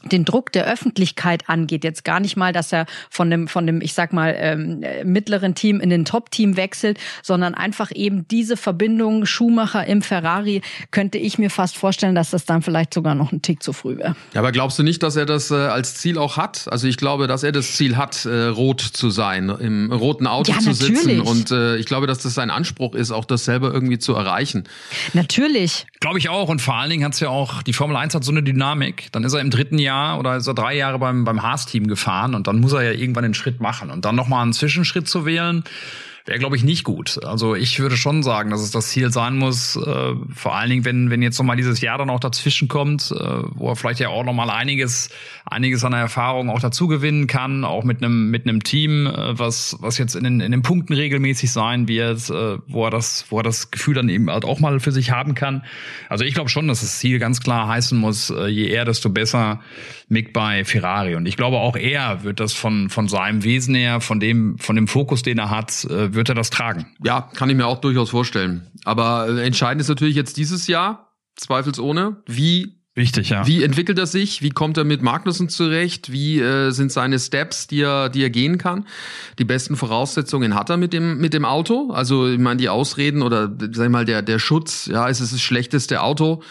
den 0.03 0.25
Druck 0.25 0.51
der 0.51 0.65
Öffentlichkeit 0.65 1.49
angeht. 1.49 1.83
Jetzt 1.83 2.03
gar 2.03 2.19
nicht 2.19 2.37
mal, 2.37 2.53
dass 2.53 2.71
er 2.71 2.85
von 3.09 3.29
dem, 3.29 3.47
von 3.47 3.65
dem, 3.65 3.81
ich 3.81 3.93
sag 3.93 4.13
mal, 4.13 4.35
ähm, 4.37 4.83
mittleren 5.03 5.55
Team 5.55 5.79
in 5.79 5.89
den 5.89 6.05
Top-Team 6.05 6.57
wechselt, 6.57 6.99
sondern 7.23 7.55
einfach 7.55 7.91
eben 7.93 8.27
diese 8.27 8.57
Verbindung 8.57 9.25
Schumacher 9.25 9.85
im 9.85 10.01
Ferrari, 10.01 10.61
könnte 10.91 11.17
ich 11.17 11.37
mir 11.37 11.49
fast 11.49 11.77
vorstellen, 11.77 12.13
dass 12.13 12.29
das 12.29 12.45
dann 12.45 12.61
vielleicht 12.61 12.93
sogar 12.93 13.15
noch 13.15 13.31
ein 13.31 13.41
Tick 13.41 13.63
zu 13.63 13.73
früh 13.73 13.97
wäre. 13.97 14.15
Ja, 14.33 14.41
aber 14.41 14.51
glaubst 14.51 14.77
du 14.77 14.83
nicht, 14.83 15.01
dass 15.01 15.15
er 15.15 15.25
das 15.25 15.49
äh, 15.49 15.55
als 15.55 15.95
Ziel 15.95 16.17
auch 16.17 16.37
hat? 16.37 16.67
Also 16.69 16.87
ich 16.87 16.97
glaube, 16.97 17.27
dass 17.27 17.43
er 17.43 17.51
das 17.51 17.73
Ziel 17.73 17.97
hat, 17.97 18.25
äh, 18.25 18.45
rot 18.45 18.81
zu 18.81 19.09
sein, 19.09 19.49
im 19.49 19.91
roten 19.91 20.27
Auto 20.27 20.51
ja, 20.51 20.59
zu 20.59 20.69
natürlich. 20.69 20.99
sitzen. 20.99 21.21
Und 21.21 21.51
äh, 21.51 21.77
ich 21.77 21.85
glaube, 21.85 22.05
dass 22.05 22.19
das 22.19 22.35
sein 22.35 22.51
Anspruch 22.51 22.93
ist, 22.93 23.11
auch 23.11 23.25
das 23.25 23.45
selber 23.45 23.73
irgendwie 23.73 23.97
zu 23.97 24.13
erreichen. 24.13 24.65
Natürlich. 25.13 25.87
Glaube 25.99 26.19
ich 26.19 26.29
auch. 26.29 26.49
Und 26.49 26.61
vor 26.61 26.75
allen 26.75 26.91
Dingen 26.91 27.03
hat 27.03 27.13
es 27.13 27.19
ja 27.21 27.29
auch, 27.29 27.63
die 27.63 27.73
Formel 27.73 27.97
1 27.97 28.13
hat 28.13 28.23
so 28.23 28.31
eine 28.31 28.43
Dynamik. 28.43 29.07
Dann 29.11 29.23
ist 29.23 29.33
er 29.33 29.39
im 29.39 29.49
dritten 29.49 29.79
Jahr 29.79 29.94
Jahr 29.95 30.19
oder 30.19 30.41
er 30.41 30.53
drei 30.53 30.75
Jahre 30.75 30.99
beim, 30.99 31.23
beim 31.23 31.41
Haas-Team 31.41 31.87
gefahren 31.87 32.35
und 32.35 32.47
dann 32.47 32.59
muss 32.59 32.73
er 32.73 32.83
ja 32.83 32.91
irgendwann 32.91 33.23
den 33.23 33.33
Schritt 33.33 33.59
machen. 33.59 33.89
Und 33.89 34.05
dann 34.05 34.15
nochmal 34.15 34.43
einen 34.43 34.53
Zwischenschritt 34.53 35.07
zu 35.07 35.25
wählen, 35.25 35.63
wäre, 36.25 36.39
glaube 36.39 36.55
ich, 36.55 36.63
nicht 36.63 36.83
gut. 36.83 37.23
Also 37.23 37.55
ich 37.55 37.79
würde 37.79 37.97
schon 37.97 38.23
sagen, 38.23 38.49
dass 38.49 38.61
es 38.61 38.71
das 38.71 38.89
Ziel 38.89 39.11
sein 39.11 39.37
muss, 39.37 39.75
äh, 39.75 40.13
vor 40.33 40.55
allen 40.55 40.71
Dingen, 40.71 40.83
wenn, 40.83 41.11
wenn 41.11 41.21
jetzt 41.21 41.37
nochmal 41.37 41.55
dieses 41.55 41.81
Jahr 41.81 41.99
dann 41.99 42.09
auch 42.09 42.19
dazwischen 42.19 42.67
kommt, 42.67 43.11
äh, 43.11 43.17
wo 43.53 43.69
er 43.69 43.75
vielleicht 43.75 43.99
ja 43.99 44.09
auch 44.09 44.23
nochmal 44.23 44.49
einiges, 44.49 45.09
einiges 45.45 45.83
an 45.83 45.93
Erfahrung 45.93 46.49
auch 46.49 46.59
dazu 46.59 46.87
gewinnen 46.87 47.27
kann, 47.27 47.63
auch 47.63 47.83
mit 47.83 48.03
einem, 48.03 48.31
mit 48.31 48.47
einem 48.47 48.63
Team, 48.63 49.05
äh, 49.05 49.37
was, 49.37 49.77
was 49.81 49.99
jetzt 49.99 50.15
in 50.15 50.23
den, 50.23 50.39
in 50.39 50.51
den 50.51 50.63
Punkten 50.63 50.93
regelmäßig 50.93 51.51
sein 51.51 51.87
wird, 51.87 52.27
äh, 52.31 52.57
wo 52.67 52.85
er 52.85 52.91
das, 52.91 53.25
wo 53.29 53.37
er 53.37 53.43
das 53.43 53.69
Gefühl 53.69 53.93
dann 53.93 54.09
eben 54.09 54.31
halt 54.31 54.45
auch 54.45 54.59
mal 54.59 54.79
für 54.79 54.91
sich 54.91 55.11
haben 55.11 55.35
kann. 55.35 55.63
Also 56.09 56.25
ich 56.25 56.33
glaube 56.33 56.49
schon, 56.49 56.67
dass 56.67 56.81
das 56.81 56.97
Ziel 56.97 57.19
ganz 57.19 57.39
klar 57.39 57.67
heißen 57.67 57.97
muss, 57.97 58.31
äh, 58.31 58.47
je 58.47 58.67
eher, 58.67 58.85
desto 58.85 59.09
besser 59.09 59.61
Mick 60.09 60.33
bei 60.33 60.65
Ferrari. 60.65 61.15
Und 61.15 61.27
ich 61.27 61.37
glaube 61.37 61.57
auch 61.57 61.75
er 61.75 62.23
wird 62.23 62.39
das 62.39 62.53
von, 62.53 62.89
von 62.89 63.07
seinem 63.07 63.43
Wesen 63.43 63.75
her, 63.75 64.01
von 64.01 64.19
dem, 64.19 64.57
von 64.57 64.75
dem 64.75 64.87
Fokus, 64.87 65.21
den 65.21 65.37
er 65.37 65.51
hat, 65.51 65.85
äh, 65.85 66.14
wird 66.15 66.29
er 66.29 66.35
das 66.35 66.49
tragen. 66.49 66.87
Ja, 67.03 67.29
kann 67.35 67.49
ich 67.49 67.55
mir 67.55 67.67
auch 67.67 67.79
durchaus 67.79 68.09
vorstellen. 68.09 68.67
Aber 68.83 69.27
äh, 69.29 69.45
entscheidend 69.45 69.81
ist 69.81 69.89
natürlich 69.89 70.15
jetzt 70.15 70.37
dieses 70.37 70.67
Jahr, 70.67 71.13
zweifelsohne, 71.35 72.23
wie 72.27 72.75
Wichtig, 72.97 73.29
ja. 73.29 73.45
Wie 73.45 73.61
entwickelt 73.61 73.99
er 73.99 74.05
sich? 74.05 74.41
Wie 74.41 74.51
kommt 74.51 74.77
er 74.77 74.85
mit 74.85 75.01
Magnussen 75.01 75.49
zurecht? 75.49 76.13
Wie 76.13 76.39
äh, 76.39 76.71
sind 76.71 76.93
seine 76.93 77.19
Steps, 77.19 77.67
die 77.67 77.81
er, 77.81 78.07
die 78.07 78.23
er 78.23 78.29
gehen 78.29 78.57
kann? 78.57 78.87
Die 79.37 79.43
besten 79.43 79.75
Voraussetzungen 79.75 80.55
hat 80.55 80.69
er 80.69 80.77
mit 80.77 80.93
dem, 80.93 81.17
mit 81.17 81.33
dem 81.33 81.43
Auto. 81.43 81.91
Also, 81.91 82.29
ich 82.29 82.39
meine, 82.39 82.55
die 82.55 82.69
Ausreden 82.69 83.21
oder, 83.21 83.51
sag 83.73 83.87
ich 83.87 83.91
mal, 83.91 84.05
der, 84.05 84.21
der 84.21 84.39
Schutz, 84.39 84.85
ja, 84.85 85.09
es 85.09 85.19
ist 85.19 85.33
das 85.33 85.41
schlechteste 85.41 86.01
Auto, 86.01 86.41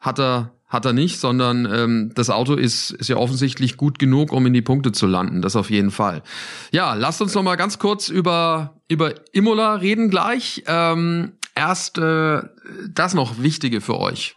hat 0.00 0.18
er, 0.18 0.54
hat 0.70 0.86
er 0.86 0.92
nicht, 0.92 1.20
sondern 1.20 1.66
ähm, 1.70 2.12
das 2.14 2.30
Auto 2.30 2.54
ist, 2.54 2.92
ist 2.92 3.08
ja 3.08 3.16
offensichtlich 3.16 3.76
gut 3.76 3.98
genug, 3.98 4.32
um 4.32 4.46
in 4.46 4.52
die 4.54 4.62
Punkte 4.62 4.92
zu 4.92 5.06
landen. 5.06 5.42
Das 5.42 5.56
auf 5.56 5.68
jeden 5.68 5.90
Fall. 5.90 6.22
Ja, 6.70 6.94
lasst 6.94 7.20
uns 7.20 7.34
noch 7.34 7.42
mal 7.42 7.56
ganz 7.56 7.78
kurz 7.78 8.08
über 8.08 8.74
über 8.88 9.14
Imola 9.32 9.74
reden 9.74 10.10
gleich. 10.10 10.62
Ähm, 10.66 11.32
erst 11.54 11.98
äh, 11.98 12.42
das 12.88 13.14
noch 13.14 13.42
Wichtige 13.42 13.80
für 13.80 13.98
euch. 13.98 14.36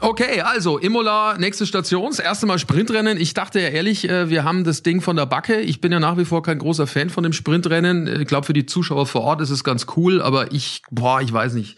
Okay, 0.00 0.42
also 0.42 0.78
Imola, 0.78 1.36
nächste 1.38 1.66
Station, 1.66 2.10
das 2.10 2.20
erste 2.20 2.46
Mal 2.46 2.60
Sprintrennen. 2.60 3.18
Ich 3.18 3.34
dachte 3.34 3.60
ja 3.60 3.68
ehrlich, 3.68 4.08
äh, 4.08 4.30
wir 4.30 4.44
haben 4.44 4.62
das 4.62 4.84
Ding 4.84 5.00
von 5.00 5.16
der 5.16 5.26
Backe. 5.26 5.60
Ich 5.60 5.80
bin 5.80 5.90
ja 5.90 5.98
nach 5.98 6.16
wie 6.16 6.24
vor 6.24 6.44
kein 6.44 6.60
großer 6.60 6.86
Fan 6.86 7.10
von 7.10 7.24
dem 7.24 7.32
Sprintrennen. 7.32 8.20
Ich 8.20 8.28
glaube, 8.28 8.46
für 8.46 8.52
die 8.52 8.64
Zuschauer 8.64 9.06
vor 9.06 9.22
Ort 9.22 9.40
ist 9.40 9.50
es 9.50 9.64
ganz 9.64 9.86
cool, 9.96 10.22
aber 10.22 10.52
ich, 10.52 10.82
boah, 10.90 11.20
ich 11.20 11.32
weiß 11.32 11.54
nicht. 11.54 11.76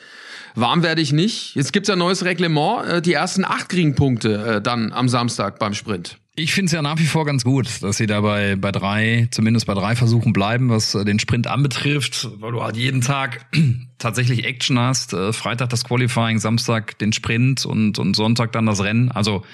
Warm 0.54 0.83
werde 0.83 1.00
ich 1.00 1.12
nicht. 1.12 1.54
Jetzt 1.54 1.72
gibt's 1.72 1.88
ja 1.88 1.94
ein 1.94 1.98
neues 1.98 2.22
Reglement. 2.24 2.87
Äh, 2.87 3.02
die 3.02 3.14
ersten 3.14 3.44
acht 3.46 3.70
kriegen 3.70 3.94
Punkte 3.94 4.56
äh, 4.56 4.61
dann 4.61 4.92
am 4.92 5.09
Samstag 5.09 5.59
beim 5.59 5.72
Sprint. 5.72 6.18
Ich 6.40 6.55
finde 6.55 6.66
es 6.66 6.72
ja 6.72 6.81
nach 6.81 6.98
wie 6.98 7.05
vor 7.05 7.26
ganz 7.26 7.44
gut, 7.44 7.83
dass 7.83 7.98
sie 7.98 8.07
da 8.07 8.22
bei, 8.22 8.55
drei, 8.55 9.29
zumindest 9.31 9.66
bei 9.66 9.74
drei 9.74 9.94
Versuchen 9.94 10.33
bleiben, 10.33 10.70
was 10.70 10.92
den 10.92 11.18
Sprint 11.18 11.46
anbetrifft, 11.46 12.31
weil 12.38 12.53
du 12.53 12.62
halt 12.62 12.79
jeden 12.79 13.03
Tag 13.03 13.44
tatsächlich 13.98 14.46
Action 14.46 14.79
hast. 14.79 15.14
Freitag 15.33 15.68
das 15.68 15.85
Qualifying, 15.85 16.38
Samstag 16.38 16.98
den 16.98 17.12
Sprint 17.12 17.66
und, 17.66 17.98
und 17.98 18.16
Sonntag 18.16 18.53
dann 18.53 18.64
das 18.64 18.83
Rennen. 18.83 19.12
Also 19.12 19.44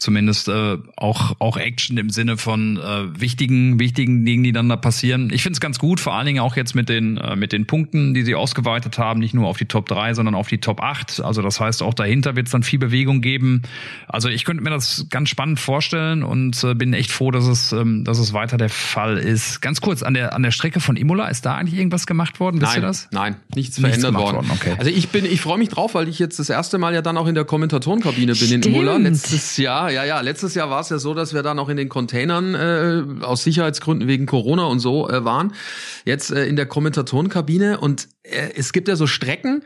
zumindest 0.00 0.48
äh, 0.48 0.78
auch 0.96 1.36
auch 1.38 1.56
Action 1.56 1.98
im 1.98 2.10
Sinne 2.10 2.36
von 2.36 2.78
äh, 2.78 3.20
wichtigen 3.20 3.78
wichtigen 3.78 4.24
Dingen, 4.24 4.42
die 4.42 4.52
dann 4.52 4.68
da 4.68 4.76
passieren. 4.76 5.30
Ich 5.32 5.42
finde 5.42 5.56
es 5.56 5.60
ganz 5.60 5.78
gut, 5.78 6.00
vor 6.00 6.14
allen 6.14 6.26
Dingen 6.26 6.40
auch 6.40 6.56
jetzt 6.56 6.74
mit 6.74 6.88
den 6.88 7.18
äh, 7.18 7.36
mit 7.36 7.52
den 7.52 7.66
Punkten, 7.66 8.14
die 8.14 8.22
sie 8.22 8.34
ausgeweitet 8.34 8.98
haben, 8.98 9.20
nicht 9.20 9.34
nur 9.34 9.46
auf 9.46 9.58
die 9.58 9.66
Top 9.66 9.86
3, 9.88 10.14
sondern 10.14 10.34
auf 10.34 10.48
die 10.48 10.58
Top 10.58 10.82
8. 10.82 11.20
Also 11.20 11.42
das 11.42 11.60
heißt, 11.60 11.82
auch 11.82 11.94
dahinter 11.94 12.36
wird 12.36 12.46
es 12.46 12.52
dann 12.52 12.62
viel 12.62 12.78
Bewegung 12.78 13.20
geben. 13.20 13.62
Also 14.08 14.28
ich 14.28 14.44
könnte 14.44 14.62
mir 14.62 14.70
das 14.70 15.06
ganz 15.10 15.28
spannend 15.28 15.60
vorstellen 15.60 16.22
und 16.22 16.62
äh, 16.64 16.74
bin 16.74 16.94
echt 16.94 17.12
froh, 17.12 17.30
dass 17.30 17.46
es 17.46 17.72
ähm, 17.72 18.04
dass 18.04 18.18
es 18.18 18.32
weiter 18.32 18.56
der 18.56 18.70
Fall 18.70 19.18
ist. 19.18 19.60
Ganz 19.60 19.80
kurz 19.80 20.02
an 20.02 20.14
der 20.14 20.34
an 20.34 20.42
der 20.42 20.50
Strecke 20.50 20.80
von 20.80 20.96
Imola 20.96 21.28
ist 21.28 21.44
da 21.44 21.56
eigentlich 21.56 21.78
irgendwas 21.78 22.06
gemacht 22.06 22.40
worden? 22.40 22.60
Wisst 22.60 22.72
nein, 22.72 22.82
ihr 22.82 22.86
das? 22.86 23.08
Nein, 23.12 23.36
nichts, 23.54 23.78
nichts 23.78 24.00
verändert 24.00 24.14
worden. 24.14 24.36
worden. 24.36 24.50
Okay. 24.52 24.74
Also 24.78 24.90
ich 24.90 25.10
bin 25.10 25.24
ich 25.26 25.40
freue 25.40 25.58
mich 25.58 25.68
drauf, 25.68 25.94
weil 25.94 26.08
ich 26.08 26.18
jetzt 26.18 26.38
das 26.38 26.48
erste 26.48 26.78
Mal 26.78 26.94
ja 26.94 27.02
dann 27.02 27.18
auch 27.18 27.26
in 27.26 27.34
der 27.34 27.44
Kommentatorenkabine 27.44 28.34
bin 28.34 28.52
in 28.52 28.62
Imola 28.62 28.96
letztes 28.96 29.56
Jahr 29.58 29.89
ja, 29.90 30.04
ja, 30.04 30.20
letztes 30.20 30.54
Jahr 30.54 30.70
war 30.70 30.80
es 30.80 30.88
ja 30.88 30.98
so, 30.98 31.14
dass 31.14 31.34
wir 31.34 31.42
da 31.42 31.54
noch 31.54 31.68
in 31.68 31.76
den 31.76 31.88
Containern 31.88 32.54
äh, 32.54 33.24
aus 33.24 33.44
Sicherheitsgründen 33.44 34.08
wegen 34.08 34.26
Corona 34.26 34.64
und 34.64 34.80
so 34.80 35.08
äh, 35.08 35.24
waren. 35.24 35.52
Jetzt 36.04 36.30
äh, 36.30 36.46
in 36.46 36.56
der 36.56 36.66
Kommentatorenkabine 36.66 37.80
und 37.80 38.08
äh, 38.22 38.50
es 38.56 38.72
gibt 38.72 38.88
ja 38.88 38.96
so 38.96 39.06
Strecken, 39.06 39.62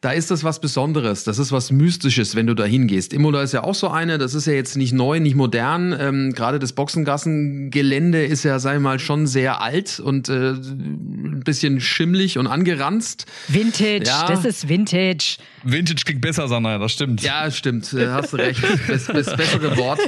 da 0.00 0.12
ist 0.12 0.30
das 0.30 0.44
was 0.44 0.60
Besonderes. 0.60 1.24
Das 1.24 1.38
ist 1.38 1.52
was 1.52 1.70
Mystisches, 1.70 2.34
wenn 2.34 2.46
du 2.46 2.54
da 2.54 2.64
hingehst. 2.64 3.12
Imola 3.12 3.42
ist 3.42 3.52
ja 3.52 3.64
auch 3.64 3.74
so 3.74 3.88
eine, 3.88 4.18
das 4.18 4.34
ist 4.34 4.46
ja 4.46 4.52
jetzt 4.52 4.76
nicht 4.76 4.92
neu, 4.92 5.20
nicht 5.20 5.34
modern. 5.34 5.96
Ähm, 5.98 6.32
Gerade 6.32 6.58
das 6.58 6.74
Boxengassengelände 6.74 8.24
ist 8.24 8.44
ja, 8.44 8.58
sei 8.58 8.78
mal, 8.78 8.98
schon 8.98 9.26
sehr 9.26 9.62
alt 9.62 9.98
und 9.98 10.28
äh, 10.28 10.50
ein 10.50 11.42
bisschen 11.44 11.80
schimmlig 11.80 12.38
und 12.38 12.46
angeranzt. 12.46 13.26
Vintage, 13.48 14.04
ja. 14.06 14.26
das 14.28 14.44
ist 14.44 14.68
Vintage. 14.68 15.38
Vintage 15.66 16.04
klingt 16.04 16.20
besser, 16.20 16.48
Sandra, 16.48 16.78
das 16.78 16.92
stimmt. 16.92 17.22
Ja, 17.22 17.50
stimmt, 17.50 17.92
äh, 17.92 18.08
hast 18.08 18.32
du 18.32 18.36
recht. 18.36 18.62
Das, 18.86 19.06
das 19.06 19.36
bessere 19.36 19.76
Wort. 19.76 19.98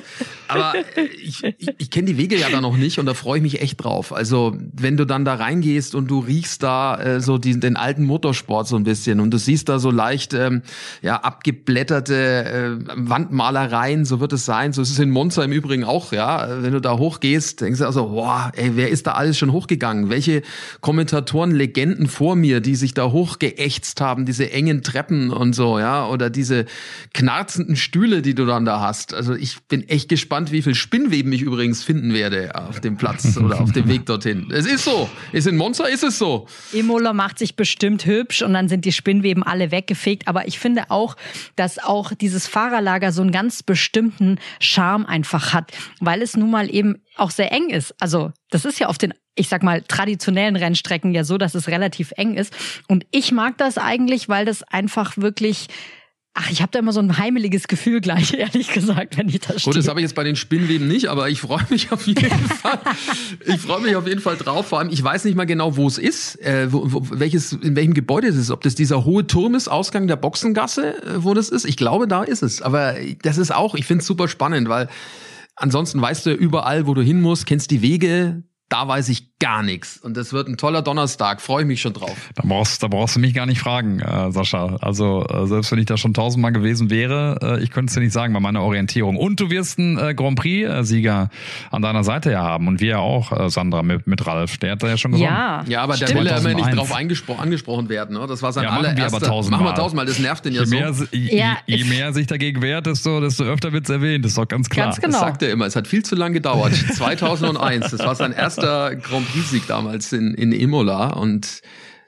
Aber 0.46 0.74
äh, 0.74 1.04
ich, 1.22 1.42
ich, 1.44 1.68
ich 1.78 1.90
kenne 1.90 2.06
die 2.06 2.16
Wege 2.16 2.36
ja 2.36 2.48
da 2.48 2.60
noch 2.60 2.76
nicht 2.76 2.98
und 2.98 3.06
da 3.06 3.14
freue 3.14 3.38
ich 3.38 3.42
mich 3.42 3.60
echt 3.60 3.82
drauf. 3.82 4.12
Also, 4.12 4.56
wenn 4.72 4.96
du 4.96 5.04
dann 5.04 5.24
da 5.24 5.34
reingehst 5.34 5.94
und 5.94 6.08
du 6.08 6.20
riechst 6.20 6.62
da 6.62 6.96
äh, 7.00 7.20
so 7.20 7.38
die, 7.38 7.58
den 7.58 7.76
alten 7.76 8.04
Motorsport 8.04 8.68
so 8.68 8.76
ein 8.76 8.84
bisschen 8.84 9.20
und 9.20 9.30
du 9.32 9.38
siehst 9.38 9.68
da 9.68 9.78
so 9.78 9.90
leicht 9.90 10.32
ähm, 10.34 10.62
ja 11.02 11.16
abgeblätterte 11.16 12.14
äh, 12.14 12.94
Wandmalereien, 12.96 14.04
so 14.04 14.20
wird 14.20 14.32
es 14.32 14.44
sein. 14.44 14.72
So 14.72 14.82
ist 14.82 14.90
es 14.90 14.98
in 14.98 15.10
Monza 15.10 15.42
im 15.42 15.52
Übrigen 15.52 15.84
auch, 15.84 16.12
ja. 16.12 16.62
Wenn 16.62 16.72
du 16.72 16.80
da 16.80 16.98
hochgehst, 16.98 17.60
denkst 17.60 17.80
du 17.80 17.86
also, 17.86 18.08
boah, 18.08 18.52
ey, 18.56 18.72
wer 18.74 18.88
ist 18.90 19.06
da 19.06 19.12
alles 19.12 19.38
schon 19.38 19.52
hochgegangen? 19.52 20.10
Welche 20.10 20.42
Kommentatoren, 20.80 21.50
Legenden 21.50 22.06
vor 22.06 22.36
mir, 22.36 22.60
die 22.60 22.76
sich 22.76 22.94
da 22.94 23.10
hochgeächtzt 23.10 24.00
haben, 24.00 24.24
diese 24.24 24.50
engen 24.50 24.82
Treppen 24.82 25.30
und 25.30 25.47
so, 25.52 25.78
ja, 25.78 26.06
oder 26.08 26.30
diese 26.30 26.66
knarzenden 27.14 27.76
Stühle, 27.76 28.22
die 28.22 28.34
du 28.34 28.46
dann 28.46 28.64
da 28.64 28.80
hast. 28.80 29.14
Also 29.14 29.34
ich 29.34 29.60
bin 29.68 29.88
echt 29.88 30.08
gespannt, 30.08 30.52
wie 30.52 30.62
viel 30.62 30.74
Spinnweben 30.74 31.32
ich 31.32 31.42
übrigens 31.42 31.84
finden 31.84 32.14
werde 32.14 32.54
auf 32.54 32.80
dem 32.80 32.96
Platz 32.96 33.36
oder 33.36 33.60
auf 33.60 33.72
dem 33.72 33.88
Weg 33.88 34.06
dorthin. 34.06 34.50
Es 34.50 34.66
ist 34.66 34.84
so. 34.84 35.08
Ist 35.32 35.46
in 35.46 35.56
Monza, 35.56 35.86
ist 35.86 36.04
es 36.04 36.18
so. 36.18 36.46
Imola 36.72 37.12
macht 37.12 37.38
sich 37.38 37.56
bestimmt 37.56 38.06
hübsch 38.06 38.42
und 38.42 38.54
dann 38.54 38.68
sind 38.68 38.84
die 38.84 38.92
Spinnweben 38.92 39.42
alle 39.42 39.70
weggefegt. 39.70 40.28
Aber 40.28 40.46
ich 40.46 40.58
finde 40.58 40.90
auch, 40.90 41.16
dass 41.56 41.78
auch 41.78 42.12
dieses 42.12 42.46
Fahrerlager 42.46 43.12
so 43.12 43.22
einen 43.22 43.32
ganz 43.32 43.62
bestimmten 43.62 44.38
Charme 44.60 45.06
einfach 45.06 45.52
hat, 45.52 45.72
weil 46.00 46.22
es 46.22 46.36
nun 46.36 46.50
mal 46.50 46.72
eben 46.74 46.96
auch 47.18 47.30
sehr 47.30 47.52
eng 47.52 47.70
ist. 47.70 47.94
Also 48.00 48.32
das 48.50 48.64
ist 48.64 48.78
ja 48.78 48.88
auf 48.88 48.98
den 48.98 49.14
ich 49.38 49.48
sag 49.48 49.62
mal, 49.62 49.82
traditionellen 49.82 50.56
Rennstrecken 50.56 51.14
ja 51.14 51.22
so, 51.22 51.38
dass 51.38 51.54
es 51.54 51.68
relativ 51.68 52.12
eng 52.16 52.34
ist. 52.34 52.52
Und 52.88 53.06
ich 53.12 53.30
mag 53.30 53.56
das 53.56 53.78
eigentlich, 53.78 54.28
weil 54.28 54.44
das 54.44 54.64
einfach 54.64 55.16
wirklich 55.16 55.68
Ach, 56.40 56.50
ich 56.50 56.62
habe 56.62 56.70
da 56.70 56.78
immer 56.78 56.92
so 56.92 57.00
ein 57.00 57.18
heimeliges 57.18 57.66
Gefühl 57.66 58.00
gleich, 58.00 58.32
ehrlich 58.38 58.72
gesagt, 58.72 59.18
wenn 59.18 59.28
ich 59.28 59.40
das 59.40 59.64
Gut, 59.64 59.74
das 59.74 59.88
habe 59.88 59.98
ich 59.98 60.04
jetzt 60.04 60.14
bei 60.14 60.22
den 60.22 60.36
Spinnweben 60.36 60.86
nicht, 60.86 61.08
aber 61.08 61.28
ich 61.28 61.40
freue 61.40 61.64
mich 61.68 61.90
auf 61.90 62.06
jeden 62.06 62.30
Fall. 62.62 62.78
Ich 63.44 63.60
freue 63.60 63.80
mich 63.80 63.96
auf 63.96 64.06
jeden 64.06 64.20
Fall 64.20 64.36
drauf. 64.36 64.68
Vor 64.68 64.78
allem, 64.78 64.88
ich 64.90 65.02
weiß 65.02 65.24
nicht 65.24 65.34
mal 65.34 65.46
genau, 65.46 65.76
wo 65.76 65.88
es 65.88 65.98
ist, 65.98 66.40
äh, 66.40 66.72
wo, 66.72 66.92
wo, 66.92 67.02
welches, 67.10 67.54
in 67.54 67.74
welchem 67.74 67.92
Gebäude 67.92 68.28
es 68.28 68.36
ist. 68.36 68.52
Ob 68.52 68.60
das 68.60 68.76
dieser 68.76 69.04
hohe 69.04 69.26
Turm 69.26 69.56
ist, 69.56 69.66
Ausgang 69.66 70.06
der 70.06 70.14
Boxengasse, 70.14 71.02
äh, 71.02 71.24
wo 71.24 71.34
das 71.34 71.48
ist. 71.48 71.64
Ich 71.64 71.76
glaube, 71.76 72.06
da 72.06 72.22
ist 72.22 72.44
es. 72.44 72.62
Aber 72.62 72.94
das 73.22 73.36
ist 73.36 73.52
auch, 73.52 73.74
ich 73.74 73.86
finde 73.86 74.02
es 74.02 74.06
super 74.06 74.28
spannend, 74.28 74.68
weil 74.68 74.88
ansonsten 75.58 76.00
weißt 76.00 76.26
du 76.26 76.32
überall, 76.32 76.86
wo 76.86 76.94
du 76.94 77.02
hin 77.02 77.20
musst, 77.20 77.46
kennst 77.46 77.70
die 77.70 77.82
Wege, 77.82 78.42
da 78.68 78.86
weiß 78.86 79.08
ich 79.08 79.38
gar 79.38 79.62
nichts. 79.62 79.96
Und 79.98 80.16
das 80.16 80.32
wird 80.32 80.48
ein 80.48 80.56
toller 80.56 80.82
Donnerstag. 80.82 81.40
Freue 81.40 81.62
ich 81.62 81.66
mich 81.68 81.80
schon 81.80 81.92
drauf. 81.92 82.16
Da 82.34 82.42
brauchst, 82.44 82.82
da 82.82 82.88
brauchst 82.88 83.16
du 83.16 83.20
mich 83.20 83.32
gar 83.32 83.46
nicht 83.46 83.60
fragen, 83.60 84.00
äh, 84.00 84.30
Sascha. 84.32 84.76
Also 84.80 85.24
äh, 85.26 85.46
selbst 85.46 85.70
wenn 85.72 85.78
ich 85.78 85.86
da 85.86 85.96
schon 85.96 86.12
tausendmal 86.12 86.52
gewesen 86.52 86.90
wäre, 86.90 87.38
äh, 87.40 87.62
ich 87.62 87.70
könnte 87.70 87.90
es 87.90 87.94
dir 87.94 88.00
nicht 88.00 88.12
sagen 88.12 88.34
bei 88.34 88.40
meiner 88.40 88.62
Orientierung. 88.62 89.16
Und 89.16 89.40
du 89.40 89.48
wirst 89.48 89.78
einen 89.78 89.96
äh, 89.96 90.12
Grand 90.14 90.38
Prix-Sieger 90.38 91.30
an 91.70 91.82
deiner 91.82 92.04
Seite 92.04 92.32
ja 92.32 92.42
haben. 92.42 92.66
Und 92.66 92.80
wir 92.80 92.88
ja 92.88 92.98
auch, 92.98 93.32
äh, 93.32 93.48
Sandra, 93.48 93.82
mit, 93.82 94.06
mit 94.06 94.26
Ralf. 94.26 94.58
Der 94.58 94.72
hat 94.72 94.82
da 94.82 94.88
ja 94.88 94.96
schon 94.98 95.12
gewonnen. 95.12 95.30
Ja, 95.30 95.64
ja 95.66 95.82
aber 95.82 95.94
stimmt. 95.94 96.10
der 96.10 96.18
will 96.18 96.26
ja 96.26 96.36
immer 96.38 96.54
nicht 96.54 96.76
drauf 96.76 96.92
angesprochen 96.94 97.88
werden. 97.88 98.18
Ne? 98.18 98.26
Das 98.26 98.42
war 98.42 98.52
sein 98.52 98.64
Ja, 98.64 98.70
machen 98.72 98.82
wir 98.82 98.90
allererster. 98.90 99.16
aber 99.16 99.26
tausendmal. 99.26 99.60
Machen 99.62 99.72
wir 99.72 99.76
tausendmal. 99.76 100.06
Das 100.06 100.18
nervt 100.18 100.44
den 100.44 100.54
ja 100.54 100.64
Je 100.64 100.70
mehr, 100.70 100.92
so. 100.92 101.04
je, 101.12 101.38
Ja, 101.38 101.58
je 101.66 101.84
mehr 101.84 102.12
sich 102.12 102.26
dagegen 102.26 102.60
wehrt, 102.60 102.86
desto, 102.86 103.20
desto 103.20 103.44
öfter 103.44 103.72
wird's 103.72 103.88
erwähnt. 103.88 104.24
Das 104.24 104.32
ist 104.32 104.38
doch 104.38 104.48
ganz 104.48 104.68
klar. 104.68 104.86
Ganz 104.86 105.00
genau. 105.00 105.12
Das 105.12 105.20
sagt 105.20 105.42
er 105.42 105.52
immer. 105.52 105.64
Es 105.64 105.76
hat 105.76 105.86
viel 105.86 106.04
zu 106.04 106.16
lange 106.16 106.34
gedauert. 106.34 106.74
2001. 106.96 107.92
Das 107.92 108.00
war 108.00 108.14
sein 108.16 108.32
erster 108.32 108.57
Grand 108.60 109.28
Prix-Sieg 109.32 109.66
damals 109.66 110.12
in, 110.12 110.34
in 110.34 110.52
Imola. 110.52 111.08
Und 111.14 111.60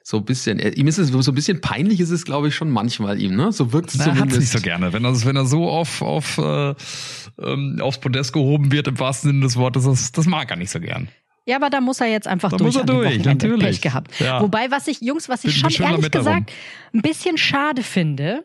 so 0.03 0.17
ein 0.17 0.25
bisschen, 0.25 0.59
ihm 0.59 0.89
ist 0.89 0.99
es 0.99 1.09
so 1.09 1.31
ein 1.31 1.35
bisschen 1.35 1.61
peinlich, 1.61 2.01
ist 2.01 2.11
es, 2.11 2.25
glaube 2.25 2.49
ich, 2.49 2.55
schon 2.55 2.71
manchmal 2.71 3.21
ihm, 3.21 3.37
ne? 3.37 3.53
So 3.53 3.73
wirkt 3.73 3.91
es 3.91 3.99
Na, 3.99 4.05
er 4.07 4.11
hat's 4.11 4.19
zumindest. 4.19 4.41
nicht 4.41 4.53
so 4.53 4.61
gerne. 4.61 4.93
Wenn 4.93 5.05
er, 5.05 5.25
wenn 5.25 5.37
er 5.37 5.47
so 5.47 5.69
auf, 5.69 6.03
auf, 6.03 6.39
äh, 6.39 6.75
ähm, 7.41 7.79
aufs 7.81 7.99
Podest 8.01 8.33
gehoben 8.33 8.73
wird, 8.73 8.89
im 8.89 8.99
wahrsten 8.99 9.31
Sinne 9.31 9.43
des 9.43 9.57
Wortes, 9.57 9.85
das, 9.85 10.11
das 10.13 10.27
mag 10.27 10.51
er 10.51 10.57
nicht 10.57 10.71
so 10.71 10.81
gern. 10.81 11.09
Ja, 11.47 11.57
aber 11.57 11.71
da 11.71 11.81
muss 11.81 12.01
er 12.01 12.07
jetzt 12.09 12.27
einfach 12.29 12.51
Da 12.51 12.57
durch. 12.59 12.75
muss 12.75 12.83
er 12.83 12.87
durch, 12.87 13.25
natürlich. 13.25 13.61
Pech 13.65 13.81
gehabt. 13.81 14.21
Ja. 14.21 14.41
Wobei, 14.41 14.71
was 14.71 14.87
ich, 14.89 15.01
Jungs, 15.01 15.29
was 15.29 15.45
ich 15.45 15.61
Bin- 15.63 15.71
schon 15.71 15.87
ehrlich 15.87 16.11
gesagt 16.11 16.51
ein 16.93 17.03
bisschen 17.03 17.39
schade 17.39 17.83
finde, 17.83 18.45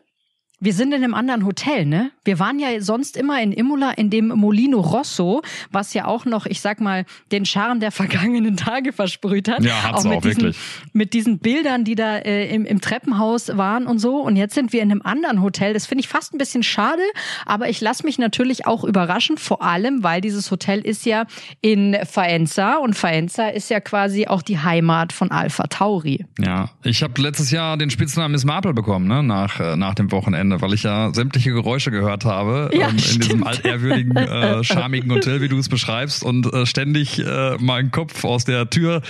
wir 0.58 0.72
sind 0.72 0.92
in 0.94 1.04
einem 1.04 1.14
anderen 1.14 1.44
Hotel, 1.44 1.84
ne? 1.84 2.10
Wir 2.24 2.38
waren 2.38 2.58
ja 2.58 2.80
sonst 2.80 3.16
immer 3.16 3.42
in 3.42 3.52
Imola 3.52 3.90
in 3.90 4.08
dem 4.08 4.28
Molino 4.28 4.80
Rosso, 4.80 5.42
was 5.70 5.92
ja 5.92 6.06
auch 6.06 6.24
noch, 6.24 6.46
ich 6.46 6.60
sag 6.60 6.80
mal, 6.80 7.04
den 7.30 7.44
Charme 7.44 7.78
der 7.80 7.90
vergangenen 7.92 8.56
Tage 8.56 8.92
versprüht 8.92 9.48
hat. 9.48 9.62
Ja, 9.62 9.82
hat's 9.82 10.04
mit 10.04 10.14
auch, 10.14 10.22
diesen, 10.22 10.42
wirklich. 10.42 10.56
Mit 10.94 11.12
diesen 11.12 11.38
Bildern, 11.38 11.84
die 11.84 11.94
da 11.94 12.16
äh, 12.16 12.52
im, 12.54 12.64
im 12.64 12.80
Treppenhaus 12.80 13.56
waren 13.56 13.86
und 13.86 13.98
so. 13.98 14.20
Und 14.20 14.36
jetzt 14.36 14.54
sind 14.54 14.72
wir 14.72 14.82
in 14.82 14.90
einem 14.90 15.02
anderen 15.02 15.42
Hotel. 15.42 15.74
Das 15.74 15.86
finde 15.86 16.00
ich 16.00 16.08
fast 16.08 16.32
ein 16.32 16.38
bisschen 16.38 16.62
schade, 16.62 17.02
aber 17.44 17.68
ich 17.68 17.80
lasse 17.82 18.04
mich 18.04 18.18
natürlich 18.18 18.66
auch 18.66 18.82
überraschen, 18.82 19.36
vor 19.36 19.62
allem, 19.62 20.02
weil 20.02 20.22
dieses 20.22 20.50
Hotel 20.50 20.80
ist 20.80 21.04
ja 21.04 21.26
in 21.60 21.96
Faenza 22.04 22.76
und 22.76 22.94
Faenza 22.94 23.48
ist 23.48 23.68
ja 23.68 23.80
quasi 23.80 24.26
auch 24.26 24.42
die 24.42 24.58
Heimat 24.58 25.12
von 25.12 25.30
Alpha 25.30 25.64
Tauri. 25.64 26.24
Ja, 26.38 26.70
ich 26.82 27.02
habe 27.02 27.20
letztes 27.20 27.50
Jahr 27.50 27.76
den 27.76 27.90
Spitznamen 27.90 28.32
Miss 28.32 28.44
Marple 28.44 28.72
bekommen, 28.72 29.06
ne, 29.06 29.22
nach, 29.22 29.60
äh, 29.60 29.76
nach 29.76 29.94
dem 29.94 30.10
Wochenende, 30.12 30.45
weil 30.58 30.74
ich 30.74 30.82
ja 30.82 31.12
sämtliche 31.14 31.50
Geräusche 31.52 31.90
gehört 31.90 32.24
habe 32.24 32.70
Ja, 32.72 32.88
ähm, 32.88 32.96
in 32.96 33.20
diesem 33.20 33.44
altehrwürdigen, 33.44 34.16
äh, 34.16 34.62
charmigen 34.64 35.10
Hotel, 35.12 35.40
wie 35.40 35.48
du 35.48 35.58
es 35.58 35.68
beschreibst, 35.68 36.24
und 36.24 36.52
äh, 36.52 36.66
ständig 36.66 37.18
äh, 37.24 37.56
meinen 37.58 37.90
Kopf 37.90 38.24
aus 38.24 38.44
der 38.44 38.68
Tür 38.70 39.02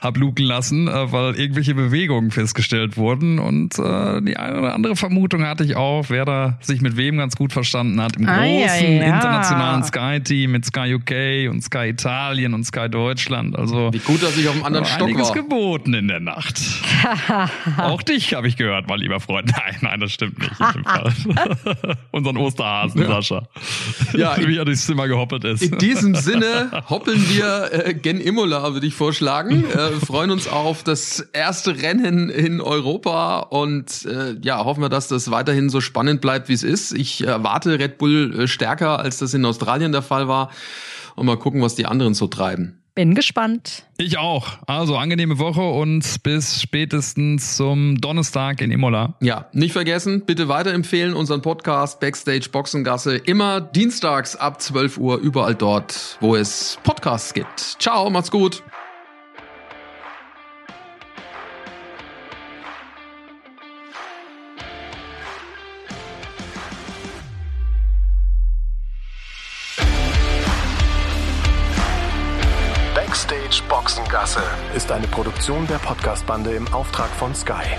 hab 0.00 0.16
luken 0.16 0.44
lassen, 0.44 0.88
äh, 0.88 1.12
weil 1.12 1.34
irgendwelche 1.36 1.74
Bewegungen 1.74 2.30
festgestellt 2.30 2.96
wurden. 2.96 3.38
Und 3.38 3.78
äh, 3.78 4.22
die 4.22 4.36
eine 4.36 4.58
oder 4.58 4.74
andere 4.74 4.96
Vermutung 4.96 5.44
hatte 5.46 5.64
ich 5.64 5.76
auch, 5.76 6.06
wer 6.08 6.24
da 6.24 6.58
sich 6.60 6.80
mit 6.80 6.96
wem 6.96 7.16
ganz 7.18 7.36
gut 7.36 7.52
verstanden 7.52 8.00
hat. 8.00 8.16
Im 8.16 8.28
Ah, 8.28 8.44
ja, 8.44 8.66
großen 8.68 8.96
ja. 8.96 9.02
internationalen 9.14 9.82
Sky-Team 9.84 10.50
mit 10.52 10.64
Sky 10.64 10.94
UK 10.94 11.50
und 11.50 11.62
Sky 11.62 11.88
Italien 11.90 12.54
und 12.54 12.64
Sky 12.64 12.88
Deutschland. 12.88 13.58
Also 13.58 13.92
Wie 13.92 13.98
gut, 13.98 14.22
dass 14.22 14.36
ich 14.36 14.48
auf 14.48 14.54
dem 14.54 14.64
anderen 14.64 14.84
war 14.86 14.92
Stock 14.92 15.08
einiges 15.08 15.28
war. 15.28 15.34
geboten 15.36 15.94
in 15.94 16.08
der 16.08 16.20
Nacht. 16.20 16.60
Auch 17.78 18.02
dich 18.02 18.34
habe 18.34 18.48
ich 18.48 18.56
gehört, 18.56 18.88
mein 18.88 19.00
lieber 19.00 19.20
Freund. 19.20 19.50
Nein, 19.56 19.76
nein, 19.80 20.00
das 20.00 20.12
stimmt 20.12 20.38
nicht. 20.38 20.52
In 20.74 20.79
dem 20.84 20.84
Fall. 20.84 21.96
Unseren 22.10 22.36
Osterhasen, 22.36 23.06
Sascha. 23.06 23.48
Ja, 24.12 24.36
wie 24.46 24.56
er 24.56 24.64
durchs 24.64 24.86
Zimmer 24.86 25.08
gehoppelt 25.08 25.44
ist. 25.44 25.62
In 25.62 25.78
diesem 25.78 26.14
Sinne 26.14 26.70
hoppeln 26.88 27.28
wir 27.28 27.70
äh, 27.72 27.94
gen 27.94 28.20
Imola, 28.20 28.72
würde 28.74 28.86
ich 28.86 28.94
vorschlagen. 28.94 29.64
Äh, 29.80 30.04
freuen 30.04 30.32
uns 30.32 30.48
auf 30.48 30.82
das 30.82 31.20
erste 31.32 31.80
Rennen 31.80 32.28
in 32.28 32.60
Europa 32.60 33.38
und 33.38 34.04
äh, 34.04 34.34
ja, 34.42 34.64
hoffen 34.64 34.82
wir, 34.82 34.88
dass 34.88 35.06
das 35.06 35.30
weiterhin 35.30 35.70
so 35.70 35.80
spannend 35.80 36.20
bleibt, 36.20 36.48
wie 36.48 36.54
es 36.54 36.64
ist. 36.64 36.92
Ich 36.92 37.24
erwarte 37.24 37.78
Red 37.78 37.98
Bull 37.98 38.34
äh, 38.36 38.48
stärker, 38.48 38.98
als 38.98 39.18
das 39.18 39.32
in 39.32 39.44
Australien 39.44 39.92
der 39.92 40.02
Fall 40.02 40.26
war. 40.26 40.50
Und 41.14 41.26
mal 41.26 41.36
gucken, 41.36 41.62
was 41.62 41.76
die 41.76 41.86
anderen 41.86 42.14
so 42.14 42.26
treiben. 42.26 42.79
Bin 42.94 43.14
gespannt. 43.14 43.84
Ich 43.98 44.18
auch. 44.18 44.58
Also 44.66 44.96
angenehme 44.96 45.38
Woche 45.38 45.62
und 45.62 46.22
bis 46.22 46.60
spätestens 46.60 47.56
zum 47.56 48.00
Donnerstag 48.00 48.60
in 48.60 48.70
Imola. 48.70 49.14
Ja, 49.20 49.46
nicht 49.52 49.72
vergessen, 49.72 50.24
bitte 50.26 50.48
weiterempfehlen 50.48 51.14
unseren 51.14 51.40
Podcast 51.40 52.00
Backstage 52.00 52.48
Boxengasse 52.50 53.16
immer 53.16 53.60
dienstags 53.60 54.34
ab 54.36 54.60
12 54.60 54.98
Uhr 54.98 55.18
überall 55.18 55.54
dort, 55.54 56.18
wo 56.20 56.34
es 56.34 56.78
Podcasts 56.82 57.32
gibt. 57.32 57.60
Ciao, 57.78 58.10
macht's 58.10 58.30
gut. 58.30 58.62
Boxengasse 74.10 74.42
ist 74.74 74.90
eine 74.90 75.06
Produktion 75.06 75.68
der 75.68 75.78
Podcastbande 75.78 76.50
im 76.50 76.66
Auftrag 76.74 77.10
von 77.10 77.32
Sky. 77.32 77.76